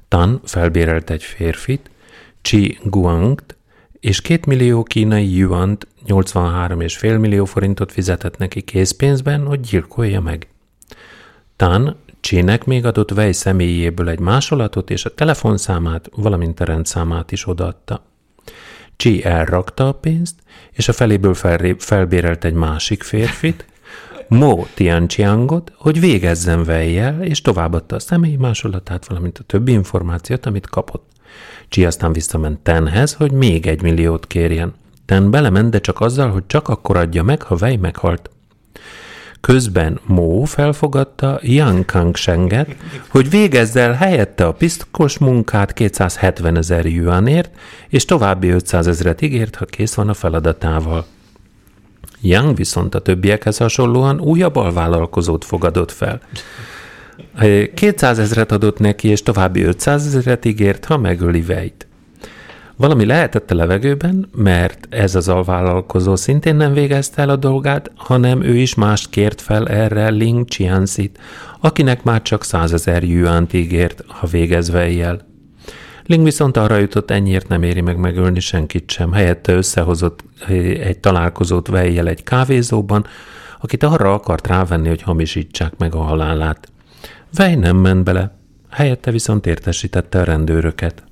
Tan 0.09 0.40
felbérelt 0.44 1.11
egy 1.11 1.22
férfit, 1.22 1.90
Chi 2.42 2.78
Guangt, 2.82 3.57
és 4.01 4.20
két 4.20 4.46
millió 4.46 4.82
kínai 4.82 5.36
yuant, 5.36 5.86
83,5 6.07 7.20
millió 7.20 7.44
forintot 7.44 7.92
fizetett 7.92 8.36
neki 8.36 8.61
készpénzben, 8.61 9.46
hogy 9.46 9.61
gyilkolja 9.61 10.20
meg. 10.20 10.49
Tan 11.59 11.96
Csének 12.20 12.64
még 12.64 12.84
adott 12.84 13.11
Vej 13.11 13.32
személyéből 13.32 14.09
egy 14.09 14.18
másolatot 14.18 14.90
és 14.90 15.04
a 15.04 15.14
telefonszámát, 15.14 16.09
valamint 16.16 16.61
a 16.61 16.64
rendszámát 16.64 17.32
is 17.32 17.46
odaadta. 17.46 18.04
Csi 18.96 19.24
elrakta 19.24 19.88
a 19.88 19.92
pénzt, 19.92 20.34
és 20.72 20.88
a 20.88 20.92
feléből 20.92 21.34
felré- 21.34 21.82
felbérelt 21.82 22.44
egy 22.44 22.52
másik 22.52 23.02
férfit, 23.02 23.66
Mo 24.28 24.64
Tianchiangot, 24.74 25.72
hogy 25.76 26.00
végezzen 26.00 26.64
vejjel, 26.64 27.22
és 27.22 27.42
továbbadta 27.42 27.96
a 27.96 28.00
személyi 28.00 28.36
másolatát, 28.36 29.06
valamint 29.06 29.38
a 29.38 29.42
többi 29.42 29.72
információt, 29.72 30.46
amit 30.46 30.68
kapott. 30.68 31.11
Csi 31.68 31.84
aztán 31.84 32.12
visszament 32.12 32.59
Tenhez, 32.59 33.14
hogy 33.14 33.32
még 33.32 33.66
egy 33.66 33.82
milliót 33.82 34.26
kérjen. 34.26 34.74
Ten 35.06 35.30
belement, 35.30 35.70
de 35.70 35.80
csak 35.80 36.00
azzal, 36.00 36.30
hogy 36.30 36.46
csak 36.46 36.68
akkor 36.68 36.96
adja 36.96 37.22
meg, 37.22 37.42
ha 37.42 37.56
Vej 37.56 37.76
meghalt. 37.76 38.30
Közben 39.49 40.01
Mo 40.07 40.44
felfogadta 40.44 41.38
Yang 41.42 41.84
Kangsenget, 41.84 42.76
hogy 43.09 43.30
végezze 43.30 43.80
el 43.80 43.92
helyette 43.92 44.46
a 44.46 44.53
piszkos 44.53 45.18
munkát 45.18 45.72
270 45.72 46.57
ezer 46.57 46.86
yuanért, 46.86 47.51
és 47.88 48.05
további 48.05 48.49
500 48.49 48.86
ezeret 48.86 49.22
ígért, 49.22 49.55
ha 49.55 49.64
kész 49.64 49.94
van 49.94 50.09
a 50.09 50.14
feladatával. 50.14 51.07
Yang 52.20 52.57
viszont 52.57 52.94
a 52.94 52.99
többiekhez 53.01 53.57
hasonlóan 53.57 54.20
újabb 54.20 54.57
alvállalkozót 54.57 55.44
fogadott 55.44 55.92
fel. 55.92 56.20
200 57.74 58.18
ezeret 58.18 58.53
adott 58.53 58.78
neki, 58.78 59.09
és 59.09 59.22
további 59.22 59.62
500 59.62 60.07
ezeret 60.07 60.44
ígért, 60.44 60.84
ha 60.84 60.99
megöli 60.99 61.42
Vejt. 61.42 61.88
Valami 62.79 63.05
lehetett 63.07 63.51
a 63.51 63.55
levegőben, 63.55 64.29
mert 64.35 64.87
ez 64.91 65.14
az 65.14 65.29
alvállalkozó 65.29 66.16
szintén 66.16 66.57
nem 66.57 66.72
végezte 66.72 67.22
el 67.22 67.29
a 67.29 67.37
dolgát, 67.37 67.91
hanem 67.97 68.43
ő 68.43 68.57
is 68.57 68.74
mást 68.74 69.11
kért 69.11 69.41
fel 69.41 69.68
erre 69.68 70.09
Ling 70.09 70.49
Chianzit, 70.49 71.18
akinek 71.61 72.03
már 72.03 72.22
csak 72.22 72.45
100 72.45 72.72
ezer 72.72 73.03
yuant 73.03 73.53
ígért, 73.53 74.05
ha 74.07 74.26
végezve 74.26 74.89
éjjel. 74.89 75.26
Ling 76.07 76.24
viszont 76.24 76.57
arra 76.57 76.76
jutott, 76.76 77.11
ennyiért 77.11 77.49
nem 77.49 77.62
éri 77.62 77.81
meg 77.81 77.97
megölni 77.97 78.41
senkit 78.41 78.91
sem. 78.91 79.12
Helyette 79.12 79.53
összehozott 79.53 80.24
eh, 80.47 80.57
egy 80.87 80.99
találkozót 80.99 81.68
vejjel 81.68 82.09
egy 82.09 82.22
kávézóban, 82.22 83.07
akit 83.61 83.83
arra 83.83 84.12
akart 84.12 84.47
rávenni, 84.47 84.89
hogy 84.89 85.03
hamisítsák 85.03 85.76
meg 85.79 85.95
a 85.95 86.03
halálát. 86.03 86.68
Vej 87.35 87.55
nem 87.55 87.76
ment 87.76 88.05
bele, 88.05 88.37
helyette 88.70 89.11
viszont 89.11 89.47
értesítette 89.47 90.20
a 90.20 90.24
rendőröket. 90.24 91.07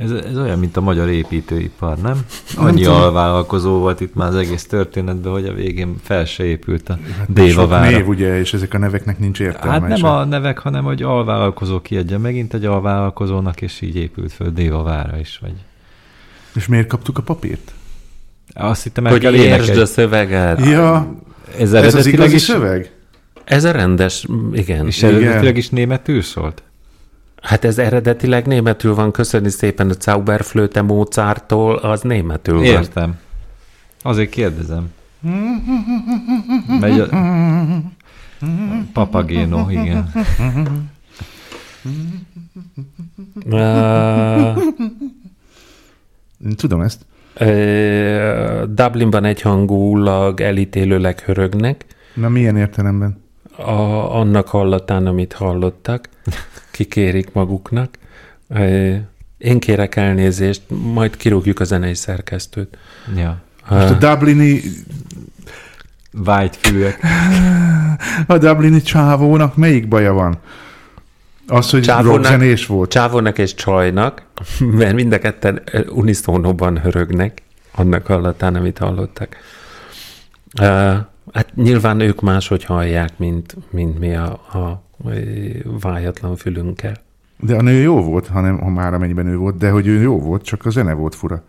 Ez, 0.00 0.10
ez 0.10 0.38
olyan, 0.38 0.58
mint 0.58 0.76
a 0.76 0.80
magyar 0.80 1.08
építőipar, 1.08 1.96
nem? 1.98 2.24
Annyi 2.56 2.84
alvállalkozó 2.84 3.78
volt 3.78 4.00
itt 4.00 4.14
már 4.14 4.28
az 4.28 4.34
egész 4.34 4.66
történetben, 4.66 5.32
hogy 5.32 5.46
a 5.46 5.52
végén 5.52 5.96
fel 6.02 6.24
se 6.24 6.44
épült 6.44 6.88
a 6.88 6.98
Déva 7.28 7.60
Sok 7.60 7.70
vára. 7.70 7.90
név, 7.90 8.08
ugye, 8.08 8.38
és 8.38 8.52
ezek 8.52 8.74
a 8.74 8.78
neveknek 8.78 9.18
nincs 9.18 9.40
értelme. 9.40 9.70
Hát 9.72 9.88
nem 9.88 9.98
se. 9.98 10.08
a 10.08 10.24
nevek, 10.24 10.58
hanem 10.58 10.84
hogy 10.84 11.02
alvállalkozó 11.02 11.80
kiadja 11.80 12.18
megint 12.18 12.54
egy 12.54 12.64
alvállalkozónak, 12.64 13.60
és 13.60 13.80
így 13.80 13.96
épült 13.96 14.32
föl 14.32 14.50
Déva 14.50 14.82
vára 14.82 15.18
is. 15.18 15.38
Vagy. 15.40 15.54
És 16.54 16.66
miért 16.66 16.86
kaptuk 16.86 17.18
a 17.18 17.22
papírt? 17.22 17.72
Azt 18.54 18.82
hittem 18.82 19.04
Hogy 19.04 19.22
értsd 19.34 19.76
a 19.76 19.86
szöveget. 19.86 20.64
Ja, 20.64 21.14
Ez 21.58 21.72
ez 21.72 21.94
az 21.94 22.06
igazi 22.06 22.34
is, 22.34 22.42
szöveg? 22.42 22.92
Ez 23.44 23.64
a 23.64 23.70
rendes, 23.70 24.26
igen. 24.52 24.86
és 24.86 25.02
eredetileg 25.02 25.56
is 25.56 25.68
németül 25.68 26.22
szólt? 26.22 26.62
Hát 27.40 27.64
ez 27.64 27.78
eredetileg 27.78 28.46
németül 28.46 28.94
van, 28.94 29.10
köszönni 29.10 29.48
szépen 29.48 29.90
a 29.90 29.92
Zauberflöte 30.00 30.82
Mozarttól, 30.82 31.76
az 31.76 32.00
németül 32.00 32.54
van. 32.54 32.64
Értem. 32.64 33.18
Azért 34.02 34.30
kérdezem. 34.30 34.92
Megy 36.80 37.00
a... 37.00 37.08
Papagéno, 38.92 39.70
igen. 39.70 40.12
Tudom 46.56 46.80
ezt. 46.80 47.06
Dublinban 48.68 49.24
egyhangulag 49.24 50.40
elítélőleg 50.40 51.20
hörögnek, 51.20 51.84
Na 52.14 52.28
milyen 52.28 52.56
értelemben? 52.56 53.22
a, 53.56 53.70
annak 54.18 54.48
hallatán, 54.48 55.06
amit 55.06 55.32
hallottak, 55.32 56.08
kikérik 56.80 57.32
maguknak. 57.32 57.98
Én 59.38 59.58
kérek 59.58 59.96
elnézést, 59.96 60.62
majd 60.68 61.16
kirúgjuk 61.16 61.60
a 61.60 61.64
zenei 61.64 61.94
szerkesztőt. 61.94 62.78
Ja. 63.16 63.42
Most 63.68 63.90
a 63.90 63.94
Dublini, 63.94 64.60
fülök. 66.60 66.96
a 68.26 68.38
Dublini 68.38 68.82
csávónak 68.82 69.56
melyik 69.56 69.88
baja 69.88 70.12
van? 70.12 70.38
Az, 71.46 71.70
hogy 71.70 71.86
rockzenés 71.86 72.66
volt. 72.66 72.90
Csávónak 72.90 73.38
és 73.38 73.54
csajnak, 73.54 74.22
mert 74.78 74.94
mind 74.94 75.12
a 75.12 75.18
ketten 75.18 75.62
ö, 75.72 75.86
uniszónóban 75.86 76.78
hörögnek, 76.78 77.42
annak 77.74 78.06
hallatán, 78.06 78.54
amit 78.54 78.78
hallottak. 78.78 79.36
Uh, 80.60 80.96
hát 81.32 81.54
nyilván 81.54 82.00
ők 82.00 82.20
máshogy 82.20 82.64
hallják, 82.64 83.18
mint, 83.18 83.56
mint 83.70 83.98
mi 83.98 84.14
a, 84.14 84.30
a 84.32 84.88
vájatlan 85.80 86.36
fülünkkel. 86.36 86.96
De 87.38 87.56
a 87.56 87.62
nő 87.62 87.80
jó 87.80 88.02
volt, 88.02 88.26
hanem 88.26 88.58
ha 88.58 88.68
már 88.68 88.94
amennyiben 88.94 89.26
ő 89.26 89.36
volt, 89.36 89.56
de 89.56 89.70
hogy 89.70 89.86
ő 89.86 90.00
jó 90.00 90.20
volt, 90.20 90.42
csak 90.42 90.66
a 90.66 90.70
zene 90.70 90.92
volt 90.92 91.14
fura. 91.14 91.42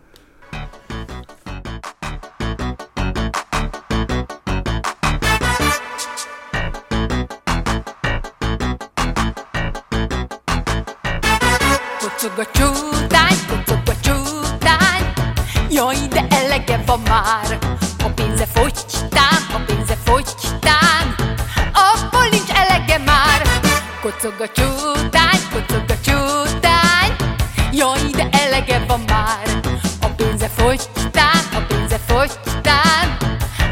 Kocog 12.00 12.38
a 12.38 12.46
csútány, 12.52 13.36
kocog 13.48 13.82
a 13.84 14.00
csútány 14.00 15.12
Jaj, 15.70 15.96
de 16.10 16.26
elege 16.28 16.82
van 16.86 17.00
már 17.08 17.58
A 18.04 18.08
pénze 18.14 18.46
fogytán, 18.46 19.41
Kocog 24.22 24.40
a 24.40 24.48
csútány, 24.52 25.40
kocog 25.52 25.84
a 25.88 25.94
csútány. 26.04 27.16
Jaj, 27.72 28.10
de 28.12 28.28
elege 28.30 28.84
van 28.86 29.00
már. 29.06 29.60
A 30.00 30.06
pénze 30.06 30.48
fogytán, 30.56 31.42
a 31.54 31.60
pénze 31.68 31.98
fogytán. 32.06 33.16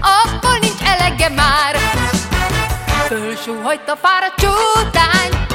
Abból 0.01 0.59
nincs 0.61 0.83
elege 0.85 1.29
már. 1.29 1.77
Fölsúhajt 3.07 3.89
a 3.89 3.97
fáradt 4.03 4.35
csútány. 4.41 5.47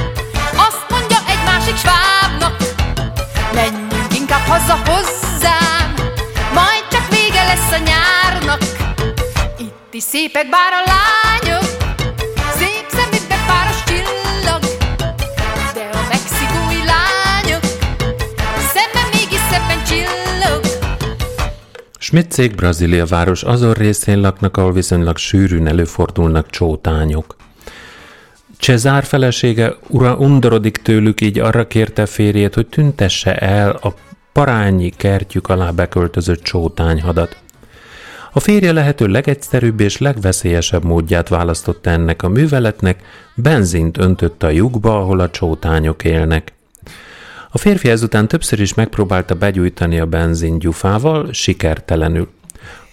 Azt 0.56 0.84
mondja 0.88 1.18
egy 1.28 1.44
másik 1.44 1.76
svábnak 1.76 2.56
Menjünk 3.54 4.14
inkább 4.14 4.46
haza 4.46 4.78
hozzám 4.86 5.94
Majd 6.54 6.84
csak 6.90 7.08
vége 7.08 7.44
lesz 7.44 7.72
a 7.72 7.78
nyárnak. 7.78 8.60
Itt 9.58 9.94
is 9.94 10.02
szépek 10.02 10.48
bár 10.48 10.72
a 10.72 10.90
lányok 10.90 11.75
Schmitzék 22.16 22.54
Brazília 22.54 23.06
város 23.06 23.42
azon 23.42 23.72
részén 23.72 24.20
laknak, 24.20 24.56
ahol 24.56 24.72
viszonylag 24.72 25.16
sűrűn 25.16 25.66
előfordulnak 25.66 26.50
csótányok. 26.50 27.36
Cezár 28.58 29.04
felesége 29.04 29.76
ura 29.88 30.16
undorodik 30.16 30.76
tőlük, 30.76 31.20
így 31.20 31.38
arra 31.38 31.66
kérte 31.66 32.06
férjét, 32.06 32.54
hogy 32.54 32.66
tüntesse 32.66 33.36
el 33.36 33.70
a 33.70 33.94
parányi 34.32 34.90
kertjük 34.90 35.48
alá 35.48 35.70
beköltözött 35.70 36.42
csótányhadat. 36.42 37.36
A 38.32 38.40
férje 38.40 38.72
lehető 38.72 39.06
legegyszerűbb 39.06 39.80
és 39.80 39.98
legveszélyesebb 39.98 40.84
módját 40.84 41.28
választotta 41.28 41.90
ennek 41.90 42.22
a 42.22 42.28
műveletnek, 42.28 43.02
benzint 43.34 43.98
öntött 43.98 44.42
a 44.42 44.50
lyukba, 44.50 44.98
ahol 44.98 45.20
a 45.20 45.30
csótányok 45.30 46.04
élnek. 46.04 46.55
A 47.56 47.58
férfi 47.58 47.88
ezután 47.88 48.28
többször 48.28 48.60
is 48.60 48.74
megpróbálta 48.74 49.34
begyújtani 49.34 50.00
a 50.00 50.06
benzin 50.06 50.58
gyufával, 50.58 51.32
sikertelenül. 51.32 52.28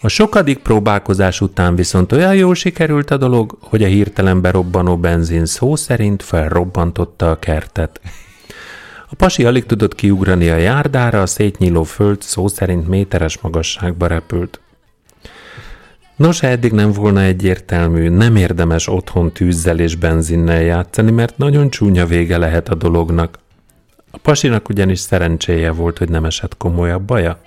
A 0.01 0.07
sokadik 0.07 0.57
próbálkozás 0.57 1.41
után 1.41 1.76
viszont 1.76 2.11
olyan 2.11 2.36
jól 2.36 2.55
sikerült 2.55 3.11
a 3.11 3.18
dolog, 3.18 3.57
hogy 3.61 3.84
a 3.84 3.88
hirtelen 3.88 4.41
berobbanó 4.41 4.97
benzin 4.97 5.45
szó 5.45 5.76
szerint 5.76 6.24
felrobbantotta 6.24 7.32
a 7.32 7.39
kertet. 7.39 8.01
A 9.09 9.16
pasi 9.16 9.45
alig 9.45 9.66
tudott 9.66 9.95
kiugrani 9.95 10.49
a 10.49 10.57
járdára, 10.57 11.22
a 11.22 11.26
szétnyíló 11.26 11.84
föld 11.84 12.22
szó 12.22 12.47
szerint 12.47 12.88
méteres 12.88 13.39
magasságba 13.39 14.07
repült. 14.07 14.59
Nos, 16.16 16.39
ha 16.39 16.47
eddig 16.47 16.72
nem 16.72 16.91
volna 16.91 17.22
egyértelmű, 17.22 18.09
nem 18.09 18.36
érdemes 18.36 18.88
otthon 18.88 19.32
tűzzel 19.32 19.80
és 19.80 19.95
benzinnel 19.95 20.61
játszani, 20.61 21.11
mert 21.11 21.38
nagyon 21.38 21.70
csúnya 21.70 22.05
vége 22.05 22.38
lehet 22.38 22.70
a 22.70 22.76
dolognak. 22.76 23.41
A 24.16 24.18
pasinak 24.18 24.70
ugyanis 24.70 24.99
szerencséje 24.99 25.72
volt, 25.72 25.97
hogy 25.97 26.09
nem 26.09 26.26
esett 26.26 26.57
komolyabb 26.57 27.03
baja. 27.03 27.41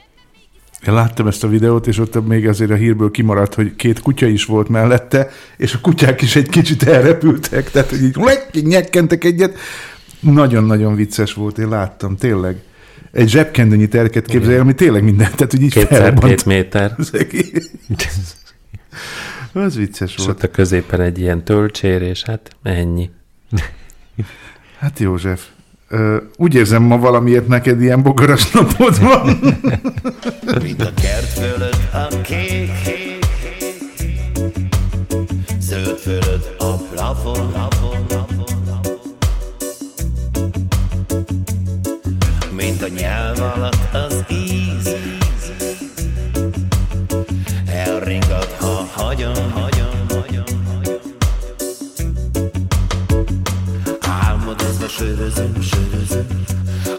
Én 0.86 0.94
láttam 0.94 1.26
ezt 1.26 1.44
a 1.44 1.48
videót, 1.48 1.86
és 1.86 1.98
ott 1.98 2.26
még 2.26 2.48
azért 2.48 2.70
a 2.70 2.74
hírből 2.74 3.10
kimaradt, 3.10 3.54
hogy 3.54 3.76
két 3.76 4.00
kutya 4.00 4.26
is 4.26 4.44
volt 4.44 4.68
mellette, 4.68 5.30
és 5.56 5.74
a 5.74 5.78
kutyák 5.80 6.22
is 6.22 6.36
egy 6.36 6.48
kicsit 6.48 6.82
elrepültek, 6.82 7.70
tehát 7.70 7.90
hogy 7.90 8.02
így 8.02 8.66
nyekkentek 8.66 9.24
egyet. 9.24 9.58
Nagyon-nagyon 10.20 10.94
vicces 10.94 11.32
volt, 11.32 11.58
én 11.58 11.68
láttam, 11.68 12.16
tényleg. 12.16 12.56
Egy 13.12 13.28
zsebkendőnyi 13.28 13.88
terket 13.88 14.26
képzelj, 14.26 14.58
ami 14.58 14.74
tényleg 14.74 15.02
minden, 15.04 15.30
tehát 15.34 15.50
hogy 15.50 15.62
így 15.62 15.72
Kétszer 15.72 16.14
két 16.14 16.44
méter, 16.44 16.96
Az 19.52 19.76
vicces 19.76 20.14
és 20.16 20.16
volt. 20.16 20.28
ott 20.30 20.42
a 20.42 20.50
középen 20.50 21.00
egy 21.00 21.18
ilyen 21.18 21.44
tölcsér, 21.44 22.02
és 22.02 22.22
hát 22.22 22.56
ennyi. 22.62 23.10
Hát 24.78 24.98
József, 24.98 25.46
úgy 26.36 26.54
érzem 26.54 26.82
ma 26.82 26.98
valamiért 26.98 27.48
neked 27.48 27.82
ilyen 27.82 28.02
bogaras 28.02 28.50
napod 28.50 29.00
van. 29.00 29.38
Mint 30.62 30.82
a 30.82 30.90
kert 30.94 31.26
fölött 31.26 31.92
a 31.92 32.20
kék 32.20 32.70
Zöld 35.58 35.98
fölött 35.98 36.54
a 36.58 36.76
plafon, 36.76 37.50
plafon, 37.52 38.06
plafon, 38.06 38.62
plafon. 38.64 38.98
Mint 42.56 42.82
a 42.82 42.88
nyelv 42.88 43.40
alatt 43.40 43.94
az 43.94 44.24
íz 44.30 44.95
sörözöm, 54.98 55.60
sörözöm. 55.60 56.26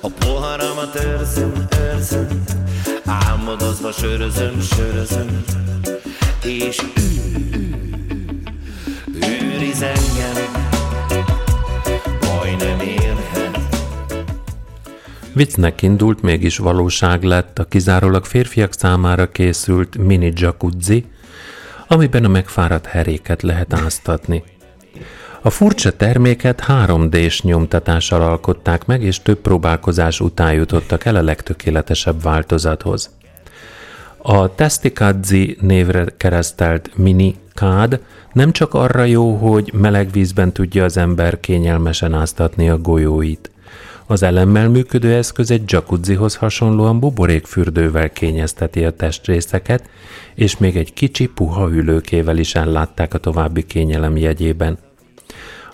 A 0.02 0.10
poharamat 0.10 1.04
őrzöm, 1.06 1.52
őrzöm. 1.80 2.44
Álmodozva 3.06 3.92
sörözöm, 3.92 4.62
sörözöm. 4.62 5.44
És 6.44 6.82
ő, 6.96 7.22
őriz 9.14 9.82
engem. 9.82 10.36
Baj 12.20 12.56
nem 12.56 12.78
Viccnek 15.34 15.82
indult, 15.82 16.22
mégis 16.22 16.58
valóság 16.58 17.24
lett. 17.24 17.60
A 17.60 17.66
kizárólag 17.66 18.26
férfiak 18.26 18.74
számára 18.74 19.32
készült 19.32 19.98
mini 19.98 20.34
jacuzzi, 20.36 21.06
amiben 21.88 22.26
a 22.26 22.28
megfáradt 22.28 22.86
heréket 22.86 23.42
lehet 23.42 23.74
áztatni. 23.74 24.44
A 25.48 25.50
furcsa 25.50 25.92
terméket 25.92 26.64
3D-s 26.68 27.42
nyomtatással 27.42 28.22
alkották 28.22 28.86
meg, 28.86 29.02
és 29.02 29.22
több 29.22 29.38
próbálkozás 29.38 30.20
után 30.20 30.54
jutottak 30.54 31.06
el 31.06 31.16
a 31.16 31.22
legtökéletesebb 31.22 32.22
változathoz. 32.22 33.10
A 34.18 34.56
Testikadzi 34.56 35.58
névre 35.62 36.06
keresztelt 36.18 36.92
mini 36.96 37.36
kád 37.54 38.00
nem 38.34 38.52
csak 38.52 38.74
arra 38.74 39.04
jó, 39.04 39.36
hogy 39.36 39.74
meleg 39.74 40.12
vízben 40.12 40.52
tudja 40.52 40.84
az 40.84 40.98
ember 40.98 41.40
kényelmesen 41.40 42.14
áztatni 42.14 42.70
a 42.70 42.78
golyóit. 42.78 43.52
Az 44.06 44.24
elemmel 44.24 44.70
működő 44.70 45.14
eszköz 45.14 45.52
egy 45.52 45.72
jacuzzihoz 45.72 46.36
hasonlóan 46.36 47.00
buborékfürdővel 47.00 48.10
kényezteti 48.10 48.86
a 48.86 48.92
testrészeket, 48.92 49.90
és 50.36 50.58
még 50.58 50.78
egy 50.78 50.94
kicsi 50.94 51.28
puha 51.28 51.70
ülőkével 51.70 52.38
is 52.38 52.56
ellátták 52.56 53.14
a 53.14 53.18
további 53.18 53.66
kényelem 53.66 54.18
jegyében. 54.18 54.78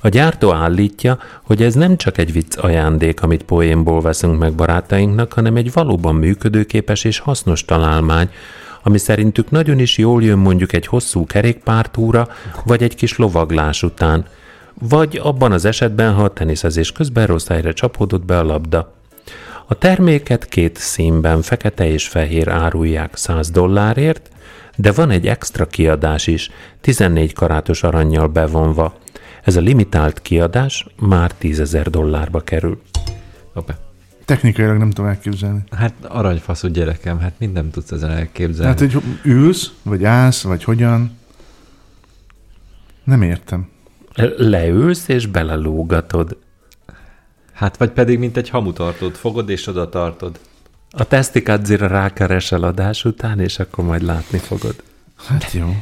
A 0.05 0.09
gyártó 0.09 0.53
állítja, 0.53 1.17
hogy 1.43 1.63
ez 1.63 1.73
nem 1.73 1.97
csak 1.97 2.17
egy 2.17 2.31
vicc 2.31 2.57
ajándék, 2.57 3.21
amit 3.21 3.43
poénból 3.43 4.01
veszünk 4.01 4.39
meg 4.39 4.53
barátainknak, 4.53 5.33
hanem 5.33 5.55
egy 5.55 5.73
valóban 5.73 6.15
működőképes 6.15 7.03
és 7.03 7.19
hasznos 7.19 7.65
találmány, 7.65 8.29
ami 8.81 8.97
szerintük 8.97 9.49
nagyon 9.49 9.79
is 9.79 9.97
jól 9.97 10.23
jön 10.23 10.37
mondjuk 10.37 10.73
egy 10.73 10.87
hosszú 10.87 11.25
kerékpártúra, 11.25 12.27
vagy 12.65 12.83
egy 12.83 12.95
kis 12.95 13.17
lovaglás 13.17 13.83
után, 13.83 14.25
vagy 14.73 15.19
abban 15.23 15.51
az 15.51 15.65
esetben, 15.65 16.13
ha 16.13 16.23
a 16.23 16.33
teniszezés 16.33 16.91
közben 16.91 17.25
rossz 17.25 17.47
helyre 17.47 17.73
csapódott 17.73 18.25
be 18.25 18.37
a 18.37 18.43
labda. 18.43 18.93
A 19.65 19.77
terméket 19.77 20.45
két 20.45 20.77
színben, 20.77 21.41
fekete 21.41 21.87
és 21.87 22.07
fehér 22.07 22.49
árulják 22.49 23.15
100 23.15 23.49
dollárért, 23.49 24.29
de 24.75 24.91
van 24.91 25.09
egy 25.09 25.27
extra 25.27 25.65
kiadás 25.65 26.27
is, 26.27 26.51
14 26.81 27.33
karátos 27.33 27.83
aranyjal 27.83 28.27
bevonva. 28.27 29.01
Ez 29.43 29.55
a 29.55 29.59
limitált 29.59 30.21
kiadás 30.21 30.85
már 30.99 31.33
10 31.33 31.59
ezer 31.59 31.89
dollárba 31.89 32.39
kerül. 32.39 32.81
Hoppá. 33.53 33.77
Technikailag 34.25 34.77
nem 34.77 34.89
tudom 34.89 35.09
elképzelni. 35.09 35.63
Hát 35.71 35.93
aranyfaszú 36.01 36.67
gyerekem, 36.67 37.19
hát 37.19 37.33
mindent 37.37 37.71
tudsz 37.71 37.91
ezen 37.91 38.11
elképzelni. 38.11 38.67
Hát, 38.67 38.79
hogy 38.79 39.03
ülsz, 39.23 39.71
vagy 39.83 40.03
állsz, 40.03 40.41
vagy 40.41 40.63
hogyan. 40.63 41.17
Nem 43.03 43.21
értem. 43.21 43.69
Leülsz 44.37 45.07
és 45.07 45.25
belelógatod. 45.25 46.37
hát 47.53 47.77
vagy 47.77 47.89
pedig 47.89 48.19
mint 48.19 48.37
egy 48.37 48.49
hamutartót 48.49 49.17
fogod 49.17 49.49
és 49.49 49.67
oda 49.67 49.89
tartod. 49.89 50.39
A 50.91 51.03
testikadzira 51.03 51.87
rákeresel 51.87 52.63
adás 52.63 53.05
után, 53.05 53.39
és 53.39 53.59
akkor 53.59 53.85
majd 53.85 54.01
látni 54.01 54.37
fogod. 54.37 54.83
Hát 55.15 55.51
jó. 55.51 55.75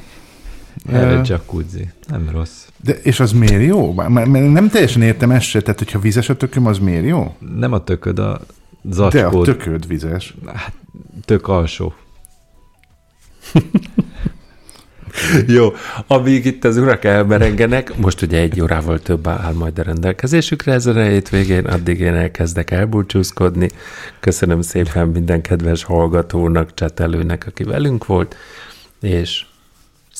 Erre 0.91 1.11
Ö, 1.11 1.21
jacuzzi. 1.23 1.89
Nem 2.07 2.29
rossz. 2.31 2.65
De, 2.83 2.93
és 2.93 3.19
az 3.19 3.31
miért 3.31 3.63
jó? 3.65 3.93
Mert 3.93 4.29
nem 4.51 4.69
teljesen 4.69 5.01
értem 5.01 5.31
ezt 5.31 5.45
se, 5.45 5.61
tehát 5.61 5.79
hogyha 5.79 5.99
vizes 5.99 6.29
a 6.29 6.37
tököm, 6.37 6.65
az 6.65 6.77
miért 6.77 7.05
jó? 7.05 7.35
Nem 7.57 7.73
a 7.73 7.83
tököd, 7.83 8.19
a 8.19 8.41
De 8.81 9.03
a 9.03 9.09
zacskód. 9.09 9.45
tököd 9.45 9.87
vizes. 9.87 10.35
Hát, 10.45 10.73
tök 11.25 11.47
alsó. 11.47 11.93
Jó, 15.47 15.69
amíg 16.07 16.45
itt 16.45 16.63
az 16.65 16.77
urak 16.77 17.03
elmerengenek, 17.03 17.97
most 17.97 18.21
ugye 18.21 18.39
egy 18.39 18.61
órával 18.61 18.99
több 18.99 19.27
áll 19.27 19.53
majd 19.53 19.79
a 19.79 19.83
rendelkezésükre 19.83 20.73
ezen 20.73 20.97
a 20.97 21.03
hétvégén, 21.03 21.65
addig 21.65 21.99
én 21.99 22.13
elkezdek 22.13 22.71
elbúcsúzkodni. 22.71 23.69
Köszönöm 24.19 24.61
szépen 24.61 25.07
minden 25.07 25.41
kedves 25.41 25.83
hallgatónak, 25.83 26.73
csetelőnek, 26.73 27.45
aki 27.47 27.63
velünk 27.63 28.05
volt, 28.05 28.35
és 29.01 29.45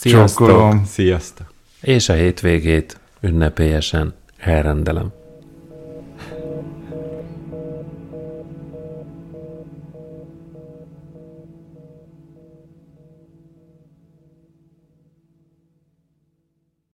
sziasztok! 0.02 0.48
Csókolom. 0.48 0.86
Sziasztok! 0.86 1.54
És 1.82 2.10
a 2.10 2.14
hétvégét 2.14 3.00
ünnepélyesen 3.20 4.14
elrendelem. 4.38 5.12